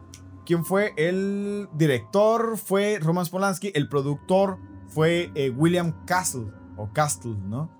¿quién 0.46 0.64
fue? 0.64 0.94
El 0.96 1.68
director 1.74 2.56
fue 2.56 2.98
Roman 3.02 3.26
Polanski, 3.26 3.70
el 3.74 3.86
productor 3.88 4.58
fue 4.88 5.30
eh, 5.34 5.50
William 5.50 6.04
Castle, 6.06 6.52
o 6.76 6.92
Castle, 6.92 7.36
¿no? 7.44 7.70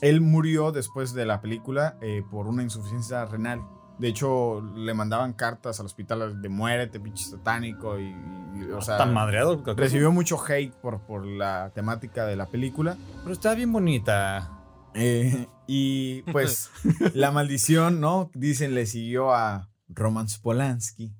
Él 0.00 0.20
murió 0.20 0.70
después 0.70 1.12
de 1.12 1.26
la 1.26 1.40
película 1.40 1.96
eh, 2.00 2.22
por 2.30 2.46
una 2.46 2.62
insuficiencia 2.62 3.24
renal. 3.24 3.62
De 3.98 4.08
hecho, 4.08 4.60
le 4.76 4.94
mandaban 4.94 5.32
cartas 5.32 5.80
al 5.80 5.86
hospital 5.86 6.40
de 6.40 6.48
muérete, 6.48 7.00
pinche 7.00 7.24
satánico, 7.24 7.98
y, 7.98 8.14
y, 8.54 8.70
o 8.70 8.80
sea, 8.80 8.96
Tan 8.96 9.12
madreado. 9.12 9.60
recibió 9.76 10.12
mucho 10.12 10.38
hate 10.40 10.72
por, 10.72 11.00
por 11.00 11.26
la 11.26 11.72
temática 11.74 12.24
de 12.24 12.36
la 12.36 12.46
película. 12.46 12.96
Pero 13.22 13.32
está 13.32 13.54
bien 13.56 13.72
bonita. 13.72 14.52
Eh, 14.94 15.48
y 15.66 16.22
pues 16.30 16.70
la 17.14 17.32
maldición, 17.32 18.00
¿no? 18.00 18.30
Dicen, 18.34 18.74
le 18.74 18.86
siguió 18.86 19.34
a 19.34 19.68
Roman 19.88 20.26
Polanski, 20.42 21.12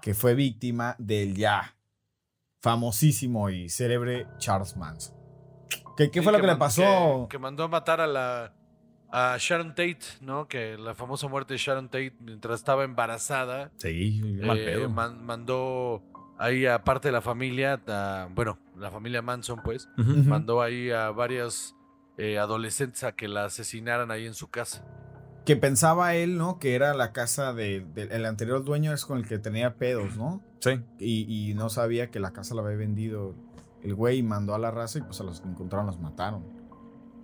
que 0.00 0.14
fue 0.14 0.34
víctima 0.34 0.94
del 0.98 1.34
ya 1.34 1.74
famosísimo 2.62 3.50
y 3.50 3.68
célebre 3.68 4.26
Charles 4.38 4.76
Manson. 4.76 5.14
¿Qué, 5.96 6.10
qué 6.10 6.20
Sí, 6.20 6.24
fue 6.24 6.32
lo 6.32 6.40
que, 6.40 6.46
le 6.46 6.56
pasó? 6.56 7.26
Que, 7.28 7.36
que 7.36 7.38
mandó 7.38 7.64
a 7.64 7.68
matar 7.68 8.00
a 8.00 8.06
la 8.06 8.54
a 9.14 9.36
Sharon 9.38 9.70
Tate, 9.74 9.98
¿no? 10.22 10.48
Que 10.48 10.78
la 10.78 10.94
famosa 10.94 11.28
muerte 11.28 11.52
de 11.52 11.58
Sharon 11.58 11.88
Tate 11.90 12.14
mientras 12.20 12.60
estaba 12.60 12.84
embarazada. 12.84 13.70
Sí, 13.76 14.22
mal 14.42 14.56
eh, 14.58 14.64
pedo. 14.64 14.88
man- 14.88 15.22
mandó 15.22 16.02
ahí 16.38 16.64
a 16.64 16.82
parte 16.82 17.08
de 17.08 17.12
la 17.12 17.20
familia, 17.20 17.78
a- 17.88 18.28
bueno, 18.34 18.58
la 18.78 18.90
familia 18.90 19.20
Manson, 19.20 19.60
pues, 19.62 19.86
mandó 19.98 20.62
ahí 20.62 20.90
a 20.90 21.10
varias 21.10 21.74
eh, 22.16 22.38
adolescentes 22.38 23.04
a 23.04 23.12
que 23.12 23.28
la 23.28 23.44
asesinaran 23.46 24.10
ahí 24.10 24.24
en 24.26 24.32
su 24.34 24.48
casa. 24.48 24.82
Que 25.44 25.56
pensaba 25.56 26.14
él, 26.14 26.38
¿no? 26.38 26.58
Que 26.58 26.74
era 26.74 26.94
la 26.94 27.12
casa 27.12 27.52
de- 27.52 27.84
del 27.92 28.12
el 28.12 28.24
anterior 28.24 28.64
dueño, 28.64 28.94
es 28.94 29.04
con 29.04 29.18
el 29.18 29.26
que 29.28 29.38
tenía 29.38 29.74
pedos, 29.76 30.16
¿no? 30.16 30.40
Sí. 30.62 30.80
Y, 30.98 31.50
y 31.50 31.54
no 31.54 31.68
sabía 31.68 32.10
que 32.10 32.20
la 32.20 32.32
casa 32.32 32.54
la 32.54 32.62
había 32.62 32.76
vendido 32.76 33.34
el 33.82 33.94
güey 33.94 34.18
y 34.18 34.22
mandó 34.22 34.54
a 34.54 34.58
la 34.58 34.70
raza 34.70 34.98
y 34.98 35.02
pues 35.02 35.20
a 35.20 35.24
los 35.24 35.40
que 35.40 35.48
encontraron 35.48 35.86
los 35.86 35.98
mataron. 36.00 36.44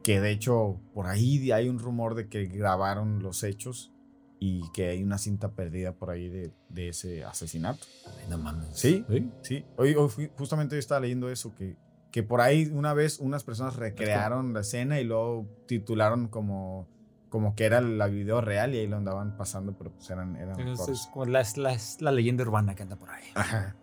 Que 0.03 0.21
de 0.21 0.31
hecho 0.33 0.81
por 0.93 1.07
ahí 1.07 1.51
hay 1.53 1.69
un 1.69 1.79
rumor 1.79 2.15
de 2.15 2.29
que 2.29 2.47
grabaron 2.47 3.23
los 3.23 3.45
hechos 3.45 3.93
y 4.41 4.63
que 4.73 4.89
hay 4.89 5.03
una 5.03 5.19
cinta 5.19 5.53
perdida 5.53 5.93
por 5.95 6.11
ahí 6.11 6.29
de, 6.29 6.53
de 6.69 6.89
ese 6.89 7.25
asesinato. 7.25 7.85
Ay, 8.07 8.27
no 8.31 8.39
mames. 8.39 8.69
Sí. 8.73 9.05
Sí. 9.09 9.31
Sí, 9.43 9.65
hoy, 9.77 9.95
hoy 9.95 10.09
fui- 10.09 10.31
justamente 10.37 10.75
yo 10.77 10.81
estaba 10.81 11.01
leyendo 11.01 11.29
eso, 11.31 11.55
que, 11.55 11.77
que 12.11 12.23
por 12.23 12.41
ahí 12.41 12.67
una 12.73 12.95
vez 12.95 13.19
unas 13.21 13.45
personas 13.45 13.77
recrearon 13.77 14.53
la 14.55 14.61
escena 14.61 15.01
y 15.01 15.05
luego 15.05 15.47
titularon 15.67 16.29
como, 16.29 16.89
como 17.29 17.55
que 17.55 17.65
era 17.67 17.81
la 17.81 18.07
video 18.07 18.41
real 18.41 18.75
y 18.75 18.79
ahí 18.79 18.87
lo 18.87 18.97
andaban 18.97 19.37
pasando, 19.37 19.73
pero 19.77 19.91
pues 19.91 20.09
eran... 20.11 20.37
eran 20.37 20.59
Es, 20.61 20.81
actores. 20.81 21.01
es 21.01 21.07
como 21.13 21.25
la, 21.27 21.41
es 21.41 21.57
la- 21.57 21.77
la 22.01 22.11
leyenda 22.13 22.43
urbana 22.45 22.75
que 22.75 22.83
anda 22.83 22.97
por 22.97 23.11
ahí. 23.11 23.25
Ajá. 23.35 23.77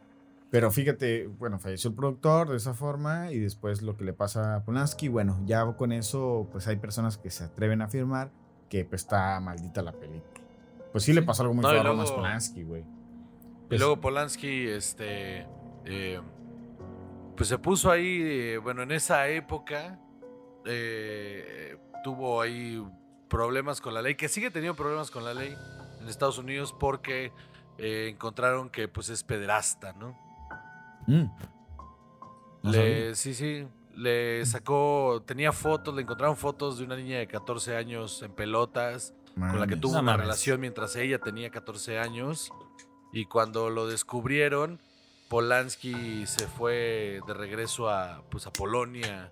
Pero 0.51 0.71
fíjate, 0.71 1.27
bueno, 1.27 1.59
falleció 1.59 1.89
el 1.89 1.95
productor 1.95 2.49
de 2.49 2.57
esa 2.57 2.73
forma 2.73 3.31
y 3.31 3.39
después 3.39 3.81
lo 3.81 3.97
que 3.97 4.05
le 4.05 4.13
pasa 4.13 4.55
a 4.55 4.63
Polanski, 4.63 5.09
bueno, 5.09 5.39
ya 5.45 5.65
con 5.75 5.91
eso, 5.91 6.47
pues 6.51 6.67
hay 6.67 6.77
personas 6.77 7.17
que 7.17 7.29
se 7.29 7.43
atreven 7.43 7.81
a 7.81 7.85
afirmar 7.85 8.31
que 8.69 8.85
pues 8.85 9.01
está 9.01 9.39
maldita 9.41 9.81
la 9.81 9.91
película. 9.91 10.41
Pues 10.91 11.03
sí, 11.03 11.11
le 11.13 11.23
pasó 11.23 11.41
algo 11.43 11.53
muy 11.55 11.63
No, 11.63 11.69
a 11.69 12.05
Polanski, 12.15 12.63
güey. 12.63 12.81
Y 12.83 13.67
Pues- 13.67 13.79
luego 13.81 13.99
Polanski, 13.99 14.67
este, 14.67 15.45
eh, 15.83 16.21
pues 17.35 17.49
se 17.49 17.57
puso 17.57 17.91
ahí, 17.91 18.21
eh, 18.23 18.57
bueno, 18.59 18.83
en 18.83 18.91
esa 18.91 19.27
época 19.27 19.99
eh, 20.65 21.77
tuvo 22.03 22.41
ahí 22.41 22.81
problemas 23.29 23.81
con 23.81 23.93
la 23.93 24.01
ley, 24.01 24.15
que 24.15 24.27
sigue 24.29 24.51
teniendo 24.51 24.75
problemas 24.75 25.11
con 25.11 25.23
la 25.23 25.33
ley 25.33 25.55
en 26.01 26.07
Estados 26.07 26.37
Unidos 26.37 26.73
porque 26.79 27.31
eh, 27.77 28.09
encontraron 28.13 28.69
que 28.69 28.87
pues 28.87 29.09
es 29.09 29.23
pederasta, 29.23 29.93
¿no? 29.93 30.17
Mm. 31.07 31.25
No 32.63 32.73
sabía. 32.73 32.81
Le, 32.89 33.15
sí, 33.15 33.33
sí, 33.33 33.67
le 33.95 34.45
sacó, 34.45 35.23
tenía 35.25 35.51
fotos, 35.51 35.93
le 35.95 36.01
encontraron 36.01 36.35
fotos 36.37 36.77
de 36.77 36.83
una 36.85 36.95
niña 36.95 37.19
de 37.19 37.27
14 37.27 37.75
años 37.77 38.21
en 38.23 38.31
pelotas, 38.33 39.13
con 39.35 39.59
la 39.59 39.67
que 39.67 39.75
tuvo 39.75 39.93
No 39.93 39.99
una 39.99 40.11
mames. 40.13 40.25
relación 40.25 40.59
mientras 40.61 40.95
ella 40.95 41.19
tenía 41.19 41.49
14 41.49 41.99
años. 41.99 42.51
Y 43.13 43.25
cuando 43.25 43.69
lo 43.69 43.87
descubrieron, 43.87 44.81
Polanski 45.29 46.25
se 46.25 46.47
fue 46.47 47.19
de 47.27 47.33
regreso 47.33 47.89
a, 47.89 48.23
pues, 48.29 48.47
a 48.47 48.53
Polonia. 48.53 49.31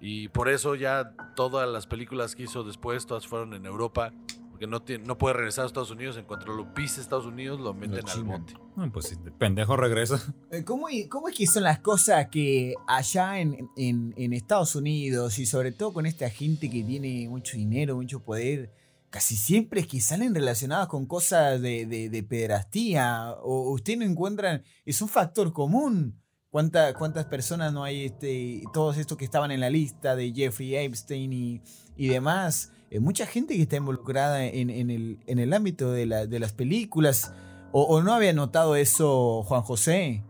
Y 0.00 0.28
por 0.28 0.48
eso 0.48 0.74
ya 0.74 1.12
todas 1.34 1.68
las 1.68 1.86
películas 1.86 2.34
que 2.34 2.44
hizo 2.44 2.64
después, 2.64 3.06
todas 3.06 3.26
fueron 3.26 3.54
en 3.54 3.66
Europa. 3.66 4.12
Porque 4.50 4.66
no, 4.66 4.80
tiene, 4.80 5.04
no 5.04 5.18
puede 5.18 5.34
regresar 5.34 5.64
a 5.64 5.66
Estados 5.66 5.90
Unidos. 5.90 6.16
En 6.16 6.24
cuanto 6.24 6.50
lo 6.50 6.72
pise 6.72 7.02
Estados 7.02 7.26
Unidos, 7.26 7.60
lo 7.60 7.74
meten 7.74 7.96
al 7.98 8.04
chingan. 8.04 8.40
bote. 8.40 8.54
No, 8.74 8.90
pues 8.90 9.08
si 9.08 9.14
de 9.16 9.30
pendejo 9.30 9.76
regresa. 9.76 10.18
Eh, 10.50 10.64
¿Cómo, 10.64 10.86
¿Cómo 11.10 11.28
es 11.28 11.34
que 11.36 11.46
son 11.46 11.62
las 11.64 11.80
cosas 11.80 12.28
que 12.30 12.72
allá 12.86 13.38
en, 13.38 13.68
en- 13.76 14.14
en 14.16 14.32
Estados 14.32 14.74
Unidos 14.74 15.38
y 15.38 15.44
sobre 15.44 15.72
todo 15.72 15.92
con 15.92 16.06
esta 16.06 16.30
gente 16.30 16.70
que 16.70 16.82
tiene 16.82 17.28
mucho 17.28 17.58
dinero, 17.58 17.96
mucho 17.96 18.20
poder, 18.24 18.72
casi 19.10 19.36
siempre 19.36 19.80
es 19.82 19.86
que 19.88 20.00
salen 20.00 20.34
relacionadas 20.34 20.88
con 20.88 21.04
cosas 21.04 21.60
de, 21.60 21.84
de, 21.84 22.08
de 22.08 22.22
pederastía? 22.22 23.32
¿O 23.42 23.72
usted 23.72 23.98
no 23.98 24.06
encuentran, 24.06 24.62
es 24.86 25.02
un 25.02 25.08
factor 25.08 25.52
común? 25.52 26.18
¿Cuánta- 26.56 26.94
¿Cuántas 26.94 27.26
personas 27.26 27.70
no 27.74 27.84
hay, 27.84 28.06
este, 28.06 28.62
todos 28.72 28.96
estos 28.96 29.18
que 29.18 29.26
estaban 29.26 29.50
en 29.50 29.60
la 29.60 29.68
lista 29.68 30.16
de 30.16 30.32
Jeffrey 30.32 30.74
Epstein 30.74 31.30
y, 31.30 31.60
y 31.98 32.08
demás? 32.08 32.72
Eh, 32.90 32.98
mucha 32.98 33.26
gente 33.26 33.54
que 33.54 33.60
está 33.60 33.76
involucrada 33.76 34.42
en, 34.46 34.70
en 34.70 34.88
el, 34.88 35.18
en 35.26 35.38
el 35.38 35.52
ámbito 35.52 35.90
de, 35.92 36.06
la- 36.06 36.24
de 36.26 36.38
las 36.38 36.52
películas. 36.54 37.34
¿O, 37.72 37.82
o 37.82 38.02
no 38.02 38.14
había 38.14 38.32
notado 38.32 38.74
eso 38.74 39.42
Juan 39.42 39.60
José? 39.60 40.22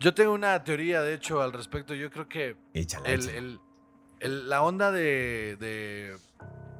Yo 0.00 0.14
tengo 0.14 0.32
una 0.32 0.64
teoría, 0.64 1.02
de 1.02 1.12
hecho, 1.12 1.42
al 1.42 1.52
respecto. 1.52 1.92
Yo 1.94 2.10
creo 2.10 2.26
que 2.26 2.56
el- 3.04 3.60
el- 4.20 4.48
la 4.48 4.62
onda 4.62 4.92
de, 4.92 5.58
de, 5.60 6.16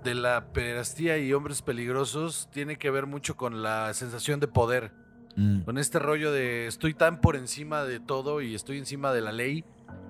de 0.04 0.14
la 0.14 0.54
pederastía 0.54 1.18
y 1.18 1.34
hombres 1.34 1.60
peligrosos 1.60 2.48
tiene 2.50 2.78
que 2.78 2.88
ver 2.88 3.04
mucho 3.04 3.36
con 3.36 3.62
la 3.62 3.92
sensación 3.92 4.40
de 4.40 4.48
poder. 4.48 5.03
Mm. 5.36 5.62
Con 5.62 5.78
este 5.78 5.98
rollo 5.98 6.30
de 6.32 6.66
estoy 6.68 6.94
tan 6.94 7.20
por 7.20 7.34
encima 7.36 7.84
de 7.84 7.98
todo 8.00 8.40
y 8.40 8.54
estoy 8.54 8.78
encima 8.78 9.12
de 9.12 9.20
la 9.20 9.32
ley 9.32 9.64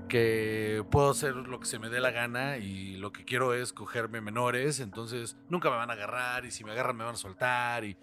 que 0.08 0.84
puedo 0.90 1.10
hacer 1.10 1.34
lo 1.34 1.58
que 1.60 1.66
se 1.66 1.78
me 1.78 1.88
dé 1.88 1.98
la 2.00 2.10
gana 2.10 2.58
y 2.58 2.96
lo 2.98 3.10
que 3.12 3.24
quiero 3.24 3.54
es 3.54 3.72
cogerme 3.72 4.20
menores, 4.20 4.80
entonces 4.80 5.36
nunca 5.48 5.70
me 5.70 5.76
van 5.76 5.88
a 5.90 5.94
agarrar 5.94 6.44
y 6.44 6.50
si 6.50 6.62
me 6.62 6.72
agarran 6.72 6.96
me 6.96 7.04
van 7.04 7.14
a 7.14 7.18
soltar 7.18 7.84
y, 7.84 7.96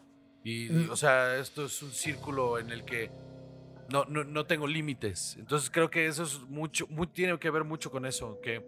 y- 0.43 0.65
y, 0.75 0.87
o 0.89 0.95
sea, 0.95 1.37
esto 1.37 1.65
es 1.65 1.81
un 1.83 1.91
círculo 1.91 2.57
en 2.57 2.71
el 2.71 2.83
que 2.85 3.11
no, 3.89 4.05
no, 4.05 4.23
no 4.23 4.45
tengo 4.45 4.65
límites. 4.67 5.35
Entonces 5.37 5.69
creo 5.69 5.89
que 5.91 6.07
eso 6.07 6.23
es 6.23 6.39
mucho, 6.49 6.87
muy, 6.87 7.05
tiene 7.07 7.37
que 7.37 7.49
ver 7.51 7.65
mucho 7.65 7.91
con 7.91 8.05
eso, 8.05 8.39
que 8.41 8.65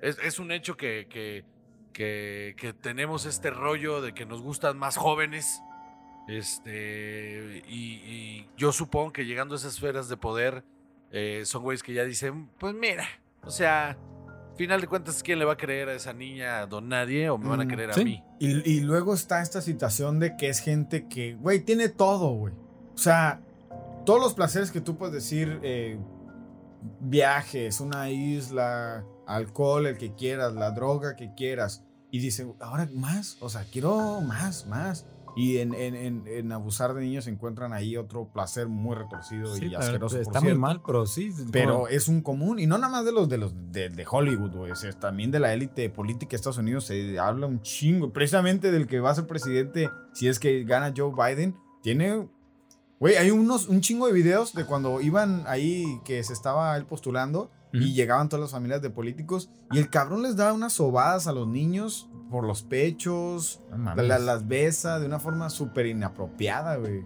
es, 0.00 0.18
es 0.18 0.38
un 0.40 0.50
hecho 0.50 0.76
que, 0.76 1.06
que, 1.08 1.44
que, 1.92 2.54
que 2.58 2.72
tenemos 2.72 3.26
este 3.26 3.50
rollo 3.50 4.00
de 4.02 4.12
que 4.12 4.26
nos 4.26 4.40
gustan 4.42 4.76
más 4.76 4.96
jóvenes. 4.96 5.60
Este, 6.28 7.62
y, 7.68 7.74
y 7.74 8.48
yo 8.56 8.72
supongo 8.72 9.12
que 9.12 9.24
llegando 9.24 9.54
a 9.54 9.58
esas 9.58 9.74
esferas 9.74 10.08
de 10.08 10.16
poder, 10.16 10.64
eh, 11.10 11.42
son 11.44 11.62
güeyes 11.62 11.82
que 11.82 11.92
ya 11.92 12.04
dicen, 12.04 12.48
pues 12.58 12.74
mira, 12.74 13.06
o 13.44 13.50
sea, 13.50 13.98
final 14.56 14.80
de 14.80 14.86
cuentas, 14.86 15.22
¿quién 15.22 15.38
le 15.38 15.44
va 15.44 15.54
a 15.54 15.56
creer 15.56 15.88
a 15.88 15.94
esa 15.94 16.12
niña, 16.12 16.60
a 16.60 16.66
don 16.66 16.88
nadie, 16.88 17.28
o 17.28 17.38
me 17.38 17.48
van 17.48 17.60
a 17.60 17.64
Mm, 17.64 17.68
creer 17.68 17.90
a 17.92 17.96
mí? 17.96 18.22
Y, 18.38 18.70
y 18.70 18.80
luego 18.80 19.14
está 19.14 19.42
esta 19.42 19.60
situación 19.60 20.20
de 20.20 20.36
que 20.36 20.48
es 20.48 20.60
gente 20.60 21.08
que, 21.08 21.34
güey, 21.34 21.60
tiene 21.60 21.88
todo, 21.88 22.30
güey. 22.30 22.54
O 22.94 22.98
sea, 22.98 23.40
todos 24.06 24.20
los 24.20 24.34
placeres 24.34 24.70
que 24.70 24.80
tú 24.80 24.96
puedes 24.96 25.14
decir, 25.14 25.58
eh, 25.62 25.98
viajes, 27.00 27.80
una 27.80 28.10
isla, 28.10 29.04
alcohol, 29.26 29.86
el 29.86 29.98
que 29.98 30.14
quieras, 30.14 30.54
la 30.54 30.70
droga 30.70 31.16
que 31.16 31.34
quieras. 31.34 31.84
Y 32.10 32.18
dicen, 32.18 32.54
ahora 32.60 32.88
más, 32.92 33.38
o 33.40 33.48
sea, 33.48 33.64
quiero 33.64 34.20
más, 34.20 34.66
más. 34.66 35.06
Y 35.34 35.58
en, 35.58 35.72
en- 35.74 35.94
en- 35.94 36.24
en 36.26 36.52
abusar 36.52 36.92
de 36.94 37.00
niños 37.00 37.26
encuentran 37.26 37.72
ahí 37.72 37.96
otro 37.96 38.28
placer 38.32 38.68
muy 38.68 38.94
retorcido 38.94 39.54
Sí, 39.54 39.66
y 39.66 39.74
asqueroso. 39.74 40.16
por 40.16 40.22
está 40.22 40.40
muy 40.42 40.54
mal, 40.54 40.82
pero 40.86 41.06
sí. 41.06 41.32
Pero 41.50 41.88
es 41.88 42.08
un 42.08 42.20
común, 42.20 42.58
y 42.58 42.66
no 42.66 42.76
nada 42.78 42.92
más 42.92 43.04
de 43.04 43.12
los 43.12 43.28
de 43.28 43.38
los 43.38 43.54
de, 43.72 43.88
de 43.88 44.04
Hollywood, 44.10 44.50
güey. 44.54 44.70
o 44.72 44.76
sea, 44.76 44.92
también 44.92 45.30
de 45.30 45.40
la 45.40 45.54
élite 45.54 45.88
política 45.90 46.30
de 46.30 46.36
Estados 46.36 46.58
Unidos 46.58 46.84
se 46.84 47.18
habla 47.18 47.46
un 47.46 47.62
chingo. 47.62 48.12
Precisamente 48.12 48.70
del 48.70 48.86
que 48.86 49.00
va 49.00 49.10
a 49.10 49.14
ser 49.14 49.26
presidente, 49.26 49.88
si 50.12 50.28
es 50.28 50.38
que 50.38 50.64
gana 50.64 50.92
Joe 50.96 51.12
Biden, 51.16 51.56
tiene. 51.82 52.28
Güey, 53.00 53.16
hay 53.16 53.30
unos, 53.30 53.66
un 53.68 53.80
chingo 53.80 54.06
de 54.06 54.12
videos 54.12 54.52
de 54.54 54.64
cuando 54.64 55.00
iban 55.00 55.44
ahí 55.46 55.84
que 56.04 56.22
se 56.22 56.32
estaba 56.32 56.76
él 56.76 56.84
postulando. 56.86 57.50
Y 57.72 57.78
Ujú. 57.78 57.86
llegaban 57.88 58.28
todas 58.28 58.42
las 58.42 58.50
familias 58.52 58.82
de 58.82 58.90
políticos 58.90 59.50
y 59.70 59.78
el 59.78 59.88
cabrón 59.90 60.22
les 60.22 60.36
daba 60.36 60.52
unas 60.52 60.72
sobadas 60.74 61.26
a 61.26 61.32
los 61.32 61.48
niños 61.48 62.08
por 62.30 62.44
los 62.46 62.62
pechos, 62.62 63.60
mames. 63.76 64.06
la- 64.06 64.18
las 64.18 64.46
besa 64.48 64.98
de 65.00 65.06
una 65.06 65.18
forma 65.18 65.50
súper 65.50 65.86
inapropiada, 65.86 66.76
güey. 66.76 67.02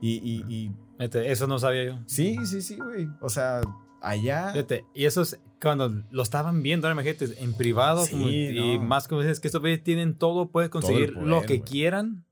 Y, 0.00 0.14
y, 0.16 0.44
y 0.48 0.72
Fíjate, 0.98 1.30
Eso 1.32 1.46
no 1.46 1.58
sabía 1.58 1.84
yo. 1.84 1.98
sí, 2.06 2.36
sí, 2.44 2.60
sí, 2.62 2.76
güey. 2.76 3.08
O 3.22 3.28
sea, 3.30 3.62
allá... 4.02 4.52
Y 4.94 5.04
eso 5.06 5.22
es 5.22 5.40
cuando 5.60 5.88
lo 6.10 6.22
estaban 6.22 6.62
viendo, 6.62 6.86
ahora 6.88 7.00
imagínate, 7.00 7.42
en 7.42 7.52
privado. 7.54 8.04
Sí, 8.04 8.12
como- 8.12 8.28
y 8.28 8.78
no. 8.78 8.84
más 8.84 9.08
como 9.08 9.22
dices, 9.22 9.40
que 9.40 9.48
estos 9.48 9.60
güeyes 9.62 9.82
tienen 9.82 10.16
todo, 10.18 10.50
pueden 10.50 10.68
conseguir 10.70 11.14
poder, 11.14 11.26
lo 11.26 11.40
que 11.42 11.58
güey. 11.58 11.62
quieran. 11.62 12.26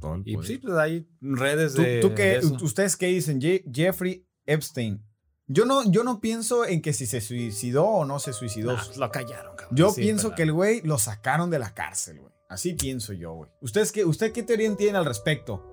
todo 0.00 0.14
el 0.14 0.22
Y 0.26 0.36
sí, 0.44 0.58
pues 0.58 0.74
hay 0.76 1.06
redes 1.20 1.74
¿Tú, 1.74 1.82
de. 1.82 2.00
tú 2.00 2.14
qué- 2.14 2.22
de 2.22 2.36
eso. 2.38 2.56
¿Ustedes 2.62 2.96
qué 2.96 3.06
dicen? 3.08 3.38
Je- 3.40 3.62
Jeffrey 3.70 4.26
Epstein. 4.46 5.02
Yo 5.52 5.64
no, 5.64 5.82
yo 5.90 6.04
no 6.04 6.20
pienso 6.20 6.64
en 6.64 6.80
que 6.80 6.92
si 6.92 7.06
se 7.06 7.20
suicidó 7.20 7.84
o 7.84 8.04
no 8.04 8.20
se 8.20 8.32
suicidó. 8.32 8.74
Nah, 8.76 8.82
lo 8.98 9.10
callaron, 9.10 9.56
cabrón. 9.56 9.76
yo 9.76 9.90
Sí, 9.90 10.02
pienso 10.02 10.28
pero- 10.28 10.36
que 10.36 10.42
el 10.44 10.52
güey 10.52 10.80
lo 10.82 10.96
sacaron 10.96 11.50
de 11.50 11.58
la 11.58 11.74
cárcel, 11.74 12.20
güey. 12.20 12.32
Así 12.48 12.74
pienso 12.74 13.12
yo, 13.12 13.32
güey. 13.32 13.50
¿Ustedes 13.60 13.90
qué, 13.90 14.04
¿Usted 14.04 14.32
qué 14.32 14.44
teoría 14.44 14.74
tiene 14.76 14.98
al 14.98 15.04
respecto? 15.04 15.66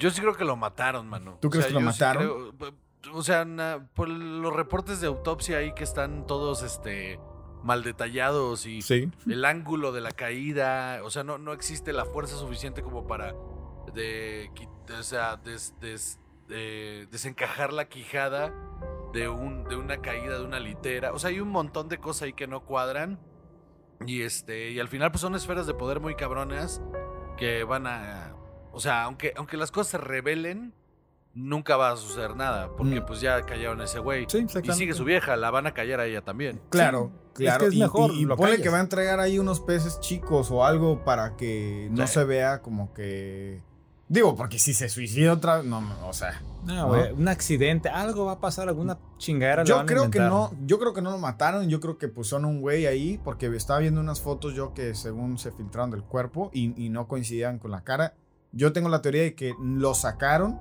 Yo 0.00 0.10
sí 0.10 0.20
creo 0.20 0.34
que 0.34 0.44
lo 0.44 0.56
mataron, 0.56 1.06
mano. 1.08 1.38
¿Tú 1.40 1.50
crees 1.50 1.66
que 1.66 1.72
lo 1.72 1.78
sí 1.80 1.84
mataron? 1.84 2.52
creo- 2.58 2.74
o 3.12 3.22
sea, 3.22 3.44
na- 3.44 3.88
por 3.94 4.08
los 4.08 4.52
reportes 4.52 5.00
de 5.00 5.06
autopsia 5.06 5.58
ahí 5.58 5.72
que 5.74 5.84
están 5.84 6.26
todos 6.26 6.62
este 6.64 7.20
mal 7.62 7.84
detallados 7.84 8.66
y 8.66 8.82
Sí. 8.82 9.08
el 9.28 9.44
ángulo 9.44 9.92
de 9.92 10.00
la 10.00 10.10
caída, 10.10 11.00
o 11.04 11.10
sea, 11.10 11.22
no, 11.22 11.38
no 11.38 11.52
existe 11.52 11.92
la 11.92 12.04
fuerza 12.04 12.36
suficiente 12.36 12.82
como 12.82 13.06
para 13.06 13.34
de, 13.94 14.50
o 14.98 15.02
sea, 15.04 15.36
des- 15.36 15.74
des- 15.80 16.18
de- 16.48 17.06
desencajar 17.10 17.72
la 17.72 17.88
quijada 17.88 18.52
de, 19.16 19.28
un, 19.28 19.64
de 19.64 19.76
una 19.76 19.96
caída 20.02 20.38
de 20.38 20.44
una 20.44 20.60
litera. 20.60 21.12
O 21.12 21.18
sea, 21.18 21.30
hay 21.30 21.40
un 21.40 21.48
montón 21.48 21.88
de 21.88 21.98
cosas 21.98 22.22
ahí 22.22 22.32
que 22.34 22.46
no 22.46 22.64
cuadran. 22.64 23.18
Y 24.06 24.22
este, 24.22 24.70
y 24.72 24.78
al 24.78 24.88
final, 24.88 25.10
pues 25.10 25.22
son 25.22 25.34
esferas 25.34 25.66
de 25.66 25.74
poder 25.74 26.00
muy 26.00 26.14
cabronas 26.14 26.82
que 27.38 27.64
van 27.64 27.86
a. 27.86 28.34
O 28.72 28.78
sea, 28.80 29.04
aunque, 29.04 29.32
aunque 29.36 29.56
las 29.56 29.70
cosas 29.70 29.92
se 29.92 29.98
revelen, 29.98 30.74
nunca 31.32 31.76
va 31.78 31.92
a 31.92 31.96
suceder 31.96 32.36
nada. 32.36 32.76
Porque 32.76 33.00
Mm. 33.00 33.06
pues 33.06 33.20
ya 33.22 33.40
callaron 33.42 33.80
a 33.80 33.84
ese 33.84 33.98
güey. 33.98 34.26
Sí, 34.28 34.46
y 34.62 34.72
sigue 34.72 34.92
su 34.92 35.04
vieja, 35.04 35.34
la 35.36 35.50
van 35.50 35.66
a 35.66 35.72
callar 35.72 36.00
a 36.00 36.06
ella 36.06 36.20
también. 36.22 36.60
Claro, 36.68 37.10
claro. 37.32 37.60
que 37.60 37.66
es 37.68 37.74
y, 37.74 37.80
mejor, 37.80 38.10
y, 38.12 38.20
y 38.20 38.24
lo 38.26 38.36
ponle 38.36 38.60
que 38.60 38.68
va 38.68 38.78
a 38.78 38.82
entregar 38.82 39.18
ahí 39.18 39.38
unos 39.38 39.60
peces 39.60 39.98
chicos 40.00 40.50
o 40.50 40.64
algo 40.64 41.04
para 41.04 41.36
que 41.36 41.88
no 41.90 42.06
Sí. 42.06 42.12
se 42.14 42.24
vea 42.24 42.60
como 42.60 42.92
que. 42.92 43.62
Digo, 44.08 44.36
porque 44.36 44.58
si 44.58 44.72
se 44.72 44.88
suicida 44.88 45.32
otra 45.32 45.62
no, 45.64 45.82
o 46.06 46.12
sea. 46.12 46.40
No, 46.64 46.88
güey, 46.88 47.12
un 47.12 47.26
accidente, 47.26 47.88
algo 47.88 48.26
va 48.26 48.32
a 48.32 48.40
pasar, 48.40 48.68
alguna 48.68 48.98
chingadera 49.18 49.64
Yo 49.64 49.84
creo 49.84 50.10
que 50.10 50.20
no, 50.20 50.52
yo 50.64 50.78
creo 50.78 50.92
que 50.92 51.02
no 51.02 51.10
lo 51.10 51.18
mataron, 51.18 51.68
yo 51.68 51.80
creo 51.80 51.98
que 51.98 52.08
pusieron 52.08 52.44
un 52.44 52.60
güey 52.60 52.86
ahí 52.86 53.20
porque 53.24 53.46
estaba 53.54 53.80
viendo 53.80 54.00
unas 54.00 54.20
fotos 54.20 54.54
yo 54.54 54.74
que 54.74 54.94
según 54.94 55.38
se 55.38 55.50
filtraron 55.50 55.90
del 55.90 56.02
cuerpo 56.02 56.50
y, 56.52 56.72
y 56.82 56.88
no 56.88 57.08
coincidían 57.08 57.58
con 57.58 57.72
la 57.72 57.82
cara. 57.82 58.14
Yo 58.52 58.72
tengo 58.72 58.88
la 58.88 59.02
teoría 59.02 59.22
de 59.22 59.34
que 59.34 59.54
lo 59.60 59.94
sacaron 59.94 60.60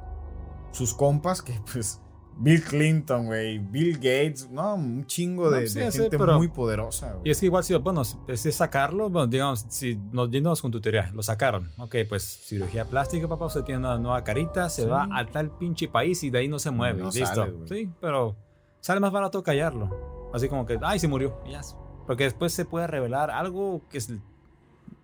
sus 0.71 0.93
compas, 0.93 1.41
que 1.41 1.59
pues 1.71 2.01
Bill 2.37 2.61
Clinton, 2.63 3.27
güey, 3.27 3.59
Bill 3.59 3.95
Gates, 3.95 4.49
no, 4.51 4.75
un 4.75 5.05
chingo 5.05 5.49
de, 5.49 5.61
No, 5.61 5.67
sí, 5.67 5.79
de 5.79 5.91
sí, 5.91 5.99
gente 5.99 6.17
pero- 6.17 6.37
muy 6.37 6.49
poderosa. 6.49 7.13
güey. 7.13 7.29
Y 7.29 7.31
es 7.31 7.39
que 7.39 7.45
igual 7.45 7.63
si, 7.63 7.73
bueno, 7.75 8.03
si 8.03 8.17
es 8.27 8.55
sacarlo, 8.55 9.09
bueno, 9.09 9.27
digamos, 9.27 9.65
si 9.69 9.95
nos 10.11 10.29
yéndonos 10.29 10.61
con 10.61 10.69
tu 10.69 10.81
teoría, 10.81 11.09
lo 11.13 11.23
sacaron. 11.23 11.71
Ok, 11.77 11.95
pues 12.09 12.23
cirugía 12.23 12.83
plástica, 12.85 13.27
papá, 13.27 13.45
usted 13.45 13.63
tiene 13.63 13.79
una 13.79 13.97
nueva 13.97 14.23
carita, 14.23 14.69
se 14.69 14.81
Sí. 14.83 14.87
va 14.89 15.07
a 15.11 15.25
tal 15.27 15.49
pinche 15.57 15.87
país 15.87 16.21
y 16.23 16.29
de 16.29 16.39
ahí 16.39 16.47
no 16.49 16.59
se 16.59 16.71
mueve. 16.71 17.01
No 17.01 17.09
listo. 17.09 17.25
sale, 17.25 17.53
sí, 17.69 17.89
pero 18.01 18.35
sale 18.81 18.99
más 18.99 19.11
barato 19.13 19.41
callarlo. 19.41 20.29
Así 20.33 20.49
como 20.49 20.65
que, 20.65 20.77
ay, 20.81 20.99
se 20.99 21.07
murió. 21.07 21.39
ya. 21.49 21.61
Porque 22.05 22.25
después 22.25 22.51
se 22.53 22.65
puede 22.65 22.85
revelar 22.87 23.31
algo 23.31 23.81
que 23.89 23.97
es... 23.97 24.11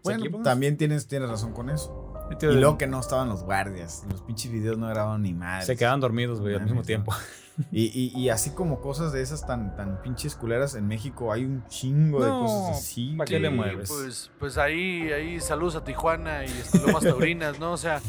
Bueno, 0.03 0.41
también 0.43 0.77
tienes, 0.77 1.07
tienes 1.07 1.29
razón 1.29 1.53
con 1.53 1.69
eso. 1.69 2.10
Y 2.41 2.45
luego 2.55 2.77
que 2.77 2.87
no 2.87 2.99
estaban 2.99 3.29
los 3.29 3.43
guardias, 3.43 4.03
los 4.09 4.21
pinches 4.21 4.51
videos 4.51 4.77
no 4.77 4.87
grababan 4.87 5.21
ni 5.23 5.33
madre. 5.33 5.65
Se 5.65 5.75
quedan 5.75 5.99
dormidos, 5.99 6.39
güey, 6.39 6.55
al 6.55 6.63
mismo 6.63 6.81
tiempo. 6.83 7.13
Y, 7.71 7.83
y- 7.93 8.17
y 8.17 8.29
así 8.29 8.51
como 8.51 8.79
cosas 8.79 9.11
de 9.11 9.21
esas 9.21 9.45
tan, 9.45 9.75
tan 9.75 10.01
pinches 10.01 10.35
culeras 10.35 10.73
en 10.73 10.87
México, 10.87 11.31
hay 11.33 11.43
un 11.45 11.63
chingo 11.67 12.23
de 12.23 12.29
cosas 12.31 12.77
así. 12.77 13.13
¿pa' 13.17 13.25
qué 13.25 13.39
le 13.39 13.49
mueves? 13.51 13.89
Pues, 13.89 14.31
pues 14.39 14.57
ahí, 14.57 15.11
ahí 15.11 15.39
saludos 15.41 15.75
a 15.75 15.83
Tijuana 15.83 16.43
y 16.45 16.47
este, 16.47 16.79
Lomas 16.79 17.03
Taurinas, 17.03 17.59
¿no? 17.59 17.73
O 17.73 17.77
sea, 17.77 18.01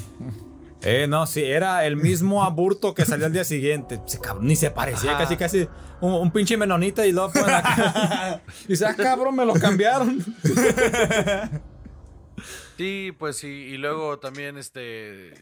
Eh, 0.81 1.07
no, 1.09 1.27
sí, 1.27 1.43
era 1.45 1.85
el 1.85 1.97
mismo 1.97 2.45
aburto 2.45 2.95
que 2.95 3.05
salió 3.05 3.27
al 3.27 3.33
día 3.33 3.45
siguiente. 3.45 4.01
Se 4.07 4.21
cabrón, 4.21 4.47
ni 4.47 4.57
se 4.57 4.71
parecía, 4.71 5.11
Ajá. 5.11 5.25
casi, 5.25 5.37
casi 5.37 5.69
un, 6.01 6.13
un 6.15 6.31
pinche 6.31 6.57
menonita 6.57 7.05
y 7.05 7.13
luego 7.13 7.33
ponen 7.33 7.51
acá. 7.51 8.41
y 8.65 8.69
dice, 8.69 8.87
ah, 8.87 8.95
cabrón, 8.97 9.35
me 9.37 9.45
lo 9.45 9.53
cambiaron. 9.55 10.25
Sí, 12.83 13.13
pues 13.19 13.37
sí. 13.37 13.47
Y 13.49 13.77
luego 13.77 14.19
también, 14.19 14.57
este, 14.59 15.35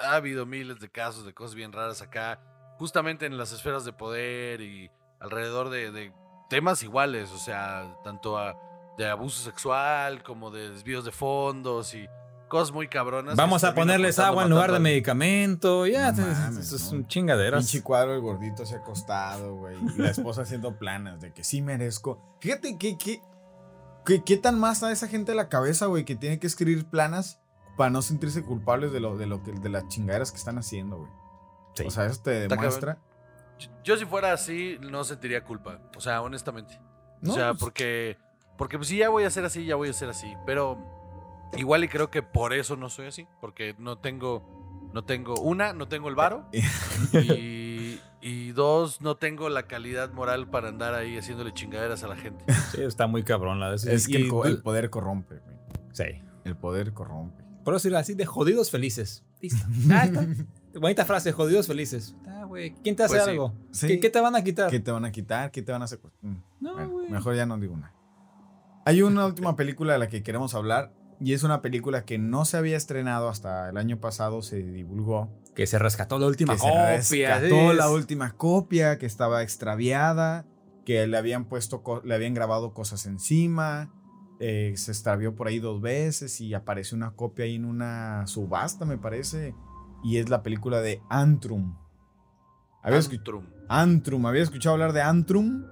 ha 0.00 0.14
habido 0.14 0.46
miles 0.46 0.78
de 0.80 0.88
casos 0.88 1.24
de 1.26 1.34
cosas 1.34 1.54
bien 1.54 1.72
raras 1.72 2.00
acá, 2.02 2.40
justamente 2.78 3.26
en 3.26 3.36
las 3.38 3.52
esferas 3.52 3.84
de 3.84 3.92
poder 3.92 4.60
y 4.60 4.90
alrededor 5.20 5.70
de, 5.70 5.90
de 5.90 6.12
temas 6.48 6.82
iguales, 6.82 7.30
o 7.32 7.38
sea, 7.38 7.96
tanto 8.04 8.38
a- 8.38 8.56
de 8.98 9.06
abuso 9.08 9.42
sexual 9.42 10.22
como 10.22 10.50
de 10.50 10.70
desvíos 10.70 11.04
de 11.04 11.12
fondos 11.12 11.92
y 11.94 12.06
cosas 12.48 12.72
muy 12.72 12.88
cabronas. 12.88 13.36
Vamos 13.36 13.60
se 13.62 13.66
a 13.66 13.74
ponerles 13.74 14.18
agua 14.18 14.44
en 14.44 14.50
lugar 14.50 14.70
de 14.72 14.78
medicamento. 14.78 15.86
Ya, 15.86 16.12
No 16.12 16.16
te- 16.16 16.22
mames, 16.22 16.58
eso 16.66 16.76
es 16.76 16.92
¿no? 16.92 16.98
un 16.98 17.06
chingaderas. 17.08 17.60
Pinche 17.64 17.82
cuadro, 17.82 18.14
el 18.14 18.20
gordito 18.20 18.62
hacia 18.62 18.78
acostado, 18.78 19.54
güey. 19.56 19.76
Y 19.96 19.98
la 20.00 20.10
esposa 20.10 20.42
haciendo 20.42 20.78
planas 20.78 21.20
de 21.20 21.32
que 21.32 21.42
sí 21.44 21.60
merezco. 21.60 22.38
Fíjate 22.40 22.78
que, 22.78 22.96
que, 22.96 23.20
que- 24.06 24.22
qué 24.24 24.36
tan 24.38 24.58
más 24.58 24.82
a 24.82 24.90
esa 24.92 25.08
gente 25.08 25.32
de 25.32 25.36
la 25.36 25.48
cabeza, 25.50 25.86
güey, 25.86 26.04
que 26.04 26.16
tiene 26.16 26.38
que 26.38 26.46
escribir 26.46 26.86
planas 26.86 27.40
para 27.76 27.90
no 27.90 28.00
sentirse 28.00 28.42
culpables 28.42 28.92
de 28.92 29.00
lo, 29.00 29.18
de 29.18 29.26
lo 29.26 29.42
que, 29.42 29.52
de 29.52 29.68
las 29.68 29.86
chingaderas 29.88 30.30
que 30.32 30.38
están 30.38 30.56
haciendo, 30.56 30.96
güey. 30.96 31.10
Sí. 31.74 31.84
O 31.86 31.90
sea, 31.90 32.06
eso 32.06 32.22
te 32.22 32.48
demuestra. 32.48 32.98
Yo, 33.58 33.68
yo 33.84 33.96
si 33.98 34.06
fuera 34.06 34.32
así, 34.32 34.78
no 34.80 35.04
sentiría 35.04 35.44
culpa. 35.44 35.80
O 35.96 36.00
sea, 36.00 36.22
honestamente. 36.22 36.80
No, 37.20 37.32
o 37.32 37.34
sea, 37.34 37.50
pues- 37.50 37.60
porque. 37.60 38.16
Porque 38.56 38.78
pues, 38.78 38.88
si 38.88 38.96
ya 38.96 39.10
voy 39.10 39.24
a 39.24 39.30
ser 39.30 39.44
así, 39.44 39.66
ya 39.66 39.76
voy 39.76 39.90
a 39.90 39.92
ser 39.92 40.08
así. 40.08 40.32
Pero 40.46 40.78
igual 41.58 41.84
y 41.84 41.88
creo 41.88 42.10
que 42.10 42.22
por 42.22 42.54
eso 42.54 42.76
no 42.76 42.88
soy 42.88 43.08
así. 43.08 43.28
Porque 43.42 43.74
no 43.78 43.98
tengo. 43.98 44.88
No 44.94 45.04
tengo. 45.04 45.34
Una, 45.34 45.74
no 45.74 45.88
tengo 45.88 46.08
el 46.08 46.14
varo. 46.14 46.48
y, 47.12 47.65
y 48.26 48.50
dos, 48.50 49.00
no 49.00 49.16
tengo 49.16 49.48
la 49.48 49.68
calidad 49.68 50.12
moral 50.12 50.48
para 50.50 50.68
andar 50.68 50.94
ahí 50.94 51.16
haciéndole 51.16 51.52
chingaderas 51.54 52.02
a 52.02 52.08
la 52.08 52.16
gente. 52.16 52.44
Sí, 52.72 52.82
está 52.82 53.06
muy 53.06 53.22
cabrón 53.22 53.60
la 53.60 53.70
de 53.70 53.76
eso. 53.76 53.88
Es 53.90 54.08
que 54.08 54.16
el, 54.16 54.62
poder 54.62 54.90
corrompe, 54.90 55.38
güey. 55.38 55.56
Sí. 55.92 56.04
El 56.44 56.56
poder 56.56 56.92
corrompe. 56.92 57.44
Por 57.64 57.74
eso 57.74 57.84
decir 57.88 57.96
así 57.96 58.14
de 58.14 58.26
jodidos 58.26 58.70
felices. 58.70 59.24
Listo. 59.40 59.64
Ah, 59.92 60.04
está. 60.04 60.26
Bonita 60.80 61.04
frase, 61.04 61.30
jodidos 61.32 61.66
felices. 61.68 62.16
Ah, 62.26 62.44
güey. 62.44 62.74
¿Quién 62.82 62.96
te 62.96 63.04
hace 63.04 63.14
Pues 63.14 63.24
sí. 63.24 63.30
algo? 63.30 63.54
Sí. 63.70 63.86
¿Qué, 63.86 64.00
qué 64.00 64.10
te 64.10 64.20
van 64.20 64.34
a 64.36 64.42
quitar? 64.44 64.70
¿Qué 64.70 64.80
te 64.80 64.90
van 64.90 65.04
a 65.04 65.12
quitar? 65.12 65.50
¿Qué 65.52 65.62
te 65.62 65.72
van 65.72 65.82
a 65.82 65.84
hacer? 65.86 66.00
Mm, 66.20 66.34
No, 66.60 66.72
bueno, 66.74 66.90
güey. 66.90 67.08
mejor 67.08 67.34
ya 67.36 67.46
no 67.46 67.56
digo 67.58 67.76
nada. 67.76 67.94
Hay 68.84 69.02
una 69.02 69.26
última 69.26 69.56
película 69.56 69.94
de 69.94 69.98
la 70.00 70.08
que 70.08 70.22
queremos 70.22 70.54
hablar. 70.54 70.92
Y 71.18 71.32
es 71.32 71.42
una 71.44 71.62
película 71.62 72.04
que 72.04 72.18
no 72.18 72.44
se 72.44 72.56
había 72.58 72.76
estrenado 72.76 73.28
hasta 73.28 73.70
el 73.70 73.76
año 73.78 73.98
pasado, 74.00 74.42
se 74.42 74.56
divulgó. 74.58 75.30
Que 75.54 75.66
se 75.66 75.78
rescató 75.78 76.18
la 76.18 76.26
última 76.26 76.52
que 76.54 76.58
se 76.60 76.68
copia. 76.68 76.96
rescató 76.96 77.70
sí, 77.70 77.76
la 77.76 77.90
última 77.90 78.32
copia, 78.32 78.98
que 78.98 79.06
estaba 79.06 79.42
extraviada, 79.42 80.44
que 80.84 81.06
le 81.06 81.16
habían 81.16 81.46
puesto, 81.46 81.82
le 82.04 82.14
habían 82.14 82.34
grabado 82.34 82.74
cosas 82.74 83.06
encima, 83.06 83.90
eh, 84.40 84.74
se 84.76 84.92
extravió 84.92 85.34
por 85.34 85.48
ahí 85.48 85.58
dos 85.58 85.80
veces 85.80 86.40
y 86.42 86.52
apareció 86.52 86.96
una 86.96 87.12
copia 87.12 87.46
ahí 87.46 87.54
en 87.54 87.64
una 87.64 88.26
subasta, 88.26 88.84
me 88.84 88.98
parece, 88.98 89.54
y 90.04 90.18
es 90.18 90.28
la 90.28 90.42
película 90.42 90.82
de 90.82 91.00
Antrum. 91.08 91.78
¿Había 92.82 92.98
escu- 92.98 93.16
Antrum. 93.18 93.46
Antrum, 93.68 94.26
¿había 94.26 94.42
escuchado 94.42 94.74
hablar 94.74 94.92
de 94.92 95.00
Antrum? 95.00 95.64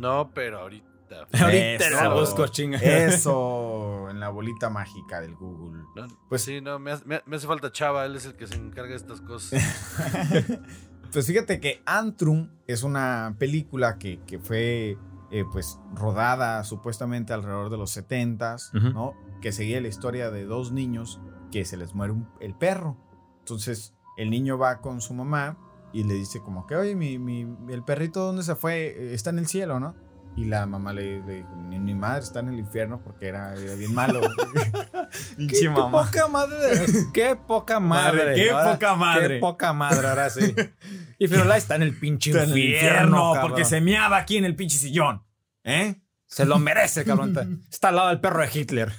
No, 0.00 0.32
pero 0.34 0.58
ahorita. 0.58 0.87
Ahorita 1.16 1.90
la 1.90 2.00
Eso. 2.06 2.14
busco, 2.14 2.46
chinga. 2.48 2.78
Eso, 2.78 4.06
en 4.10 4.20
la 4.20 4.28
bolita 4.28 4.70
mágica 4.70 5.20
del 5.20 5.34
Google. 5.34 5.82
No, 5.96 6.06
Pues- 6.28 6.42
sí, 6.42 6.60
no, 6.60 6.78
me, 6.78 6.92
hace- 6.92 7.04
me- 7.06 7.22
me 7.26 7.36
hace 7.36 7.46
falta 7.46 7.72
Chava, 7.72 8.04
él 8.06 8.16
es 8.16 8.26
el 8.26 8.34
que 8.36 8.46
se 8.46 8.54
encarga 8.56 8.90
de 8.90 8.96
estas 8.96 9.20
cosas. 9.20 9.60
pues 11.12 11.26
fíjate 11.26 11.60
que 11.60 11.82
Antrum 11.86 12.50
es 12.66 12.82
una 12.82 13.34
película 13.38 13.98
que, 13.98 14.20
que 14.26 14.38
fue 14.38 14.98
eh, 15.30 15.44
pues 15.52 15.78
rodada 15.94 16.64
supuestamente 16.64 17.32
alrededor 17.32 17.70
de 17.70 17.76
los 17.78 17.96
70s, 17.96 18.74
Ujú. 18.76 18.90
¿no? 18.92 19.14
Que 19.40 19.52
seguía 19.52 19.80
la 19.80 19.88
historia 19.88 20.30
de 20.30 20.44
dos 20.44 20.72
niños 20.72 21.20
que 21.50 21.64
se 21.64 21.76
les 21.76 21.94
muere 21.94 22.12
un- 22.12 22.28
el 22.40 22.54
perro. 22.54 22.96
Entonces 23.40 23.94
el 24.16 24.30
niño 24.30 24.58
va 24.58 24.80
con 24.80 25.00
su 25.00 25.14
mamá 25.14 25.56
y 25.92 26.04
le 26.04 26.14
dice 26.14 26.40
como 26.40 26.66
que, 26.66 26.76
oye, 26.76 26.94
mi, 26.94 27.18
mi- 27.18 27.56
el 27.72 27.82
perrito 27.84 28.20
¿dónde 28.24 28.42
se 28.42 28.54
fue? 28.54 28.88
Eh, 28.88 29.14
Está 29.14 29.30
en 29.30 29.38
el 29.38 29.46
cielo, 29.46 29.80
¿no? 29.80 29.94
Y 30.36 30.44
la 30.44 30.66
mamá 30.66 30.92
le, 30.92 31.20
le 31.24 31.34
dijo, 31.38 31.48
"Ni- 31.68 31.78
mi 31.80 31.94
madre 31.94 32.22
está 32.22 32.40
en 32.40 32.48
el 32.50 32.58
infierno 32.60 33.00
porque 33.02 33.26
era, 33.26 33.54
era 33.54 33.74
bien 33.74 33.92
malo. 33.92 34.20
Pinche 35.36 35.60
Qué 35.62 35.68
mamá. 35.70 36.04
poca 36.04 36.28
madre. 36.28 36.86
Qué 37.12 37.34
poca 37.36 37.80
madre. 37.80 38.18
Madre, 38.18 38.34
qué 38.36 38.50
Ahora- 38.50 38.72
poca 38.72 38.94
madre. 38.94 39.28
Qué 39.34 39.40
poca 39.40 39.72
madre, 39.72 40.06
ahora 40.08 40.30
sí. 40.30 40.54
Y 41.18 41.26
Firulais 41.26 41.64
está 41.64 41.74
en 41.74 41.82
el 41.82 41.96
pinche 41.98 42.30
Está 42.30 42.44
infierno. 42.44 43.34
porque 43.40 43.64
se 43.64 43.80
meaba 43.80 44.16
aquí 44.18 44.36
en 44.36 44.44
el 44.44 44.54
pinche 44.54 44.78
sillón. 44.78 45.24
¿Eh? 45.64 45.96
Se 46.26 46.44
lo 46.46 46.58
merece, 46.60 47.04
cabrón. 47.04 47.60
Está- 47.70 47.88
al 47.88 47.96
lado 47.96 48.08
del 48.10 48.20
perro 48.20 48.40
de 48.42 48.50
Hitler. 48.52 48.92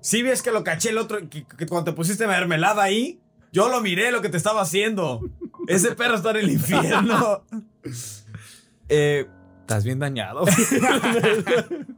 Si 0.00 0.22
ves 0.22 0.42
que 0.42 0.52
lo 0.52 0.62
caché 0.62 0.90
el 0.90 0.98
otro, 0.98 1.18
que, 1.28 1.44
que 1.44 1.66
cuando 1.66 1.90
te 1.90 1.96
pusiste 1.96 2.26
mermelada 2.28 2.82
ahí, 2.84 3.20
yo 3.52 3.68
lo 3.68 3.80
miré 3.80 4.12
lo 4.12 4.22
que 4.22 4.28
te 4.28 4.36
estaba 4.36 4.60
haciendo. 4.62 5.20
Ese 5.66 5.96
perro 5.96 6.14
está 6.14 6.30
en 6.30 6.36
el 6.36 6.50
infierno. 6.50 7.44
Eh, 8.88 9.26
Estás 9.68 9.84
bien 9.84 9.98
dañado. 9.98 10.46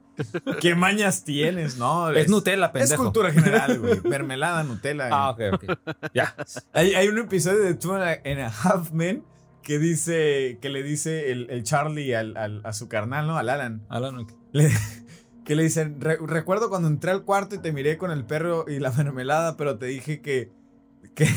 ¿Qué 0.60 0.74
mañas 0.74 1.22
tienes? 1.22 1.78
No, 1.78 2.10
es 2.10 2.28
Nutella, 2.28 2.72
pendejo. 2.72 2.94
Es 2.94 2.98
cultura 2.98 3.30
general, 3.30 3.78
güey. 3.78 4.00
Mermelada, 4.04 4.64
Nutella. 4.64 5.08
Ah, 5.12 5.30
ok, 5.30 5.40
ok. 5.52 5.64
Ya. 6.12 6.34
Hay, 6.72 6.94
hay 6.96 7.06
un 7.06 7.18
episodio 7.18 7.60
de 7.62 7.74
Two 7.74 7.94
and 7.94 8.40
a 8.40 8.46
Half 8.48 8.90
Men 8.90 9.22
que 9.62 9.78
dice, 9.78 10.58
que 10.60 10.68
le 10.68 10.82
dice 10.82 11.30
el, 11.30 11.48
el 11.48 11.62
Charlie 11.62 12.12
al- 12.16 12.36
al- 12.36 12.60
a 12.64 12.72
su 12.72 12.88
carnal, 12.88 13.28
¿no? 13.28 13.38
Al 13.38 13.48
Alan. 13.48 13.86
Alan, 13.88 14.26
Le- 14.50 14.72
que 15.44 15.54
le 15.54 15.62
dicen, 15.62 16.00
"Re- 16.00 16.18
recuerdo 16.20 16.70
cuando 16.70 16.88
entré 16.88 17.12
al 17.12 17.22
cuarto 17.22 17.54
y 17.54 17.58
te 17.58 17.70
miré 17.72 17.98
con 17.98 18.10
el 18.10 18.24
perro 18.24 18.64
y 18.66 18.80
la 18.80 18.90
mermelada, 18.90 19.56
pero 19.56 19.78
te 19.78 19.86
dije 19.86 20.20
que, 20.22 20.50
que, 21.14 21.28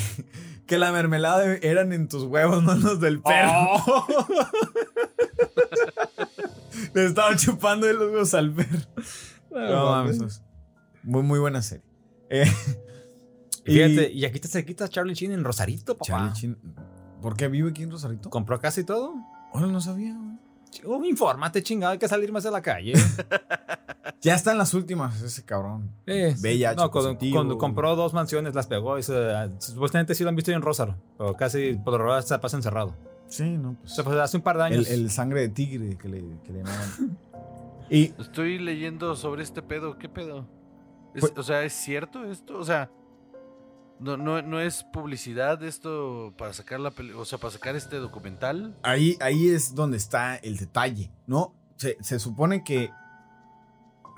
que 0.66 0.78
la 0.80 0.92
mermelada 0.92 1.46
eran 1.58 1.94
en 1.94 2.08
tus 2.08 2.24
huevos, 2.24 2.64
no 2.64 2.74
los 2.74 3.00
del 3.00 3.22
perro. 3.22 3.52
Oh. 3.86 4.08
le 7.02 7.06
estaba 7.06 7.36
chupando 7.36 7.88
de 7.88 7.94
los 7.94 8.12
huevos 8.12 8.34
al 8.34 8.52
perro. 8.54 8.80
No, 9.52 9.86
mames, 9.92 10.22
es 10.22 10.42
muy, 11.04 11.22
muy 11.24 11.40
buena 11.40 11.62
serie. 11.62 11.86
Eh, 12.30 12.46
Y 13.66 13.74
Fíjate, 13.76 14.12
y 14.12 14.26
aquí 14.26 14.40
te 14.40 14.48
se 14.48 14.66
quita 14.66 14.88
Charlie 14.90 15.14
Sheen 15.14 15.32
en 15.32 15.44
Rosarito, 15.44 15.94
papá. 15.96 16.06
Charlie 16.06 16.34
Chin, 16.34 16.58
¿Por 17.22 17.38
qué 17.38 17.48
vive 17.48 17.70
aquí 17.70 17.84
en 17.84 17.92
Rosarito? 17.92 18.30
Compró 18.30 18.60
casi 18.60 18.84
todo. 18.84 19.14
Ahora 19.54 19.68
no 19.68 19.80
sabía, 19.80 20.14
güey. 20.14 20.34
Oh, 20.86 21.04
infórmate, 21.06 21.62
chingado, 21.64 21.94
hay 21.94 22.00
que 22.00 22.08
salir 22.08 22.32
más 22.32 22.46
a 22.46 22.52
la 22.52 22.62
calle. 22.62 22.94
Ya 24.22 24.36
está 24.36 24.54
en 24.54 24.58
las 24.58 24.74
últimas 24.74 25.22
ese 25.22 25.44
cabrón. 25.44 25.92
VIH 26.08 26.76
no, 26.78 26.92
cuando, 26.92 27.58
compró 27.58 27.94
dos 27.98 28.14
mansiones 28.14 28.56
las 28.56 28.68
pegó. 28.68 28.98
Y 28.98 29.04
se- 29.04 29.50
supuestamente 29.60 30.16
sí 30.16 30.24
lo 30.24 30.30
han 30.30 30.36
visto 30.38 30.50
en 30.52 30.62
Rosaro. 30.62 30.96
Pero 31.18 31.34
casi 31.36 31.74
por 31.74 31.92
lo 31.94 31.98
regular 32.00 32.24
se 32.24 32.40
pasa 32.40 32.56
encerrado. 32.56 32.96
Sí, 33.34 33.58
no, 33.58 33.76
pues. 33.80 33.92
O 33.92 33.96
sea, 33.96 34.04
pues 34.04 34.18
hace 34.18 34.38
un 34.38 34.44
par 34.44 34.58
de 34.58 34.68
el, 34.68 34.74
años. 34.74 34.90
el 34.90 35.10
sangre 35.10 35.42
de 35.42 35.50
tigre 35.50 35.98
que 35.98 36.08
le, 36.08 36.24
que 36.44 36.52
le 36.54 36.60
llamaban. 36.60 37.18
y 37.90 38.14
Estoy 38.20 38.60
leyendo 38.60 39.16
sobre 39.16 39.42
este 39.44 39.62
pedo. 39.64 39.98
¿Qué 39.98 40.08
pedo? 40.10 40.48
Es- 41.16 41.22
Pues- 41.22 41.34
o 41.38 41.44
sea, 41.44 41.64
¿es 41.64 41.74
cierto 41.74 42.26
esto? 42.26 42.58
O 42.60 42.64
sea, 42.64 42.92
no, 44.00 44.18
no, 44.18 44.42
no 44.44 44.60
es 44.60 44.84
publicidad 44.84 45.64
esto 45.64 46.34
para 46.38 46.54
sacar 46.54 46.80
la 46.80 46.92
peli- 46.92 47.14
o 47.14 47.26
sea, 47.26 47.40
para 47.40 47.52
sacar 47.52 47.76
este 47.76 47.98
documental. 47.98 48.76
ahí, 48.84 49.18
ahí 49.20 49.50
es 49.50 49.74
donde 49.74 49.98
está 49.98 50.36
el 50.36 50.58
detalle, 50.58 51.12
¿no? 51.26 51.56
Se, 51.78 51.98
se 52.02 52.20
supone 52.20 52.64
que, 52.64 52.92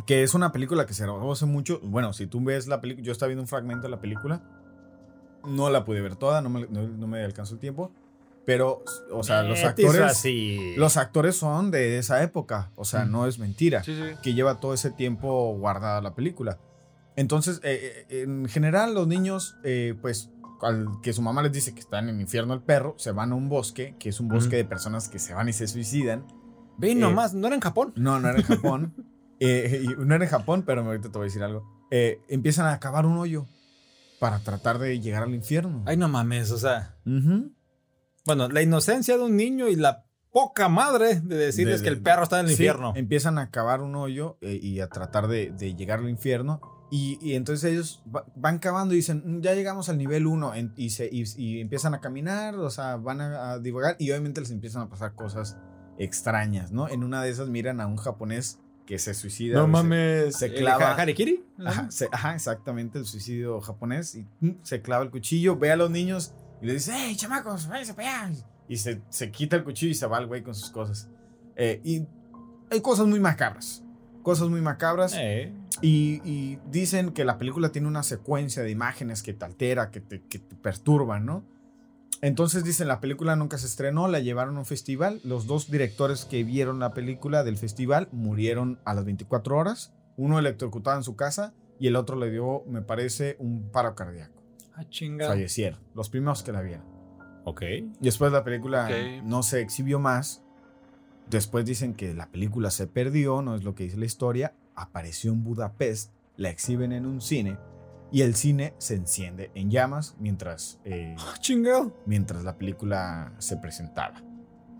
que 0.06 0.24
es 0.24 0.34
una 0.34 0.52
película 0.52 0.86
que 0.86 0.94
se 0.94 1.04
grabó 1.04 1.32
hace 1.32 1.46
mucho. 1.46 1.80
Bueno, 1.84 2.12
si 2.14 2.28
tú 2.28 2.44
ves 2.44 2.68
la 2.68 2.82
película, 2.82 3.06
yo 3.06 3.12
estaba 3.14 3.28
viendo 3.30 3.44
un 3.44 3.48
fragmento 3.48 3.84
de 3.84 3.90
la 3.92 4.02
película. 4.02 4.44
No 5.48 5.70
la 5.70 5.86
pude 5.86 6.02
ver 6.02 6.16
toda, 6.16 6.42
no 6.42 6.50
me, 6.50 6.68
no, 6.68 6.84
no 6.88 7.08
me 7.08 7.24
alcanzó 7.24 7.54
el 7.54 7.60
tiempo. 7.60 7.92
Pero, 8.46 8.84
o 9.12 9.24
sea, 9.24 9.42
los 9.44 9.64
actores. 9.64 10.02
así. 10.02 10.76
Los 10.78 10.98
actores 10.98 11.36
son 11.36 11.72
de 11.72 11.98
esa 11.98 12.22
época. 12.22 12.72
O 12.76 12.86
sea, 12.86 13.02
Ujú. 13.04 13.12
no 13.12 13.28
es 13.28 13.40
mentira. 13.40 13.84
Sí, 13.84 13.96
sí. 13.96 14.16
que 14.22 14.34
lleva 14.34 14.60
todo 14.60 14.74
ese 14.74 14.92
tiempo 14.92 15.56
guardada 15.58 16.00
la 16.02 16.14
película. 16.14 16.60
Entonces, 17.16 17.60
eh, 17.64 18.06
eh, 18.10 18.22
en 18.24 18.48
general, 18.48 18.94
los 18.94 19.08
niños, 19.08 19.56
eh, 19.64 19.96
pues, 20.02 20.30
al 20.62 20.88
que 21.02 21.12
su 21.14 21.22
mamá 21.22 21.42
les 21.42 21.52
dice 21.54 21.74
que 21.74 21.80
está 21.80 22.00
en 22.00 22.10
el 22.10 22.22
infierno 22.22 22.54
el 22.54 22.62
perro, 22.62 22.94
se 22.98 23.12
van 23.12 23.32
a 23.32 23.36
un 23.36 23.50
bosque, 23.50 23.96
que 24.00 24.10
es 24.10 24.20
un 24.20 24.28
bosque 24.28 24.48
Ujú. 24.48 24.56
de 24.58 24.66
personas 24.66 25.10
que 25.10 25.18
se 25.20 25.34
van 25.34 25.50
y 25.50 25.54
se 25.54 25.68
suicidan. 25.68 26.26
Ve 26.78 26.92
eh, 26.92 26.96
nomás, 26.96 27.34
no 27.34 27.48
era 27.48 27.56
en 27.56 27.62
Japón. 27.62 27.94
No, 27.96 28.20
no 28.20 28.30
era 28.30 28.38
en 28.40 28.44
Japón. 28.46 28.94
Eh, 29.42 29.84
no 29.98 30.16
era 30.16 30.24
en 30.24 30.32
Japón, 30.32 30.64
pero 30.66 30.82
ahorita 30.82 31.10
te 31.12 31.18
voy 31.18 31.26
a 31.26 31.28
decir 31.28 31.44
algo. 31.44 31.70
Eh, 31.92 32.22
empiezan 32.30 32.68
a 32.68 32.80
cavar 32.80 33.06
un 33.06 33.18
hoyo 33.18 33.46
para 34.18 34.40
tratar 34.40 34.80
de 34.80 35.02
llegar 35.02 35.24
al 35.24 35.36
infierno. 35.36 35.84
Ay, 35.86 35.98
no 35.98 36.08
mames, 36.08 36.52
o 36.52 36.58
sea. 36.58 36.96
Ujú. 37.06 37.52
Bueno, 38.26 38.48
la 38.50 38.62
inocencia 38.62 39.18
de 39.18 39.24
un 39.24 39.36
niño 39.38 39.68
y 39.68 39.76
la 39.76 40.06
poca 40.32 40.68
madre 40.68 41.22
de 41.22 41.38
decirles 41.38 41.80
De- 41.80 41.84
que 41.86 41.90
el 41.90 42.02
perro 42.02 42.24
está 42.24 42.40
en 42.40 42.46
el 42.46 42.50
Sí, 42.50 42.54
infierno. 42.64 42.94
Empiezan 42.96 43.38
a 43.38 43.50
cavar 43.52 43.82
un 43.82 43.96
hoyo 43.96 44.38
eh, 44.42 44.60
y 44.62 44.80
a 44.82 44.88
tratar 44.90 45.28
de, 45.28 45.52
de 45.52 45.76
llegar 45.76 46.00
al 46.00 46.10
infierno. 46.10 46.60
Y, 46.92 47.18
y 47.22 47.36
entonces 47.36 47.72
ellos 47.72 48.04
va- 48.14 48.26
van 48.36 48.60
cavando 48.60 48.94
y 48.94 48.98
dicen, 48.98 49.24
"Mm, 49.26 49.42
ya 49.42 49.54
llegamos 49.56 49.90
al 49.90 49.98
nivel 49.98 50.28
1 50.28 50.54
y, 50.76 50.90
se, 50.92 51.10
y, 51.12 51.24
y 51.38 51.60
empiezan 51.62 51.94
a 51.96 52.00
caminar, 52.02 52.56
o 52.56 52.70
sea, 52.70 52.98
van 52.98 53.22
a, 53.22 53.52
a 53.54 53.60
divagar 53.60 53.96
y 54.00 54.12
obviamente 54.12 54.42
les 54.42 54.52
empiezan 54.52 54.84
a 54.84 54.90
pasar 54.90 55.14
cosas 55.16 55.58
extrañas, 55.98 56.72
¿no? 56.72 56.88
En 56.90 57.04
una 57.04 57.24
de 57.24 57.30
esas 57.32 57.48
miran 57.50 57.80
a 57.82 57.88
un 57.88 57.98
japonés 57.98 58.60
que 58.86 59.00
se 59.00 59.14
suicida. 59.16 59.64
o 59.64 59.68
se- 59.82 60.32
se 60.32 60.46
¿El 60.48 60.56
clava- 60.58 60.92
ha- 60.92 60.96
Harikiri? 61.02 61.44
Ajá, 61.66 61.90
se- 61.90 62.08
ajá, 62.12 62.36
exactamente, 62.36 63.00
el 63.00 63.06
suicidio 63.06 63.60
japonés. 63.62 64.14
Y 64.16 64.28
mm, 64.42 64.60
se 64.62 64.82
clava 64.82 65.04
el 65.04 65.10
cuchillo, 65.10 65.58
ve 65.58 65.72
a 65.72 65.76
los 65.76 65.90
niños 65.90 66.34
y 66.66 66.68
les 66.74 66.86
dice, 66.86 66.98
¡Hey, 66.98 67.16
chamacos, 67.16 67.68
váyanse 67.68 67.94
para 67.94 68.24
allá! 68.26 68.36
Y 68.68 68.78
se, 68.78 69.02
se 69.10 69.32
quita 69.32 69.56
el 69.56 69.64
cuchillo 69.64 69.92
y 69.92 69.96
se 69.96 70.08
va 70.08 70.18
el 70.18 70.26
güey 70.28 70.42
con 70.44 70.56
sus 70.56 70.72
cosas. 70.72 71.08
Eh, 71.56 71.80
y 71.84 72.06
hay 72.72 72.82
cosas 72.82 73.06
muy 73.08 73.20
macabras. 73.20 73.84
Cosas 74.24 74.50
muy 74.50 74.62
macabras. 74.62 75.14
Eh, 75.18 75.54
Y, 75.82 76.22
y 76.24 76.58
dicen 76.72 77.12
que 77.12 77.26
la 77.26 77.38
película 77.38 77.70
tiene 77.72 77.88
una 77.88 78.02
secuencia 78.02 78.64
de 78.64 78.72
imágenes 78.72 79.22
que 79.22 79.34
te 79.34 79.46
altera, 79.46 79.92
que 79.92 80.00
te, 80.02 80.22
que 80.24 80.40
te 80.40 80.56
perturban, 80.56 81.26
¿no? 81.26 81.44
Entonces 82.22 82.64
dicen, 82.64 82.88
la 82.88 83.02
película 83.02 83.36
nunca 83.36 83.58
se 83.58 83.68
estrenó, 83.68 84.08
la 84.08 84.20
llevaron 84.20 84.56
a 84.56 84.60
un 84.60 84.66
festival. 84.66 85.20
Los 85.24 85.46
dos 85.48 85.70
directores 85.70 86.26
que 86.26 86.44
vieron 86.44 86.80
la 86.80 86.94
película 86.94 87.44
del 87.44 87.58
festival 87.58 88.08
murieron 88.12 88.80
a 88.86 88.94
las 88.96 89.06
24 89.06 89.58
horas. 89.58 89.94
Uno 90.18 90.40
electrocutado 90.40 90.98
en 90.98 91.04
su 91.04 91.16
casa 91.16 91.54
y 91.78 91.88
el 91.88 91.98
otro 91.98 92.16
le 92.16 92.32
dio, 92.32 92.64
me 92.68 92.82
parece, 92.82 93.36
un 93.38 93.70
paro 93.70 93.94
cardíaco. 93.96 94.35
Ah, 94.76 94.84
chinga. 94.90 95.28
Fallecieron, 95.28 95.80
los 95.94 96.10
primeros 96.10 96.44
que 96.44 96.52
la 96.52 96.62
vieron. 96.62 96.86
Ok. 97.46 97.62
Después 98.00 98.32
la 98.32 98.44
película 98.44 98.86
Ok. 98.86 99.24
no 99.24 99.44
se 99.44 99.62
exhibió 99.62 100.00
más. 100.00 100.44
Después 101.30 101.66
dicen 101.66 101.94
que 101.94 102.14
la 102.14 102.28
película 102.28 102.70
se 102.72 102.88
perdió, 102.88 103.42
no 103.42 103.56
es 103.56 103.64
lo 103.64 103.74
que 103.76 103.84
dice 103.86 103.98
la 103.98 104.06
historia. 104.06 104.54
Apareció 104.76 105.32
en 105.32 105.44
Budapest, 105.44 106.12
la 106.38 106.50
exhiben 106.50 106.92
en 106.92 107.06
un 107.06 107.22
cine 107.22 107.58
y 108.12 108.22
el 108.22 108.36
cine 108.36 108.74
se 108.78 108.96
enciende 108.96 109.50
en 109.56 109.72
llamas 109.72 110.16
mientras, 110.20 110.80
eh, 110.86 111.16
Ah, 111.20 111.34
chinga. 111.40 111.90
mientras 112.06 112.44
la 112.44 112.58
película 112.58 113.34
se 113.40 113.58
presentaba. 113.58 114.22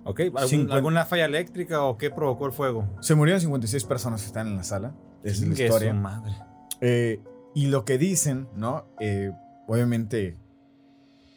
Ok, 0.04 0.20
¿algún- 0.20 0.48
Cincuenta- 0.48 0.76
¿alguna 0.76 1.06
falla 1.06 1.26
eléctrica 1.26 1.82
o 1.84 1.98
qué 1.98 2.12
provocó 2.12 2.46
el 2.46 2.52
fuego? 2.52 2.88
Se 3.02 3.16
murieron 3.16 3.42
56 3.42 3.84
personas 3.86 4.22
que 4.22 4.28
están 4.28 4.48
en 4.48 4.56
la 4.58 4.64
sala. 4.64 4.94
Es 5.24 5.40
la 5.42 5.48
historia. 5.54 5.92
su 5.92 5.98
madre. 5.98 6.34
Eh, 6.82 7.20
y 7.56 7.68
lo 7.68 7.86
que 7.86 7.98
dicen, 7.98 8.48
¿no? 8.56 8.86
Eh, 9.00 9.32
obviamente, 9.68 10.38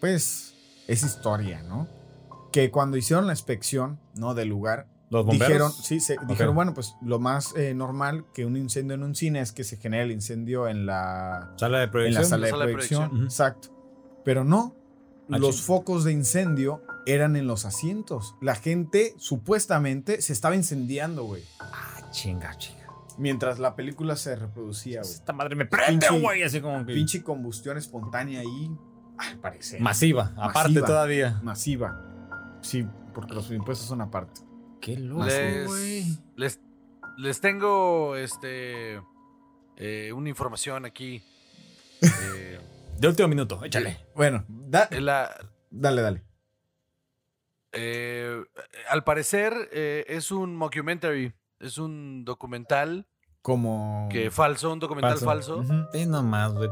pues 0.01 0.55
es 0.87 1.03
historia, 1.03 1.63
¿no? 1.63 1.87
Que 2.53 2.71
cuando 2.71 2.97
hicieron 2.97 3.27
la 3.27 3.33
inspección, 3.33 3.99
¿no? 4.15 4.35
Del 4.35 4.49
lugar, 4.49 4.87
Los 5.11 5.25
bomberos. 5.27 5.49
dijeron, 5.49 5.73
sí, 5.73 6.01
se, 6.01 6.17
dijeron, 6.27 6.55
bueno, 6.55 6.75
pues 6.75 6.95
lo 7.03 7.19
más 7.19 7.55
eh, 7.57 7.75
normal 7.75 8.25
que 8.33 8.47
un 8.47 8.57
incendio 8.57 8.95
en 8.95 9.03
un 9.03 9.15
cine 9.15 9.41
es 9.41 9.53
que 9.53 9.65
se 9.65 9.77
genere 9.77 10.05
el 10.05 10.13
incendio 10.13 10.69
en 10.69 10.87
la, 10.87 11.53
Sala 11.57 11.79
de 11.79 11.85
en 11.85 11.91
proyección. 11.91 12.23
la 12.23 12.29
sala 12.29 12.47
de 12.47 12.51
Sala 12.51 12.67
de 12.67 12.73
proyección. 12.73 13.25
Exacto. 13.25 13.69
Pero 14.25 14.45
no, 14.45 14.75
Ah, 15.31 15.39
los 15.39 15.61
focos 15.61 16.05
de 16.05 16.13
incendio 16.13 16.83
eran 17.05 17.37
en 17.37 17.47
los 17.47 17.67
asientos. 17.67 18.35
La 18.41 18.55
gente 18.55 19.15
supuestamente 19.19 20.23
se 20.23 20.33
estaba 20.33 20.57
incendiando, 20.57 21.25
güey. 21.25 21.45
Ah, 21.61 22.01
chinga, 22.11 22.57
chinga. 22.57 22.78
Mientras 23.19 23.59
la 23.59 23.75
película 23.75 24.15
se 24.17 24.37
reproducía, 24.37 25.01
güey. 25.03 25.13
Esta 25.13 25.33
madre 25.33 25.57
me 25.57 25.67
prende, 25.67 26.07
güey. 26.21 26.43
Así 26.43 26.61
como 26.61 26.87
que. 26.87 26.95
Pinche 26.95 27.23
combustión 27.23 27.77
espontánea 27.77 28.41
ahí, 28.41 28.71
al 29.19 29.39
parecer. 29.41 29.81
Masiva, 29.81 30.33
aparte 30.37 30.69
Masiva. 30.71 30.87
todavía. 30.87 31.41
Masiva. 31.43 32.05
Sí, 32.63 32.87
porque 33.15 33.35
los 33.35 33.51
impuestos 33.51 33.89
son 33.89 34.01
aparte. 34.01 34.41
Qué 34.81 34.97
loco, 34.97 35.25
Les, 35.25 36.19
les, 36.37 36.61
les 37.17 37.41
tengo 37.41 38.15
este 38.17 39.01
eh, 39.77 40.13
una 40.15 40.29
información 40.29 40.85
aquí. 40.85 41.23
Eh, 42.01 42.61
De 43.01 43.09
último 43.09 43.27
minuto, 43.29 43.65
échale. 43.65 43.99
Bueno, 44.15 44.45
da- 44.49 44.89
la, 44.93 45.35
dale, 45.71 46.03
dale. 46.03 46.23
eh, 47.73 48.43
al 48.89 49.05
parecer 49.05 49.53
eh, 49.73 50.05
es 50.09 50.31
un 50.31 50.57
mockumentary, 50.57 51.33
es 51.61 51.79
un 51.79 52.25
documental 52.25 53.07
Como. 53.43 54.09
que 54.11 54.31
falso, 54.31 54.73
un 54.73 54.79
documental 54.79 55.19
falso, 55.19 55.59
Ujú. 55.59 55.87
Ve 55.93 56.07
nomás, 56.07 56.53
güey. 56.55 56.71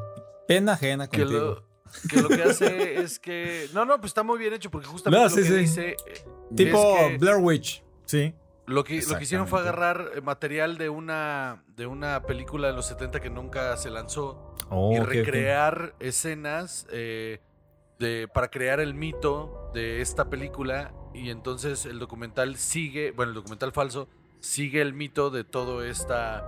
Pena 0.49 0.73
ajena 0.75 1.09
que, 1.09 1.25
lo, 1.25 1.65
que 2.09 2.23
lo 2.23 2.29
que 2.29 2.43
hace 2.45 3.01
es 3.01 3.19
que 3.19 3.69
no, 3.75 3.85
no, 3.85 3.99
pues 4.01 4.11
está 4.11 4.23
muy 4.23 4.39
bien 4.39 4.53
hecho 4.53 4.71
porque 4.71 4.87
justamente 4.87 5.19
No, 5.23 5.29
lo 5.29 5.31
sí, 5.31 5.43
que 5.43 5.49
sí. 5.49 5.55
dice 5.57 5.91
eh, 6.07 6.25
Tipo 6.55 6.97
es 6.99 7.09
que- 7.13 7.19
Blair 7.19 7.39
Witch. 7.41 7.83
Sí. 8.05 8.33
Lo 8.67 8.83
que, 8.83 9.01
lo 9.09 9.17
que 9.17 9.23
hicieron 9.25 9.47
fue 9.47 9.61
agarrar 9.61 10.11
eh, 10.17 10.21
material 10.21 10.77
de 10.77 10.89
una, 10.89 11.65
de 11.77 11.87
una 11.87 12.23
película 12.23 12.67
de 12.69 12.75
los 12.75 12.87
70 12.87 13.21
que 13.21 13.31
nunca 13.31 13.77
se 13.77 13.91
lanzó 13.91 14.55
Oh, 14.71 14.93
y 14.93 14.99
recrear 14.99 15.95
escenas 16.01 16.87
eh, 16.91 17.39
de, 18.01 18.27
para 18.33 18.49
crear 18.49 18.81
el 18.81 18.95
mito 18.95 19.71
de 19.73 20.01
esta 20.01 20.29
película. 20.29 20.93
Y 21.15 21.31
entonces 21.31 21.87
el 21.87 22.01
documental 22.01 22.57
sigue, 22.57 23.13
bueno, 23.13 23.31
el 23.31 23.35
documental 23.37 23.71
falso 23.73 24.09
sigue 24.47 24.81
el 24.81 24.95
mito 24.95 25.31
de 25.31 25.45
todo 25.45 25.83
esta, 25.83 26.45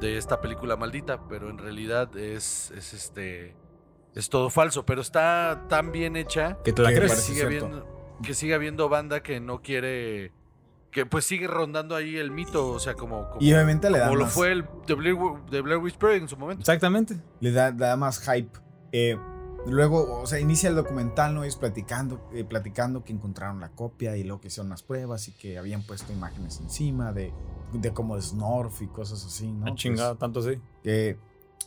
de 0.00 0.18
esta 0.18 0.40
película 0.40 0.76
maldita, 0.76 1.26
pero 1.28 1.48
en 1.48 1.58
realidad 1.58 2.14
es, 2.16 2.70
es 2.76 2.92
este, 2.92 3.56
es 4.14 4.28
todo 4.28 4.50
falso. 4.50 4.84
Pero 4.84 5.00
está 5.00 5.64
tan 5.68 5.90
bien 5.90 6.16
hecha 6.16 6.58
Que 6.62 6.72
te 6.72 6.82
la 6.82 6.90
Que 6.90 6.96
crees. 6.96 7.14
sigue, 7.14 7.42
habiendo, 7.42 7.86
que 8.22 8.34
sigue 8.34 8.54
habiendo 8.54 8.88
banda 8.88 9.22
que 9.22 9.40
no 9.40 9.62
quiere. 9.62 10.32
Que 10.90 11.04
pues 11.04 11.24
sigue 11.26 11.46
rondando 11.46 11.94
ahí 11.96 12.16
el 12.16 12.30
mito, 12.30 12.68
o 12.68 12.78
sea, 12.78 12.94
como. 12.94 13.28
como 13.28 13.40
Y 13.40 13.52
obviamente 13.52 13.90
le 13.90 13.98
da 13.98 14.06
como 14.06 14.20
lo 14.20 14.26
fue 14.26 14.52
el 14.52 14.64
de 14.86 14.94
Blair, 14.94 15.16
de 15.50 15.60
Blair 15.60 15.78
Witch 15.78 15.96
Project 15.96 16.22
en 16.22 16.28
su 16.28 16.36
momento. 16.36 16.60
Exactamente. 16.60 17.16
le 17.40 17.52
da, 17.52 17.70
le 17.70 17.76
da 17.76 17.96
más 17.96 18.20
hype. 18.20 18.58
Eh, 18.92 19.18
luego, 19.66 20.20
o 20.20 20.26
sea, 20.26 20.40
inicia 20.40 20.68
el 20.70 20.76
documental, 20.76 21.34
¿no? 21.34 21.44
Es 21.44 21.56
platicando, 21.56 22.20
eh, 22.32 22.44
platicando 22.44 23.04
que 23.04 23.12
encontraron 23.12 23.60
la 23.60 23.70
copia 23.70 24.16
y 24.16 24.24
luego 24.24 24.40
que 24.40 24.48
hicieron 24.48 24.68
las 24.70 24.82
pruebas 24.82 25.28
y 25.28 25.32
que 25.32 25.58
habían 25.58 25.82
puesto 25.82 26.12
imágenes 26.12 26.60
encima 26.60 27.12
de, 27.12 27.32
de 27.72 27.92
como 27.92 28.20
Snorf 28.20 28.82
y 28.82 28.86
cosas 28.88 29.24
así, 29.24 29.50
¿no? 29.50 29.62
Ah, 29.66 29.68
Pues, 29.70 29.74
chingado, 29.80 30.16
tanto 30.16 30.42
sí. 30.42 30.60
que- 30.82 31.18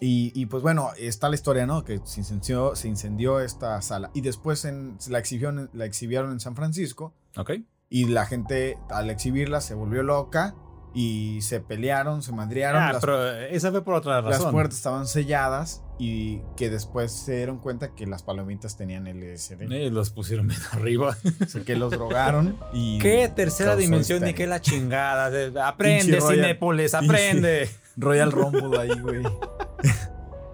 y, 0.03 0.31
y, 0.33 0.47
pues 0.47 0.63
bueno, 0.63 0.89
está 0.97 1.29
la 1.29 1.35
historia, 1.35 1.67
¿no? 1.67 1.83
Que 1.83 2.01
se 2.05 2.21
incendió, 2.21 2.75
se 2.75 2.87
incendió 2.87 3.39
esta 3.39 3.79
sala 3.83 4.09
y 4.15 4.21
después 4.21 4.65
en, 4.65 4.97
la, 5.09 5.19
exhibieron, 5.19 5.69
la 5.73 5.85
exhibieron 5.85 6.31
en 6.31 6.39
San 6.39 6.55
Francisco 6.55 7.13
Ok. 7.37 7.51
y 7.87 8.05
la 8.05 8.25
gente 8.25 8.79
al 8.89 9.11
exhibirla 9.11 9.61
se 9.61 9.75
volvió 9.75 10.01
loca 10.01 10.55
y 10.95 11.39
se 11.43 11.59
pelearon, 11.59 12.23
se 12.23 12.31
madrearon. 12.31 12.81
Ah, 12.81 12.93
las, 12.93 13.01
pero 13.01 13.31
esa 13.31 13.69
fue 13.69 13.83
por 13.83 13.93
otra 13.93 14.21
las 14.23 14.37
razón. 14.39 14.51
puertas 14.53 14.77
estaban 14.77 15.05
selladas 15.05 15.83
y 16.03 16.41
que 16.57 16.71
después 16.71 17.11
se 17.11 17.35
dieron 17.35 17.59
cuenta 17.59 17.93
que 17.93 18.07
las 18.07 18.23
palomitas 18.23 18.75
tenían 18.75 19.03
LSD. 19.05 19.71
Eh, 19.71 19.91
los 19.91 20.09
pusieron 20.09 20.47
bien 20.47 20.59
arriba. 20.71 21.15
O 21.39 21.45
sea, 21.47 21.63
que 21.63 21.75
los 21.75 21.91
drogaron 21.91 22.57
y... 22.73 22.97
¿Qué 23.01 23.31
tercera 23.35 23.75
dimensión 23.75 24.23
ni 24.23 24.33
qué 24.33 24.47
la 24.47 24.61
chingada? 24.61 25.29
De- 25.29 25.61
Aprende, 25.61 26.19
Cinépolis, 26.19 26.95
aprende. 26.95 27.69
Royal 27.97 28.31
Rumble 28.31 28.79
ahí, 28.79 28.99
güey. 28.99 29.21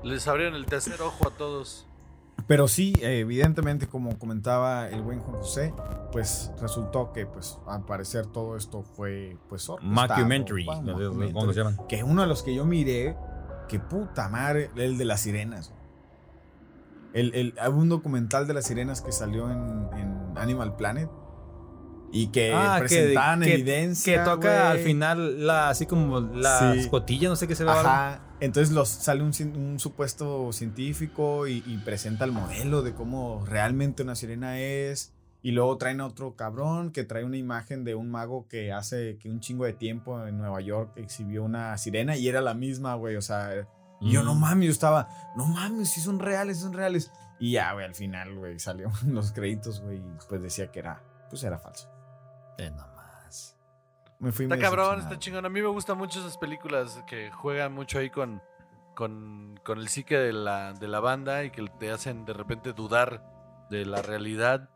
Les 0.04 0.28
abrieron 0.28 0.56
el 0.56 0.66
tercer 0.66 1.02
ojo 1.02 1.30
a 1.30 1.32
todos. 1.32 1.88
Pero 2.46 2.68
sí, 2.68 2.94
evidentemente, 3.02 3.88
como 3.88 4.20
comentaba 4.20 4.90
el 4.90 5.02
buen 5.02 5.20
Juan 5.20 5.38
José, 5.38 5.74
pues 6.12 6.52
resultó 6.62 7.14
que, 7.14 7.26
pues, 7.26 7.58
al 7.68 7.86
parecer 7.86 8.26
todo 8.28 8.58
esto 8.58 8.84
fue, 8.84 9.38
pues, 9.48 9.70
orquestado, 9.70 10.08
mockumentary. 10.08 10.66
¿Cómo 10.66 11.54
se 11.54 11.60
llaman? 11.60 11.78
Que 11.88 12.04
uno 12.04 12.22
de 12.22 12.28
los 12.28 12.44
que 12.44 12.54
yo 12.54 12.66
miré, 12.66 13.16
que 13.68 13.80
puta 13.80 14.30
madre, 14.30 14.70
el 14.76 14.98
de 14.98 15.06
las 15.06 15.22
sirenas. 15.22 15.74
El, 17.14 17.34
el, 17.34 17.54
hay 17.60 17.70
un 17.70 17.90
documental 17.90 18.48
de 18.48 18.54
las 18.54 18.66
sirenas 18.66 19.02
que 19.02 19.12
salió 19.12 19.50
en, 19.50 19.88
en 19.98 20.38
Animal 20.38 20.76
Planet 20.76 21.10
y 22.12 22.28
que 22.28 22.54
Ah, 22.54 22.76
presentaban 22.80 23.42
que- 23.42 23.54
evidencia. 23.56 24.20
Que 24.20 24.30
toca 24.30 24.72
al 24.72 24.80
final 24.80 25.46
la, 25.48 25.70
así 25.70 25.86
como 25.86 26.20
la 26.20 26.74
Sí. 26.74 26.80
escotilla, 26.80 27.30
no 27.30 27.36
sé 27.36 27.48
qué 27.48 27.56
se 27.56 27.64
ve. 27.64 27.72
Ajá. 27.72 28.22
Entonces 28.40 28.74
los, 28.74 28.88
sale 28.90 29.24
un, 29.24 29.32
un 29.56 29.80
supuesto 29.80 30.52
científico 30.54 31.48
y, 31.48 31.64
y 31.66 31.78
presenta 31.80 32.24
el 32.24 32.32
modelo 32.32 32.84
de 32.84 32.94
cómo 32.94 33.44
realmente 33.48 34.04
una 34.04 34.16
sirena 34.16 34.60
es. 34.60 35.12
Y 35.44 35.52
luego 35.52 35.78
traen 35.78 36.02
a 36.02 36.06
otro 36.08 36.36
cabrón 36.36 36.92
que 36.92 37.04
trae 37.04 37.24
una 37.24 37.38
imagen 37.38 37.84
de 37.84 37.96
un 37.96 38.10
mago 38.10 38.48
que 38.48 38.74
hace 38.74 39.18
que 39.20 39.30
un 39.30 39.40
chingo 39.40 39.66
de 39.66 39.74
tiempo 39.74 40.26
en 40.26 40.38
Nueva 40.38 40.62
York 40.62 40.92
exhibió 40.96 41.44
una 41.44 41.78
sirena 41.78 42.16
y 42.18 42.28
era 42.28 42.42
la 42.42 42.54
misma, 42.54 42.96
güey. 42.96 43.16
O 43.16 43.22
sea, 43.22 43.68
y 44.02 44.12
yo 44.12 44.24
no 44.24 44.36
Mm. 44.36 44.40
mames, 44.40 44.66
yo 44.66 44.72
estaba, 44.72 45.08
no 45.36 45.46
mames, 45.46 45.90
sí 45.90 46.02
son 46.02 46.20
reales, 46.20 46.60
son 46.60 46.74
reales. 46.74 47.12
Y 47.40 47.52
ya, 47.52 47.72
güey, 47.74 47.86
al 47.86 47.94
final, 47.96 48.36
güey, 48.36 48.60
salió 48.60 48.92
los 49.08 49.32
créditos, 49.32 49.82
güey, 49.82 49.98
y 49.98 50.18
pues 50.28 50.42
decía 50.42 50.72
que 50.72 50.80
era, 50.80 51.02
pues 51.30 51.44
era 51.44 51.60
falso. 51.60 51.88
Eh, 52.58 52.72
no 52.72 52.86
más. 52.96 53.56
Me 54.20 54.32
fui 54.32 54.46
Está 54.46 54.58
cabrón, 54.58 55.00
está 55.00 55.20
chingón. 55.20 55.46
A 55.46 55.50
mí 55.50 55.62
me 55.62 55.68
gustan 55.68 55.98
mucho 56.00 56.20
esas 56.20 56.38
películas 56.38 57.04
que 57.08 57.30
juegan 57.32 57.74
mucho 57.74 58.00
ahí 58.00 58.10
con, 58.10 58.42
con, 58.96 59.60
con 59.64 59.78
el 59.78 59.88
psique 59.88 60.18
de 60.18 60.34
la, 60.34 60.74
de 60.74 60.88
la 60.88 61.00
banda 61.00 61.44
y 61.44 61.52
que 61.52 61.64
te 61.80 61.92
hacen 61.92 62.26
de 62.26 62.34
repente 62.34 62.74
dudar 62.74 63.24
de 63.70 63.86
la 63.86 64.02
realidad. 64.02 64.70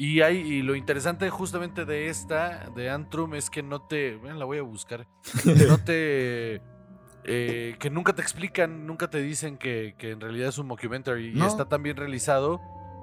Y, 0.00 0.20
hay, 0.20 0.36
y 0.36 0.62
lo 0.62 0.76
interesante 0.76 1.28
justamente 1.28 1.84
de 1.84 2.08
esta, 2.08 2.70
de 2.74 2.88
Antrum, 2.88 3.34
es 3.34 3.50
que 3.50 3.64
no 3.64 3.82
te... 3.82 4.16
Bueno, 4.16 4.38
la 4.38 4.44
voy 4.44 4.58
a 4.58 4.62
buscar. 4.62 5.08
No 5.44 5.78
te... 5.78 6.62
eh, 7.24 7.76
que 7.80 7.90
nunca 7.90 8.14
te 8.14 8.22
explican, 8.22 8.86
nunca 8.86 9.10
te 9.10 9.20
dicen 9.20 9.58
que, 9.58 9.96
que 9.98 10.12
en 10.12 10.20
realidad 10.20 10.50
es 10.50 10.58
un 10.58 10.68
mockumentary. 10.68 11.36
Y 11.36 11.42
está 11.42 11.68
tan 11.68 11.82
bien 11.82 11.96
realizado 11.96 12.60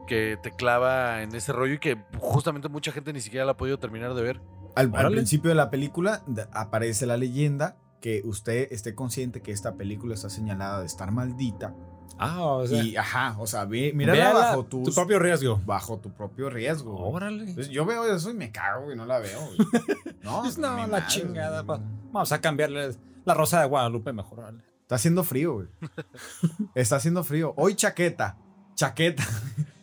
que 0.08 0.38
te 0.42 0.52
clava 0.52 1.22
en 1.22 1.36
ese 1.36 1.52
rollo 1.52 1.74
y 1.74 1.80
que 1.80 1.98
justamente 2.18 2.70
mucha 2.70 2.92
gente 2.92 3.12
ni 3.12 3.20
siquiera 3.20 3.46
la 3.46 3.54
ha 3.54 3.58
podido 3.58 3.78
terminar 3.78 4.14
de 4.14 4.22
ver. 4.24 4.42
Al, 4.76 4.92
principio 4.92 5.50
de 5.50 5.56
la 5.56 5.70
película 5.70 6.24
aparece 6.52 7.06
la 7.06 7.18
leyenda 7.18 7.78
que 8.02 8.22
usted 8.26 8.68
esté 8.72 8.94
consciente 8.94 9.42
que 9.42 9.52
esta 9.52 9.76
película 9.76 10.14
está 10.14 10.30
señalada 10.30 10.82
de 10.82 10.86
estar 10.86 11.12
maldita. 11.12 11.76
Ah, 12.18 12.42
o 12.44 12.66
sea, 12.68 12.82
y 12.84 12.96
ajá, 12.96 13.36
o 13.40 13.46
sea, 13.48 13.66
ve, 13.66 13.92
mírala 13.94 14.32
bajo 14.34 14.66
tu 14.66 14.84
propio 14.94 15.20
riesgo. 15.20 15.62
bajo 15.66 15.98
tu 16.00 16.12
propio 16.14 16.50
riesgo. 16.50 16.98
Órale. 16.98 17.42
Entonces, 17.50 17.70
yo 17.70 17.86
veo 17.86 18.06
eso 18.06 18.30
y 18.30 18.34
me 18.34 18.52
cago 18.52 18.92
y 18.92 18.96
no 18.96 19.06
la 19.06 19.20
veo. 19.20 19.40
No, 20.24 20.42
Pues 20.42 20.58
no, 20.58 20.76
la 20.76 20.88
madre, 20.88 21.04
chingada, 21.08 21.62
güey. 21.62 21.80
Vamos 22.12 22.32
a 22.32 22.42
cambiarle 22.42 22.96
la 23.26 23.34
rosa 23.36 23.62
de 23.62 23.68
Guadalupe 23.68 24.12
mejor. 24.12 24.56
Está 24.82 24.96
haciendo 24.96 25.24
frío, 25.24 25.54
güey. 25.54 25.68
Está 26.76 26.96
haciendo 26.96 27.24
frío. 27.24 27.54
Hoy 27.58 27.76
chaqueta. 27.76 28.38
Chaqueta. 28.74 29.24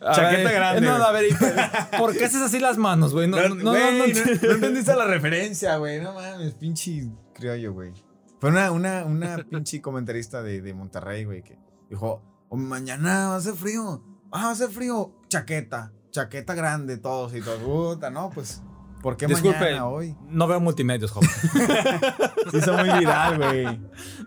A 0.01 0.13
Chaqueta 0.13 0.43
ver, 0.43 0.53
grande, 0.53 0.81
No, 0.81 0.97
güey. 0.97 1.03
a 1.07 1.11
ver, 1.11 1.25
¿y 1.31 1.97
¿por 1.97 2.11
qué 2.17 2.25
haces 2.25 2.41
así 2.41 2.59
las 2.59 2.77
manos, 2.77 3.13
güey? 3.13 3.27
No, 3.29 3.37
no, 3.47 3.55
no, 3.55 3.71
Güey, 3.71 3.83
no, 3.99 4.05
no- 4.07 4.13
no 4.47 4.51
entendiste 4.55 4.95
la 4.95 5.05
referencia, 5.05 5.77
güey. 5.77 6.01
No 6.01 6.13
mames, 6.13 6.53
pinche 6.55 7.07
criollo, 7.33 7.71
güey. 7.73 7.93
Fue 8.41 8.49
una, 8.49 8.69
una, 8.71 9.05
una 9.05 9.37
pinche 9.37 9.81
comentarista 9.81 10.43
de, 10.43 10.61
de 10.61 10.73
Monterrey, 10.73 11.23
güey, 11.23 11.41
que 11.41 11.57
dijo, 11.93 12.21
"Oh, 12.49 12.57
mañana 12.57 13.29
va 13.29 13.33
a 13.35 13.37
hacer 13.37 13.53
frío. 13.55 14.03
Ah, 14.31 14.43
va 14.43 14.49
a 14.49 14.51
hacer 14.51 14.69
frío. 14.69 15.11
Chaqueta. 15.29 15.91
Chaqueta 16.11 16.53
grande, 16.53 16.97
todos 16.97 17.33
y 17.35 17.41
todos. 17.41 17.59
Puta, 17.59 18.09
no, 18.09 18.29
pues, 18.29 18.61
¿por 19.01 19.17
qué 19.17 19.25
Disculpe, 19.27 19.59
mañana 19.59 19.87
hoy? 19.87 20.15
no 20.27 20.47
veo 20.47 20.59
multimedios, 20.59 21.11
joven. 21.11 21.29
Se 22.51 22.57
hizo 22.57 22.73
muy 22.77 22.89
viral, 22.99 23.37
güey. 23.37 23.79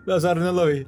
o 0.07 0.19
sea, 0.19 0.35
no 0.35 0.51
lo 0.51 0.65
vi. 0.65 0.85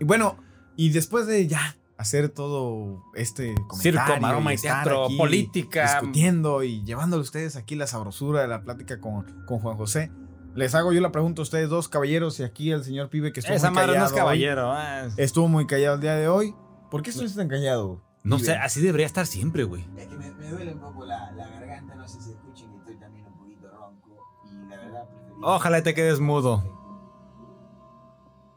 Y 0.00 0.04
bueno, 0.04 0.36
y 0.76 0.90
después 0.90 1.26
de 1.26 1.46
ya 1.46 1.76
hacer 1.96 2.28
todo 2.28 3.02
este 3.14 3.54
comentario 3.68 4.00
Circo, 4.06 4.20
maroma 4.20 4.52
y 4.52 4.58
teatro, 4.58 5.06
política. 5.16 5.84
discutiendo 6.00 6.62
y 6.62 6.84
llevándole 6.84 7.20
a 7.20 7.22
ustedes 7.22 7.56
aquí 7.56 7.74
la 7.76 7.86
sabrosura 7.86 8.42
de 8.42 8.48
la 8.48 8.62
plática 8.62 9.00
con, 9.00 9.44
con 9.46 9.60
Juan 9.60 9.76
José. 9.76 10.10
Les 10.54 10.74
hago 10.74 10.92
yo 10.92 11.00
la 11.00 11.10
pregunta 11.10 11.42
a 11.42 11.44
ustedes 11.44 11.68
dos 11.68 11.88
caballeros 11.88 12.38
y 12.38 12.44
aquí 12.44 12.70
el 12.70 12.84
señor 12.84 13.08
pibe 13.10 13.32
que 13.32 13.40
estuvo 13.40 13.56
Esa 13.56 13.70
muy 13.70 13.74
madre 13.76 13.88
no 13.88 13.92
callado 13.94 14.06
es 14.06 14.12
hoy. 14.12 14.18
caballero. 14.18 14.72
ah. 14.72 15.08
Estuvo 15.16 15.48
muy 15.48 15.66
callado 15.66 15.96
el 15.96 16.00
día 16.00 16.14
de 16.14 16.28
hoy. 16.28 16.54
¿Por 16.90 17.02
qué 17.02 17.10
estuviste 17.10 17.36
tan 17.38 17.48
callado? 17.48 18.00
No 18.22 18.36
pibe? 18.36 18.46
sé, 18.46 18.54
así 18.56 18.80
debería 18.80 19.06
estar 19.06 19.26
siempre, 19.26 19.64
güey. 19.64 19.84
Es 19.96 20.06
que 20.06 20.16
me, 20.16 20.30
me 20.30 20.48
duele 20.48 20.72
un 20.74 20.80
poco 20.80 21.04
la, 21.04 21.32
la 21.32 21.48
garganta, 21.48 21.94
no 21.96 22.06
sé 22.08 22.20
si 22.20 22.30
escuchen 22.30 22.70
que 22.70 22.76
estoy 22.78 22.96
también 22.98 23.26
un 23.26 23.36
poquito 23.36 23.68
ronco. 23.68 24.16
Y 24.44 24.68
la 24.70 24.76
verdad 24.76 25.04
Ojalá 25.42 25.82
te 25.82 25.92
quedes 25.92 26.20
mudo. 26.20 26.62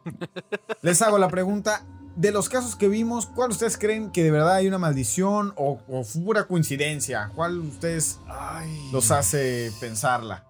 Les 0.81 1.01
hago 1.01 1.17
la 1.17 1.29
pregunta. 1.29 1.85
De 2.15 2.31
los 2.31 2.49
casos 2.49 2.75
que 2.75 2.87
vimos, 2.87 3.27
¿cuál 3.27 3.51
ustedes 3.51 3.77
creen 3.77 4.11
que 4.11 4.23
de 4.23 4.31
verdad 4.31 4.55
hay 4.55 4.67
una 4.67 4.79
maldición 4.79 5.53
o, 5.55 5.79
o 5.87 6.03
pura 6.23 6.47
coincidencia? 6.47 7.31
¿Cuál 7.35 7.59
ustedes 7.59 8.19
los 8.91 9.11
hace 9.11 9.71
pensarla? 9.79 10.43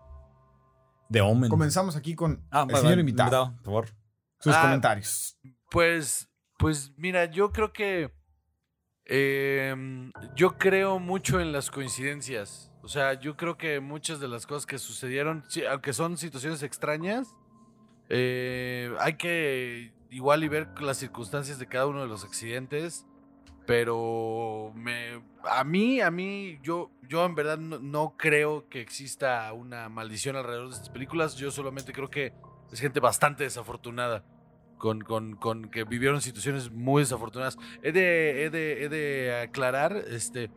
De 1.10 1.22
Omen. 1.22 1.50
Comenzamos 1.50 1.96
aquí 1.96 2.16
con 2.16 2.46
Ah, 2.52 2.66
el 2.70 2.76
señor 2.78 3.00
invitado. 3.00 3.54
por 3.58 3.64
favor. 3.64 3.86
Sus 4.40 4.54
Ah, 4.56 4.62
comentarios. 4.64 5.38
Pues, 5.72 6.30
pues 6.58 6.94
mira, 6.98 7.26
yo 7.26 7.52
creo 7.52 7.72
que 7.74 8.12
em, 9.06 10.12
yo 10.36 10.58
creo 10.58 11.00
mucho 11.00 11.40
en 11.40 11.52
las 11.52 11.72
coincidencias. 11.72 12.72
O 12.84 12.88
sea, 12.90 13.14
yo 13.20 13.36
creo 13.38 13.58
que 13.58 13.80
muchas 13.80 14.20
de 14.20 14.28
las 14.28 14.46
cosas 14.46 14.66
que 14.66 14.78
sucedieron, 14.78 15.44
aunque 15.70 15.94
son 15.94 16.18
situaciones 16.18 16.62
extrañas, 16.64 17.34
eh, 18.10 18.94
hay 19.00 19.14
que 19.18 19.94
igual 20.10 20.44
y 20.44 20.48
ver 20.48 20.70
las 20.82 20.98
circunstancias 20.98 21.60
de 21.60 21.68
cada 21.68 21.88
uno 21.88 22.02
de 22.02 22.08
los 22.08 22.24
accidentes. 22.24 23.06
Pero 23.68 24.72
me, 24.76 25.22
a 25.44 25.64
mí, 25.64 26.00
a 26.02 26.10
mí, 26.10 26.58
yo, 26.64 26.90
yo 27.08 27.26
en 27.26 27.36
verdad 27.36 27.58
no, 27.60 27.78
no 27.80 28.16
creo 28.18 28.68
que 28.70 28.82
exista 28.82 29.52
una 29.54 29.90
maldición 29.90 30.38
alrededor 30.38 30.70
de 30.70 30.74
estas 30.76 30.90
películas. 30.90 31.36
Yo 31.36 31.52
solamente 31.52 31.92
creo 31.94 32.10
que 32.10 32.34
es 32.72 32.80
gente 32.80 33.00
bastante 33.00 33.44
desafortunada 33.44 34.24
con, 34.78 35.02
con, 35.02 35.36
con 35.36 35.70
que 35.70 35.84
vivieron 35.84 36.22
situaciones 36.22 36.72
muy 36.72 37.02
desafortunadas. 37.04 37.58
He 37.84 37.92
de, 37.92 38.46
he 38.46 38.50
de, 38.50 38.84
he 38.84 38.90
de 38.90 39.42
aclarar 39.42 39.98
este, 39.98 40.50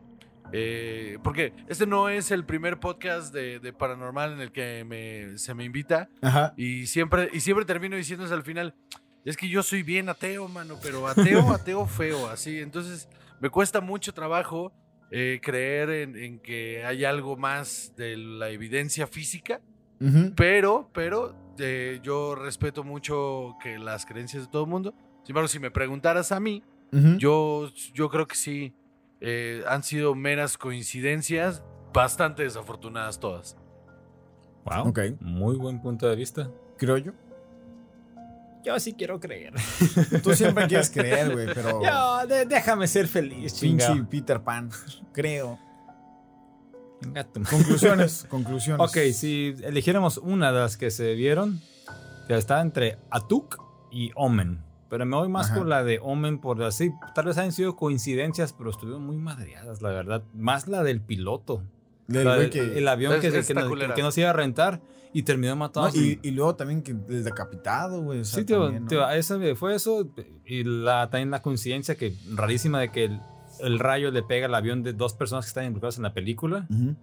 eh, 0.53 1.17
porque 1.23 1.53
este 1.67 1.85
no 1.85 2.09
es 2.09 2.31
el 2.31 2.45
primer 2.45 2.79
podcast 2.79 3.33
de, 3.33 3.59
de 3.59 3.73
paranormal 3.73 4.33
en 4.33 4.41
el 4.41 4.51
que 4.51 4.85
me, 4.85 5.37
se 5.37 5.53
me 5.53 5.63
invita 5.63 6.09
Ajá. 6.21 6.53
y 6.57 6.87
siempre, 6.87 7.29
y 7.33 7.41
siempre 7.41 7.65
termino 7.65 7.95
diciéndose 7.95 8.33
al 8.33 8.43
final, 8.43 8.73
es 9.25 9.37
que 9.37 9.47
yo 9.47 9.63
soy 9.63 9.83
bien 9.83 10.09
ateo, 10.09 10.47
mano, 10.47 10.77
pero 10.81 11.07
ateo, 11.07 11.49
ateo 11.53 11.85
feo, 11.85 12.27
así. 12.27 12.59
Entonces 12.59 13.07
me 13.39 13.49
cuesta 13.49 13.81
mucho 13.81 14.13
trabajo 14.13 14.71
eh, 15.11 15.39
creer 15.43 15.89
en, 15.89 16.15
en 16.15 16.39
que 16.39 16.85
hay 16.85 17.03
algo 17.03 17.35
más 17.35 17.93
de 17.97 18.15
la 18.17 18.49
evidencia 18.49 19.07
física, 19.07 19.61
pero, 20.35 20.89
pero 20.93 21.35
eh, 21.59 21.99
yo 22.01 22.33
respeto 22.33 22.83
mucho 22.83 23.55
que 23.61 23.77
las 23.77 24.05
creencias 24.05 24.45
de 24.45 24.51
todo 24.51 24.63
el 24.63 24.69
mundo. 24.69 24.95
Sin 25.23 25.33
embargo, 25.33 25.47
si 25.47 25.59
me 25.59 25.69
preguntaras 25.69 26.31
a 26.31 26.39
mí, 26.39 26.63
yo, 27.17 27.69
yo 27.93 28.09
creo 28.09 28.27
que 28.27 28.35
sí, 28.35 28.73
eh, 29.19 29.63
han 29.67 29.83
sido 29.83 30.15
meras 30.15 30.57
coincidencias 30.57 31.63
bastante 31.93 32.43
desafortunadas 32.43 33.19
todas. 33.19 33.55
Wow. 34.65 34.87
Ok. 34.89 34.99
Muy 35.19 35.55
buen 35.55 35.81
punto 35.81 36.07
de 36.07 36.15
vista. 36.15 36.49
Creo 36.77 36.97
yo. 36.97 37.11
Yo 38.63 38.79
sí 38.79 38.93
quiero 38.93 39.19
creer. 39.19 39.53
Tú 40.23 40.33
siempre 40.33 40.67
quieres 40.67 40.89
creer, 40.89 41.31
güey, 41.33 41.47
pero. 41.53 41.81
Yo, 41.83 42.27
de- 42.27 42.45
déjame 42.45 42.87
ser 42.87 43.07
feliz, 43.07 43.59
Pinche 43.59 43.87
chinga. 43.87 44.07
Peter 44.09 44.41
Pan. 44.41 44.69
Creo. 45.13 45.57
Conclusiones. 47.49 48.25
conclusiones. 48.29 48.79
Ok, 48.87 48.97
si 49.13 49.55
eligiéramos 49.63 50.17
una 50.17 50.51
de 50.51 50.59
las 50.59 50.77
que 50.77 50.91
se 50.91 51.13
vieron, 51.15 51.59
que 52.27 52.35
está 52.35 52.61
entre 52.61 52.97
Atuk 53.09 53.57
y 53.91 54.11
Omen. 54.15 54.63
Pero 54.89 55.05
me 55.05 55.15
voy 55.15 55.29
más 55.29 55.47
Ajá. 55.47 55.55
por 55.59 55.67
la 55.67 55.83
de 55.83 55.99
Omen, 56.01 56.39
por 56.39 56.61
así, 56.63 56.91
tal 57.15 57.25
vez 57.25 57.37
hayan 57.37 57.53
sido 57.53 57.75
coincidencias, 57.77 58.53
pero 58.53 58.69
estuvieron 58.69 59.03
muy 59.05 59.17
madreadas, 59.17 59.81
la 59.81 59.89
verdad. 59.89 60.21
Más 60.33 60.67
la 60.67 60.83
del 60.83 61.01
piloto. 61.01 61.63
Del 62.07 62.25
La 62.25 62.35
güey 62.35 62.49
del- 62.49 62.71
que. 62.71 62.77
El 62.77 62.87
avión 62.87 63.13
Es- 63.13 63.21
que, 63.21 63.41
que, 63.41 63.53
no, 63.53 63.67
culera. 63.67 63.95
que 63.95 64.01
no 64.03 64.11
se 64.11 64.21
iba 64.21 64.29
a 64.29 64.33
rentar 64.33 64.81
y 65.13 65.23
terminó 65.23 65.51
No, 65.53 65.57
matando. 65.57 65.89
a 65.89 65.91
su- 65.91 65.99
y, 65.99 66.19
y 66.23 66.31
luego 66.31 66.55
también 66.55 66.81
que 66.81 66.93
decapitado, 66.93 68.01
güey. 68.01 68.19
o 68.21 68.25
sea, 68.25 68.39
Sí, 68.39 68.45
tío, 68.45 68.61
también, 68.63 68.83
¿no? 68.83 68.89
tío, 68.89 69.09
esa 69.09 69.37
fue 69.55 69.75
eso. 69.75 70.09
Y 70.45 70.63
la, 70.63 71.09
también 71.09 71.31
la 71.31 71.41
coincidencia 71.41 71.95
que 71.95 72.13
rarísima 72.33 72.79
de 72.79 72.91
que 72.91 73.05
el, 73.05 73.19
el 73.59 73.79
rayo 73.79 74.11
le 74.11 74.23
pega 74.23 74.45
al 74.47 74.55
avión 74.55 74.83
de 74.83 74.93
dos 74.93 75.13
personas 75.13 75.45
que 75.45 75.49
están 75.49 75.65
involucradas 75.65 75.97
en 75.97 76.03
la 76.03 76.13
película. 76.13 76.65
Ujú. 76.69 76.95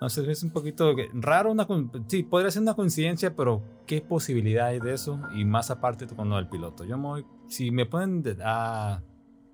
No 0.00 0.08
sé, 0.08 0.30
es 0.30 0.44
un 0.44 0.50
poquito 0.50 0.94
raro. 1.14 1.50
Una, 1.50 1.66
sí, 2.06 2.22
podría 2.22 2.52
ser 2.52 2.62
una 2.62 2.74
coincidencia, 2.74 3.34
pero 3.34 3.64
¿qué 3.84 4.00
posibilidad 4.00 4.66
hay 4.68 4.78
de 4.78 4.94
eso? 4.94 5.20
Y 5.34 5.44
más 5.44 5.72
aparte 5.72 6.06
con 6.06 6.28
lo 6.28 6.36
del 6.36 6.48
piloto. 6.48 6.84
Yo 6.84 6.96
me 6.96 7.04
voy- 7.04 7.26
si 7.48 7.72
me 7.72 7.84
pueden 7.84 8.22
de- 8.22 8.36
a 8.44 9.02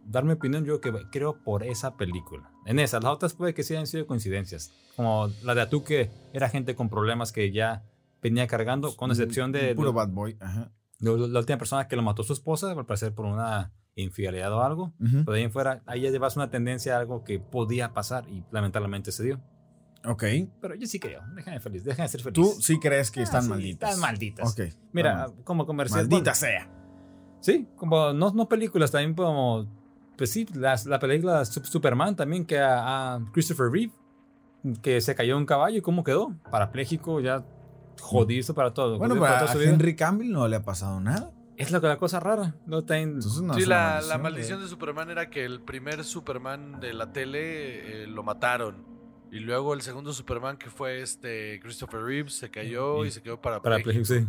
dar 0.04 0.24
mi 0.24 0.32
opinión, 0.32 0.66
yo 0.66 0.82
que 0.82 0.92
creo 1.10 1.42
por 1.42 1.62
esa 1.62 1.96
película. 1.96 2.50
En 2.66 2.78
esa, 2.78 2.98
las 3.00 3.12
otras 3.12 3.34
puede 3.34 3.52
que 3.54 3.62
sí 3.62 3.74
hayan 3.74 3.86
sido 3.86 4.06
coincidencias. 4.06 4.72
Como 4.96 5.28
la 5.42 5.54
de 5.54 5.60
Atu, 5.62 5.84
que 5.84 6.10
era 6.32 6.48
gente 6.48 6.74
con 6.74 6.88
problemas 6.88 7.30
que 7.32 7.52
ya 7.52 7.84
venía 8.22 8.46
cargando, 8.46 8.94
con 8.96 9.10
excepción 9.10 9.52
de, 9.52 9.74
Puro 9.74 9.90
de- 9.90 9.96
bad 9.96 10.08
boy. 10.08 10.36
Ajá. 10.40 10.70
la, 11.00 11.10
la 11.12 11.38
última 11.40 11.58
persona 11.58 11.88
que 11.88 11.96
lo 11.96 12.02
mató 12.02 12.22
su 12.22 12.32
esposa, 12.32 12.70
al 12.72 12.86
parecer 12.86 13.14
por 13.14 13.26
una 13.26 13.72
infidelidad 13.96 14.52
o 14.52 14.62
algo. 14.62 14.94
Ujú. 15.00 15.24
Pero 15.24 15.32
de 15.32 15.38
ahí 15.38 15.44
en 15.44 15.52
fuera, 15.52 15.82
ahí 15.86 16.00
ya 16.02 16.10
llevas 16.10 16.36
una 16.36 16.50
tendencia 16.50 16.96
a 16.96 17.00
algo 17.00 17.22
que 17.24 17.38
podía 17.38 17.92
pasar 17.92 18.28
y 18.28 18.42
lamentablemente 18.50 19.12
se 19.12 19.24
dio. 19.24 19.40
Ok. 20.06 20.24
Pero 20.60 20.74
yo 20.74 20.86
sí 20.86 20.98
creo, 21.00 21.22
déjame 21.34 21.60
feliz, 21.60 21.84
déjame 21.84 22.08
ser 22.08 22.22
feliz. 22.22 22.34
Tú 22.34 22.44
sí 22.60 22.78
crees 22.78 23.10
que 23.10 23.20
Ah, 23.20 23.24
están 23.24 23.42
sí, 23.44 23.48
malditas. 23.50 23.90
Están 23.90 24.00
malditas. 24.00 24.52
Ok. 24.52 24.66
Mira, 24.92 25.28
como 25.44 25.64
comercial. 25.66 26.00
Maldita 26.08 26.32
bueno, 26.32 26.34
sea. 26.34 26.70
Sí, 27.40 27.68
como 27.76 28.12
no, 28.14 28.30
no 28.32 28.48
películas, 28.48 28.90
también 28.90 29.14
como. 29.14 29.83
Pues 30.16 30.30
sí, 30.30 30.46
las- 30.54 30.86
la 30.86 30.98
película 30.98 31.42
Sup- 31.42 31.64
Superman 31.64 32.14
también, 32.16 32.44
que 32.46 32.58
a, 32.58 33.14
a 33.14 33.20
Christopher 33.32 33.70
Reeve, 33.70 33.92
que 34.82 35.00
se 35.00 35.14
cayó 35.14 35.34
de 35.34 35.40
un 35.40 35.46
caballo 35.46 35.78
y 35.78 35.80
cómo 35.80 36.04
quedó. 36.04 36.34
Parapléjico, 36.50 37.20
ya 37.20 37.44
jodido 38.00 38.54
para 38.54 38.72
todo. 38.72 38.98
Bueno, 38.98 39.18
para 39.18 39.40
a. 39.50 39.54
Henry 39.62 39.96
Cavill 39.96 40.32
no 40.32 40.46
le 40.48 40.56
ha 40.56 40.62
pasado 40.64 41.00
nada. 41.00 41.30
Es 41.56 41.70
la, 41.70 41.78
la 41.78 41.96
cosa 41.98 42.18
rara. 42.18 42.54
No 42.66 42.82
también- 42.84 43.10
Entonces 43.14 43.40
no 43.42 43.54
sí, 43.54 43.62
es 43.62 43.68
la, 43.68 44.00
la 44.00 44.18
maldición, 44.18 44.60
de 44.60 44.66
Superman 44.68 45.10
era 45.10 45.30
que 45.30 45.44
el 45.44 45.60
primer 45.60 46.02
Superman 46.02 46.80
de 46.80 46.92
la 46.94 47.12
tele 47.12 48.02
eh, 48.02 48.06
lo 48.08 48.22
mataron. 48.24 48.84
Y 49.30 49.40
luego 49.40 49.74
el 49.74 49.82
segundo 49.82 50.12
Superman, 50.12 50.56
que 50.56 50.70
fue 50.70 51.00
este 51.02 51.58
Christopher 51.60 52.00
Reeves, 52.02 52.34
se 52.34 52.50
cayó 52.50 53.04
Y- 53.04 53.08
y, 53.08 53.10
se 53.10 53.20
quedó 53.22 53.40
para 53.40 53.60
parapléjico, 53.62 54.04
sí. 54.04 54.26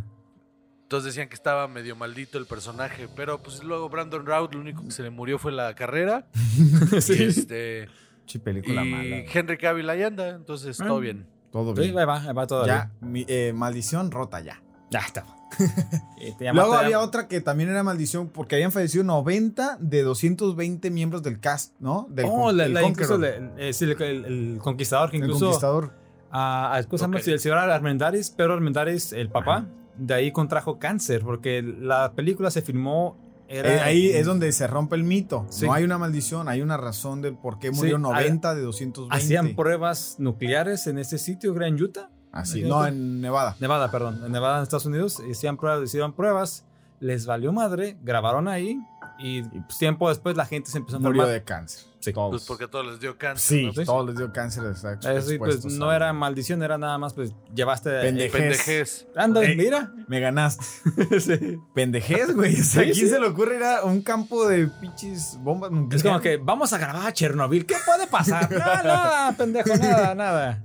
Entonces 0.86 1.14
decían 1.14 1.28
que 1.30 1.36
estaba 1.36 1.68
medio 1.68 1.96
maldito 1.96 2.38
el 2.38 2.46
personaje. 2.46 3.08
Pero 3.16 3.42
pues 3.42 3.64
luego 3.64 3.90
Brandon 3.90 4.26
Routh, 4.26 4.54
lo 4.54 4.60
único 4.62 4.84
que 4.84 4.92
se 4.92 5.02
le 5.04 5.10
murió 5.10 5.40
fue 5.40 5.52
la 5.52 5.74
carrera. 5.76 6.28
Sí. 7.02 7.14
Y, 7.20 7.24
este, 7.24 7.88
Sí, 8.28 8.40
película 8.40 8.84
y 8.86 8.90
mala. 8.92 9.16
Henry 9.34 9.58
Cavill 9.58 9.90
ahí 9.90 10.04
anda. 10.04 10.30
Entonces 10.30 10.80
Ah. 10.82 10.86
todo 10.88 11.00
bien. 11.00 11.26
Todo 11.52 11.76
Sí, 11.76 11.82
bien. 11.84 11.98
ahí 12.00 12.06
va, 12.06 12.22
ahí 12.22 12.34
va 12.34 12.48
todavía. 12.48 12.92
ya, 13.02 13.08
mi- 13.08 13.26
eh, 13.28 13.52
maldición 13.56 14.12
rota 14.12 14.40
ya. 14.42 14.62
Ya 14.92 15.00
está. 15.00 15.26
Eh, 16.20 16.34
Luego 16.54 16.74
había 16.74 17.00
otra 17.00 17.28
que 17.28 17.40
también 17.40 17.70
era 17.70 17.84
maldición 17.84 18.30
porque 18.30 18.56
habían 18.56 18.72
fallecido 18.72 19.04
90 19.04 19.78
de 19.80 20.02
220 20.04 20.90
miembros 20.90 21.22
del 21.24 21.40
cast, 21.40 21.74
¿no? 21.80 22.08
Del 22.10 22.26
Oh, 22.26 22.44
con- 22.46 22.58
la, 22.58 22.66
el 22.66 22.74
la- 22.74 22.84
incluso 22.84 23.18
la- 23.18 23.30
eh, 23.58 23.72
sí, 23.74 23.86
el, 23.86 24.02
el- 24.02 24.26
el 24.26 24.58
conquistador, 24.62 25.12
que 25.12 25.18
el 25.18 25.24
incluso 25.24 25.46
conquistador. 25.46 25.94
a, 26.32 26.76
a 26.78 26.84
¿cómo 26.84 26.98
se 26.98 27.04
llama? 27.04 27.18
Ok. 27.18 27.24
Sí, 27.24 27.32
el 27.32 27.40
señor 27.40 27.58
Armendáriz, 27.60 28.32
Pedro 28.32 28.54
Armendáriz, 28.54 29.14
el 29.14 29.30
papá, 29.30 29.66
de 29.98 30.14
ahí 30.14 30.32
contrajo 30.32 30.80
cáncer, 30.80 31.22
porque 31.24 31.62
la 31.62 32.14
película 32.14 32.52
se 32.52 32.62
filmó. 32.62 33.18
Era, 33.48 33.76
Eh, 33.76 33.80
ahí 33.82 34.08
es 34.10 34.26
donde 34.26 34.52
se 34.52 34.66
rompe 34.66 34.96
el 34.96 35.04
mito. 35.04 35.46
Sí. 35.50 35.66
No 35.68 35.74
hay 35.74 35.84
una 35.84 35.98
maldición, 36.00 36.50
hay 36.50 36.62
una 36.64 36.78
razón 36.78 37.22
del 37.22 37.36
por 37.38 37.60
qué 37.60 37.70
Sí, 37.72 37.76
murió 37.78 37.96
hay- 37.98 38.02
90 38.02 38.56
de 38.56 38.62
220. 38.64 39.16
hacían 39.16 39.56
pruebas 39.56 40.16
nucleares 40.18 40.88
en 40.88 40.98
ese 40.98 41.18
sitio, 41.20 41.56
era 41.56 41.68
en 41.68 41.82
Utah, 41.82 42.10
Así, 42.32 42.64
no, 42.64 42.86
en 42.88 43.22
Nevada. 43.22 43.56
Nevada, 43.60 43.91
perdón, 43.91 44.22
en 44.26 44.32
Nevada, 44.32 44.58
en 44.58 44.64
Estados 44.64 44.88
Unidos, 44.88 45.22
hacían 45.32 45.58
pruebas, 45.58 45.84
hicieron 45.84 46.14
pruebas, 46.14 46.66
les 47.00 47.26
valió 47.28 47.54
madre, 47.54 47.98
grabaron 48.04 48.48
ahí 48.48 48.80
y 49.20 49.43
pues, 49.43 49.78
tiempo 49.78 50.10
después 50.10 50.36
la 50.36 50.46
gente 50.46 50.72
se 50.72 50.80
empezó 50.80 50.98
a 50.98 51.00
Murió 51.00 51.22
enfermar. 51.22 51.34
de 51.39 51.43
cáncer. 51.46 51.86
Sí. 52.06 52.14
Todos. 52.14 52.32
Pues 52.32 52.45
porque 52.45 52.68
todos 52.68 52.86
les 52.86 52.99
dio 52.99 53.18
cáncer. 53.18 53.60
Sí, 53.60 53.72
¿no? 53.76 53.84
Todos 53.86 54.06
les 54.08 54.16
dio 54.18 54.32
cáncer. 54.32 54.64
exacto, 54.66 55.10
Eh, 55.10 55.22
sí, 55.22 55.38
pues 55.38 55.66
no 55.66 55.89
a- 55.89 55.95
era 55.95 56.14
maldición, 56.14 56.64
era 56.64 56.78
nada 56.78 56.97
más, 56.97 57.14
pues 57.14 57.34
llevaste. 57.53 57.89
Pendeje. 58.01 58.38
Pendejez. 58.38 59.08
Anda, 59.16 59.43
Ey. 59.43 59.56
mira. 59.56 59.91
Me 60.08 60.20
ganaste. 60.20 60.64
Sí. 61.20 61.58
Pendejez, 61.74 62.34
güey. 62.36 62.53
O 62.53 62.64
sea, 62.64 62.66
Sí, 62.66 62.80
¿a 62.80 62.93
quién 62.93 62.95
sí. 62.95 63.08
se 63.10 63.20
le 63.20 63.28
ocurre 63.28 63.58
ir 63.58 63.64
a 63.64 63.84
un 63.84 64.01
campo 64.01 64.47
de 64.47 64.68
pinches 64.68 65.38
bombas 65.41 65.72
Es 65.91 66.03
como 66.03 66.20
que 66.22 66.38
vamos 66.38 66.72
a 66.74 66.78
grabar 66.78 67.08
a 67.08 67.12
Chernobyl. 67.14 67.66
¿Qué 67.66 67.76
puede 67.86 68.08
pasar? 68.08 68.49
nada, 68.58 68.84
nada, 68.84 69.32
pendejo, 69.38 69.76
nada, 69.76 70.16
nada. 70.16 70.64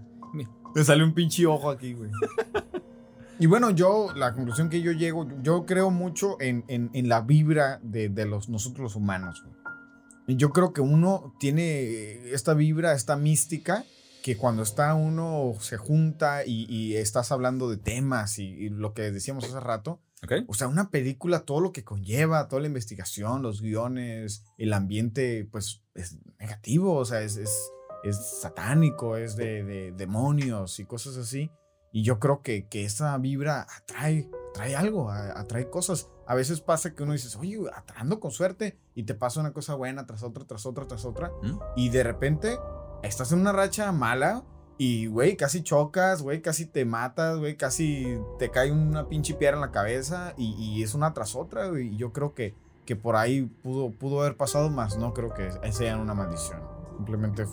Me 0.74 0.84
sale 0.84 1.02
un 1.02 1.12
pinche 1.14 1.44
ojo 1.46 1.68
aquí, 1.70 1.94
güey. 1.94 2.10
Y 3.40 3.46
bueno, 3.46 3.70
yo, 3.70 4.12
la 4.14 4.34
conclusión 4.34 4.68
que 4.68 4.82
yo 4.82 4.92
llego, 4.92 5.26
yo 5.42 5.64
creo 5.64 5.90
mucho 5.90 6.36
en, 6.40 6.62
en- 6.68 6.90
en 6.92 7.08
la 7.08 7.22
vibra 7.22 7.80
de, 7.82 8.08
de 8.10 8.26
los, 8.26 8.48
nosotros 8.50 8.80
los 8.80 8.96
humanos. 8.96 9.42
güey. 9.42 9.54
Yo 10.36 10.50
creo 10.50 10.72
que 10.72 10.80
uno 10.80 11.34
tiene 11.38 12.32
esta 12.32 12.54
vibra, 12.54 12.92
esta 12.94 13.16
mística, 13.16 13.84
que 14.22 14.36
cuando 14.36 14.62
está 14.62 14.94
uno 14.94 15.54
se 15.60 15.76
junta 15.76 16.44
y, 16.44 16.66
y 16.68 16.96
estás 16.96 17.32
hablando 17.32 17.70
de 17.70 17.78
temas 17.78 18.38
y, 18.38 18.44
y 18.44 18.68
lo 18.68 18.92
que 18.92 19.10
decíamos 19.10 19.44
hace 19.44 19.60
rato, 19.60 20.00
Ok. 20.22 20.32
o 20.46 20.54
sea, 20.54 20.68
una 20.68 20.90
película, 20.90 21.40
todo 21.40 21.60
lo 21.60 21.72
que 21.72 21.84
conlleva, 21.84 22.46
toda 22.48 22.60
la 22.60 22.68
investigación, 22.68 23.40
los 23.42 23.62
guiones, 23.62 24.44
el 24.58 24.74
ambiente, 24.74 25.48
pues 25.50 25.82
es 25.94 26.18
negativo, 26.38 26.96
o 26.96 27.04
sea, 27.06 27.22
es, 27.22 27.38
es, 27.38 27.70
es 28.04 28.16
satánico, 28.42 29.16
es 29.16 29.36
de, 29.36 29.64
de 29.64 29.92
demonios 29.92 30.78
y 30.78 30.84
cosas 30.84 31.16
así. 31.16 31.50
Y 31.92 32.02
yo 32.04 32.18
creo 32.20 32.42
que, 32.42 32.68
que 32.68 32.84
esa 32.84 33.16
vibra 33.18 33.66
atrae, 33.74 34.30
atrae 34.50 34.76
algo, 34.76 35.10
atrae 35.10 35.70
cosas. 35.70 36.08
A 36.30 36.34
veces 36.36 36.60
pasa 36.60 36.94
que 36.94 37.02
uno 37.02 37.12
dices, 37.12 37.34
oye, 37.34 37.58
ando 37.96 38.20
con 38.20 38.30
suerte 38.30 38.78
y 38.94 39.02
te 39.02 39.14
pasa 39.14 39.40
una 39.40 39.52
cosa 39.52 39.74
buena 39.74 40.06
tras 40.06 40.22
otra, 40.22 40.44
tras 40.44 40.64
otra, 40.64 40.86
tras 40.86 41.04
otra. 41.04 41.32
¿Mm? 41.42 41.58
Y 41.74 41.88
de 41.88 42.04
repente 42.04 42.56
estás 43.02 43.32
en 43.32 43.40
una 43.40 43.50
racha 43.50 43.90
mala 43.90 44.44
y, 44.78 45.06
güey, 45.08 45.36
casi 45.36 45.62
chocas, 45.64 46.22
güey, 46.22 46.40
casi 46.40 46.66
te 46.66 46.84
matas, 46.84 47.38
güey, 47.38 47.56
casi 47.56 48.16
te 48.38 48.50
cae 48.52 48.70
una 48.70 49.08
pinche 49.08 49.34
piedra 49.34 49.56
en 49.56 49.60
la 49.60 49.72
cabeza 49.72 50.32
y, 50.36 50.52
y 50.54 50.84
es 50.84 50.94
una 50.94 51.12
tras 51.14 51.34
otra, 51.34 51.66
güey. 51.66 51.88
Y 51.88 51.96
yo 51.96 52.12
creo 52.12 52.32
que, 52.32 52.54
que 52.86 52.94
por 52.94 53.16
ahí 53.16 53.42
pudo, 53.64 53.90
pudo 53.90 54.20
haber 54.20 54.36
pasado 54.36 54.70
más, 54.70 54.96
no 54.98 55.12
creo 55.12 55.34
que 55.34 55.50
sea 55.72 55.98
una 55.98 56.14
maldición. 56.14 56.60
Simplemente 56.96 57.44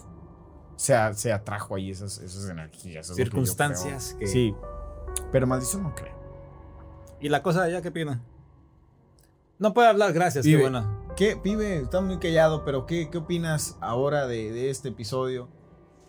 se, 0.75 0.93
se 1.15 1.33
atrajo 1.33 1.73
ahí 1.73 1.89
esas, 1.89 2.19
esas 2.19 2.47
energías. 2.47 3.07
que 3.09 3.15
Circunstancias 3.15 4.09
creo. 4.09 4.19
que- 4.19 4.27
Sí, 4.27 4.55
pero 5.31 5.47
maldición 5.47 5.81
no 5.81 5.95
creo. 5.95 6.15
¿Y 7.19 7.29
la 7.29 7.41
cosa 7.41 7.63
de 7.63 7.69
allá 7.71 7.81
qué 7.81 7.89
opina? 7.89 8.21
No 9.59 9.73
puede 9.73 9.87
hablar, 9.87 10.13
gracias, 10.13 10.45
qué 10.45 10.57
buena. 10.57 10.87
¿Qué, 11.15 11.35
pibe? 11.35 11.77
Estás 11.77 12.03
muy 12.03 12.17
callado, 12.17 12.63
pero 12.63 12.85
¿qué, 12.85 13.09
qué 13.09 13.17
opinas 13.17 13.75
ahora 13.81 14.27
de, 14.27 14.51
de 14.51 14.69
este 14.69 14.89
episodio? 14.89 15.49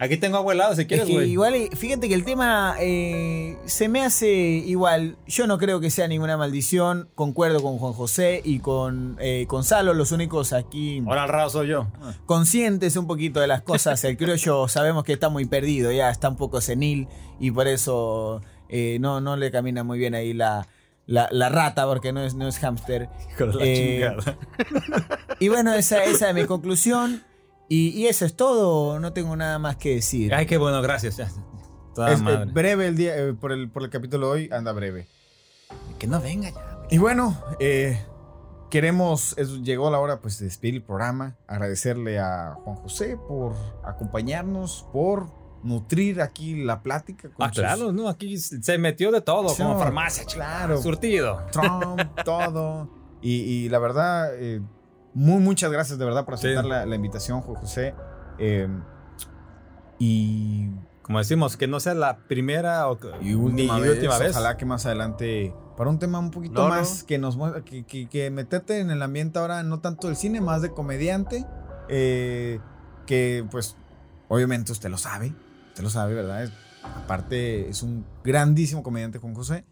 Aquí 0.00 0.16
tengo 0.16 0.36
agua 0.36 0.52
helada 0.52 0.76
si 0.76 0.82
Es 0.82 0.86
quieres, 0.86 1.06
que 1.06 1.26
igual, 1.26 1.54
fíjate 1.76 2.08
que 2.08 2.14
el 2.14 2.24
tema 2.24 2.76
eh, 2.78 3.56
se 3.64 3.88
me 3.88 4.04
hace 4.04 4.28
igual. 4.28 5.16
Yo 5.26 5.48
no 5.48 5.58
creo 5.58 5.80
que 5.80 5.90
sea 5.90 6.06
ninguna 6.06 6.36
maldición. 6.36 7.08
Concuerdo 7.16 7.62
con 7.62 7.78
Juan 7.78 7.94
José 7.94 8.40
y 8.44 8.60
con 8.60 9.16
eh, 9.18 9.46
Gonzalo, 9.48 9.94
los 9.94 10.12
únicos 10.12 10.52
aquí 10.52 11.02
Ahora 11.04 11.24
al 11.24 11.28
raro 11.30 11.50
soy 11.50 11.68
yo. 11.68 11.88
Conscientes 12.26 12.96
un 12.96 13.08
poquito 13.08 13.40
de 13.40 13.48
las 13.48 13.62
cosas. 13.62 14.04
El 14.04 14.16
criollo 14.16 14.68
sabemos 14.68 15.02
que 15.02 15.14
está 15.14 15.30
muy 15.30 15.46
perdido, 15.46 15.90
ya 15.90 16.10
está 16.10 16.28
un 16.28 16.36
poco 16.36 16.60
senil 16.60 17.08
y 17.40 17.50
por 17.50 17.66
eso 17.66 18.40
eh, 18.68 18.98
no, 19.00 19.20
no 19.20 19.36
le 19.36 19.50
camina 19.50 19.82
muy 19.82 19.98
bien 19.98 20.14
ahí 20.14 20.32
la, 20.32 20.68
la, 21.08 21.26
la 21.32 21.48
rata, 21.48 21.84
porque 21.86 22.12
no 22.12 22.20
es, 22.22 22.34
no 22.36 22.46
es 22.46 22.58
hámster. 22.60 23.08
Eh, 23.60 24.02
chingada. 24.14 24.38
Y 25.40 25.48
bueno, 25.48 25.72
esa, 25.74 26.04
esa 26.04 26.28
es 26.28 26.34
mi 26.34 26.44
conclusión. 26.46 27.24
Y, 27.68 27.88
y 27.90 28.06
eso 28.06 28.24
es 28.24 28.34
todo, 28.36 28.98
no 29.00 29.12
tengo 29.12 29.34
nada 29.36 29.58
más 29.58 29.76
que 29.76 29.96
decir. 29.96 30.32
Ay, 30.34 30.46
qué 30.46 30.56
bueno, 30.58 30.80
gracias. 30.82 31.16
Toda 31.94 32.12
Es, 32.12 32.20
eh, 32.20 32.22
madre. 32.22 32.52
breve 32.52 32.86
el 32.86 32.96
día, 32.96 33.16
eh, 33.16 33.34
por, 33.34 33.52
el, 33.52 33.68
por 33.70 33.82
el 33.82 33.90
capítulo 33.90 34.28
de 34.28 34.32
hoy, 34.32 34.48
anda 34.52 34.72
breve. 34.72 35.06
Que 35.98 36.06
no 36.06 36.20
venga 36.20 36.50
ya. 36.50 36.78
Y 36.90 36.96
bueno, 36.98 37.36
eh, 37.60 38.00
queremos, 38.70 39.36
es- 39.36 39.62
llegó 39.62 39.90
la 39.90 39.98
hora 39.98 40.20
pues 40.20 40.38
de 40.38 40.46
despedir 40.46 40.76
el 40.76 40.82
programa, 40.82 41.36
agradecerle 41.46 42.18
a 42.18 42.54
Juan 42.64 42.76
José 42.76 43.16
por 43.28 43.54
acompañarnos, 43.84 44.86
por 44.92 45.26
nutrir 45.62 46.20
aquí 46.22 46.62
la 46.64 46.82
plática. 46.82 47.28
con 47.30 47.46
Ah, 47.46 47.48
sus 47.52 47.58
claro, 47.62 47.92
no, 47.92 48.08
aquí 48.08 48.36
se 48.38 48.78
metió 48.78 49.10
de 49.10 49.20
todo, 49.20 49.48
Sí, 49.50 49.62
como 49.62 49.78
farmacia, 49.78 50.24
claro. 50.24 50.80
Surtido. 50.80 51.44
Trump, 51.52 52.00
todo. 52.24 52.88
Y, 53.20 53.32
y 53.40 53.68
la 53.68 53.78
verdad, 53.78 54.30
eh, 54.34 54.60
muy, 55.14 55.40
muchas 55.40 55.70
gracias 55.72 55.98
de 55.98 56.04
verdad 56.04 56.24
por 56.24 56.34
aceptar 56.34 56.64
Sí. 56.64 56.70
la, 56.70 56.86
la 56.86 56.94
invitación, 56.94 57.40
Juan 57.40 57.60
José. 57.60 57.94
Eh, 58.38 58.68
y, 59.98 60.70
Como 61.02 61.18
decimos, 61.18 61.56
que 61.56 61.66
no 61.66 61.80
sea 61.80 61.94
la 61.94 62.18
primera 62.28 62.88
o 62.88 62.98
y 63.20 63.34
última, 63.34 63.76
ni 63.76 63.80
vez, 63.82 63.92
última 63.94 64.18
vez. 64.18 64.30
Ojalá 64.32 64.56
que 64.56 64.64
más 64.66 64.86
adelante, 64.86 65.52
para 65.76 65.90
un 65.90 65.98
tema 65.98 66.18
un 66.18 66.30
poquito 66.30 66.62
No, 66.62 66.68
más 66.68 67.00
no. 67.02 67.06
que 67.06 67.18
nos 67.18 67.36
mueva, 67.36 67.64
que, 67.64 67.84
que, 67.84 68.08
que 68.08 68.30
meterte 68.30 68.78
en 68.80 68.90
el 68.90 69.02
ambiente 69.02 69.38
ahora, 69.38 69.62
no 69.62 69.80
tanto 69.80 70.06
del 70.06 70.16
cine, 70.16 70.40
más 70.40 70.62
de 70.62 70.70
comediante. 70.72 71.44
eh, 71.88 72.60
que 73.06 73.46
pues, 73.50 73.76
obviamente 74.28 74.70
usted 74.72 74.90
lo 74.90 74.98
sabe. 74.98 75.32
Usted 75.78 75.84
lo 75.84 75.90
sabe, 75.90 76.14
¿verdad? 76.14 76.42
Es- 76.42 76.50
aparte, 76.82 77.68
es 77.68 77.84
un 77.84 78.04
grandísimo 78.24 78.82
comediante, 78.82 79.18
Juan 79.18 79.32
José. 79.34 79.64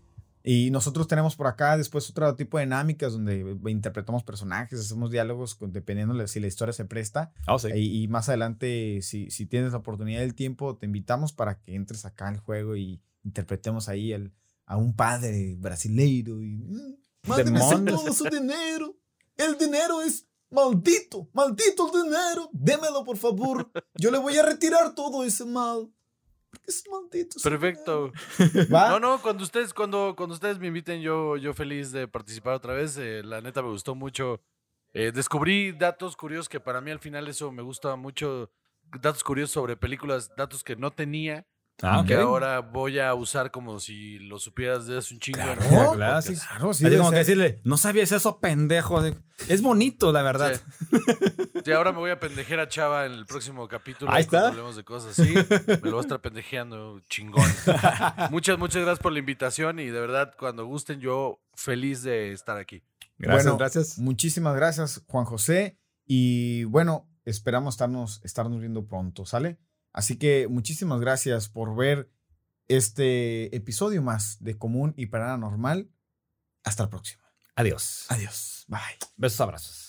Y 0.45 0.71
nosotros 0.71 1.09
tenemos 1.09 1.35
por 1.35 1.49
acá 1.49 1.77
después 1.77 2.09
otro 2.09 2.37
tipo 2.37 2.59
de 2.59 2.65
dinámicas 2.67 3.13
donde 3.15 3.57
interpretamos 3.67 4.23
personajes, 4.23 4.79
hacemos 4.79 5.11
diálogos 5.11 5.57
con- 5.57 5.73
dependiendo 5.73 6.15
de 6.15 6.29
si 6.29 6.39
la 6.39 6.47
historia 6.47 6.73
se 6.73 6.85
presta. 6.85 7.33
Ah, 7.49 7.59
sí. 7.59 7.71
Y, 7.75 8.05
y 8.05 8.07
más 8.07 8.29
adelante, 8.29 9.01
si, 9.03 9.29
si 9.33 9.47
tienes 9.47 9.73
la 9.73 9.79
oportunidad 9.79 10.21
del 10.21 10.37
tiempo, 10.37 10.77
te 10.77 10.87
invitamos 10.87 11.33
para 11.33 11.59
que 11.61 11.75
entres 11.75 12.05
acá 12.05 12.29
al 12.29 12.39
juego 12.39 12.77
y 12.77 13.03
interpretemos 13.25 13.89
ahí 13.89 14.13
el, 14.13 14.33
a 14.67 14.77
un 14.77 14.95
padre 14.95 15.57
brasileiro. 15.59 16.41
Y, 16.41 16.59
"Mm, 16.59 16.95
mándeme 17.27 17.59
todo 17.91 18.13
su 18.13 18.25
dinero. 18.31 18.97
El 19.37 19.59
dinero 19.59 20.01
es 20.03 20.29
maldito, 20.49 21.29
maldito 21.33 21.91
el 21.93 22.05
dinero. 22.05 22.49
Démelo, 22.53 23.03
por 23.05 23.17
favor. 23.17 23.69
Yo 23.97 24.13
le 24.13 24.19
voy 24.19 24.37
a 24.37 24.45
retirar 24.45 24.95
todo 24.95 25.25
ese 25.25 25.45
mal. 25.45 25.91
Porque 26.57 26.71
es 26.71 26.85
maldito. 26.91 27.37
Perfecto. 27.43 28.13
dinero". 28.39 28.71
¿Va? 28.75 28.89
No, 28.91 29.01
no, 29.01 29.23
cuando 29.23 29.45
ustedes, 29.45 29.73
cuando, 29.73 30.15
cuando 30.17 30.35
ustedes 30.35 30.59
me 30.59 30.69
inviten, 30.69 31.01
yo, 31.01 31.37
yo 31.37 31.55
feliz 31.55 31.93
de 31.93 32.09
participar 32.09 32.55
otra 32.55 32.75
vez. 32.75 32.97
eh, 32.99 33.23
la 33.25 33.41
neta 33.41 33.63
me 33.63 33.69
gustó 33.69 33.95
mucho. 33.95 34.41
Eh, 34.93 35.13
descubrí 35.13 35.73
datos 35.73 36.17
curiosos 36.17 36.49
que 36.49 36.61
para 36.61 36.81
mí 36.81 36.91
al 36.91 37.01
final 37.01 37.29
eso 37.29 37.53
me 37.53 37.63
gusta 37.63 37.95
mucho. 37.97 38.51
Datos 39.01 39.23
curiosos 39.25 39.53
sobre 39.53 39.77
películas, 39.77 40.31
datos 40.37 40.63
que 40.63 40.77
no 40.77 40.91
tenía, 40.93 41.47
Ah, 41.83 42.05
que 42.07 42.15
ahora 42.15 42.61
voy 42.61 42.99
a 42.99 43.13
usar 43.15 43.51
como 43.51 43.79
si 43.81 44.19
lo 44.19 44.39
supieras 44.39 44.87
desde 44.87 44.99
hace 44.99 45.15
un 45.15 45.21
chingo. 45.21 45.41
en 45.41 45.59
Claro, 45.59 45.93
el 45.93 45.97
claro, 45.97 46.23
sí. 46.23 46.35
Claro, 46.35 46.73
sí. 46.73 46.85
Así 46.85 46.85
debe 46.85 46.99
como 46.99 47.11
que 47.11 47.19
decirle, 47.19 47.61
no 47.65 47.77
sabías 47.77 48.13
eso, 48.13 48.41
pendejo. 48.41 49.05
Es 49.49 49.61
bonito, 49.61 50.11
la 50.11 50.23
verdad. 50.23 50.55
Sí. 50.55 50.99
Sí, 51.67 51.73
ahora 51.73 51.93
me 51.93 51.99
voy 51.99 52.11
a 52.11 52.21
pendejer 52.21 52.61
a 52.61 52.69
Chava 52.69 53.05
en 53.07 53.13
el 53.13 53.27
próximo 53.27 53.69
capítulo. 53.69 54.11
Ahí 54.11 54.25
cuando 54.25 54.39
está. 54.39 54.49
Hablemos 54.49 54.77
de 54.77 54.85
cosas 54.85 55.19
así. 55.19 55.35
Me 55.35 55.77
lo 55.83 55.91
voy 55.91 55.99
a 55.99 56.01
estar 56.01 56.21
pendejeando 56.21 57.01
chingón. 57.11 57.45
muchas, 58.31 58.59
muchas 58.59 58.83
gracias 58.83 59.03
por 59.03 59.13
la 59.13 59.19
invitación 59.19 59.79
y 59.79 59.87
de 59.87 60.01
verdad, 60.01 60.33
cuando 60.39 60.65
gusten, 60.65 61.01
yo 61.01 61.43
feliz 61.55 62.03
de 62.03 62.33
estar 62.33 62.57
aquí. 62.57 62.83
Gracias, 63.19 63.45
Bueno, 63.45 63.59
gracias. 63.59 63.99
Muchísimas 63.99 64.55
gracias, 64.55 65.03
Juan 65.09 65.25
José. 65.25 65.79
Y 66.07 66.65
bueno, 66.65 67.09
esperamos 67.25 67.75
estarnos, 67.75 68.21
estarnos 68.25 68.61
viendo 68.61 68.87
pronto, 68.87 69.27
¿sale? 69.27 69.59
Así 69.97 70.19
que 70.19 70.47
muchísimas 70.47 71.01
gracias 71.01 71.49
por 71.49 71.75
ver 71.75 72.11
este 72.69 73.57
episodio 73.57 74.03
más 74.03 74.37
de 74.45 74.59
Común 74.59 74.93
y 74.95 75.07
Paranormal. 75.07 75.91
Hasta 76.65 76.83
la 76.83 76.91
próxima. 76.91 77.25
Adiós. 77.55 78.05
Adiós. 78.11 78.67
Bye. 78.69 78.99
Besos, 79.17 79.41
abrazos. 79.41 79.86